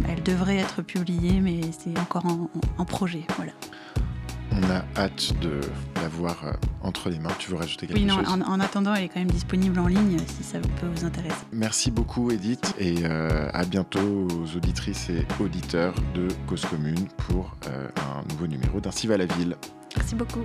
elle 0.08 0.22
devrait 0.22 0.58
être 0.58 0.80
publiée, 0.82 1.40
mais 1.40 1.60
c'est 1.78 1.98
encore 1.98 2.24
en, 2.24 2.50
en 2.78 2.84
projet. 2.84 3.24
Voilà. 3.36 3.52
On 4.52 4.70
a 4.70 4.84
hâte 4.96 5.32
de 5.40 5.60
la 5.96 6.08
voir 6.08 6.44
euh, 6.44 6.52
entre 6.82 7.08
les 7.08 7.18
mains. 7.18 7.30
Tu 7.38 7.50
veux 7.50 7.56
rajouter 7.56 7.86
quelque 7.86 7.98
oui, 7.98 8.04
non, 8.04 8.18
chose? 8.18 8.42
en, 8.46 8.60
attendant, 8.60 8.94
elle 8.94 9.04
est 9.04 9.08
quand 9.08 9.20
même 9.20 9.30
disponible 9.30 9.78
en 9.78 9.86
ligne 9.86 10.18
si 10.26 10.42
ça 10.42 10.58
peut 10.58 10.86
vous 10.94 11.04
intéresser. 11.04 11.36
Merci 11.52 11.90
beaucoup 11.90 12.30
Edith 12.30 12.74
et 12.78 12.96
euh, 13.04 13.48
à 13.52 13.64
bientôt 13.64 14.26
aux 14.28 14.56
auditrices 14.56 15.10
et 15.10 15.26
auditeurs 15.40 15.94
de 16.14 16.28
Cause 16.46 16.64
Commune 16.64 17.06
pour 17.28 17.56
euh, 17.68 17.88
un 17.96 18.22
nouveau 18.32 18.46
numéro 18.46 18.80
d'Ainsi 18.80 19.06
va 19.06 19.16
la 19.16 19.26
ville. 19.26 19.56
Merci 19.96 20.14
beaucoup. 20.14 20.44